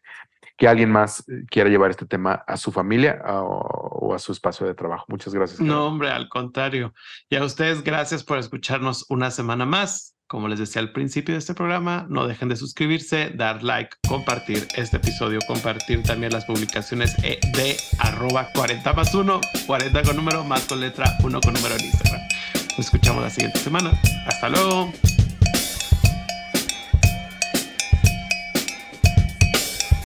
que 0.58 0.68
alguien 0.68 0.92
más 0.92 1.24
quiera 1.50 1.70
llevar 1.70 1.92
este 1.92 2.06
tema 2.06 2.44
a 2.48 2.58
su 2.58 2.72
familia 2.72 3.22
o, 3.26 4.14
a 4.14 4.20
su 4.20 4.32
espacio 4.32 4.66
de 4.66 4.74
trabajo. 4.74 5.06
Muchas 5.08 5.34
gracias. 5.34 5.60
No, 5.60 5.88
hombre, 5.88 6.10
al 6.10 6.30
contrario. 6.30 6.94
Y 7.30 7.36
a 7.36 7.44
ustedes, 7.44 7.84
gracias 7.84 8.24
por 8.24 8.38
escucharnos 8.38 9.06
una 9.10 9.32
semana 9.32 9.66
más. 9.66 10.15
Como 10.28 10.48
les 10.48 10.58
decía 10.58 10.82
al 10.82 10.92
principio 10.92 11.36
de 11.36 11.40
este 11.40 11.54
programa, 11.54 12.08
no 12.10 12.26
dejen 12.26 12.50
de 12.50 12.56
suscribirse, 12.56 13.32
dar 13.36 13.62
like, 13.62 13.96
compartir 14.08 14.68
este 14.76 14.98
episodio, 14.98 15.40
compartir 15.48 16.02
también 16.02 16.34
las 16.34 16.46
publicaciones 16.46 17.16
de 17.18 17.78
arroba 18.00 18.50
40 18.56 18.94
más 18.94 19.14
1, 19.14 19.42
40 19.68 20.02
con 20.02 20.16
número 20.16 20.44
más 20.44 20.66
con 20.66 20.80
letra 20.80 21.16
1 21.24 21.42
con 21.42 21.54
número 21.54 21.76
en 21.76 21.86
Instagram. 21.86 22.22
Nos 22.76 22.88
escuchamos 22.88 23.22
la 23.22 23.30
siguiente 23.30 23.60
semana. 23.60 23.92
Hasta 24.26 24.50
luego. 24.50 24.92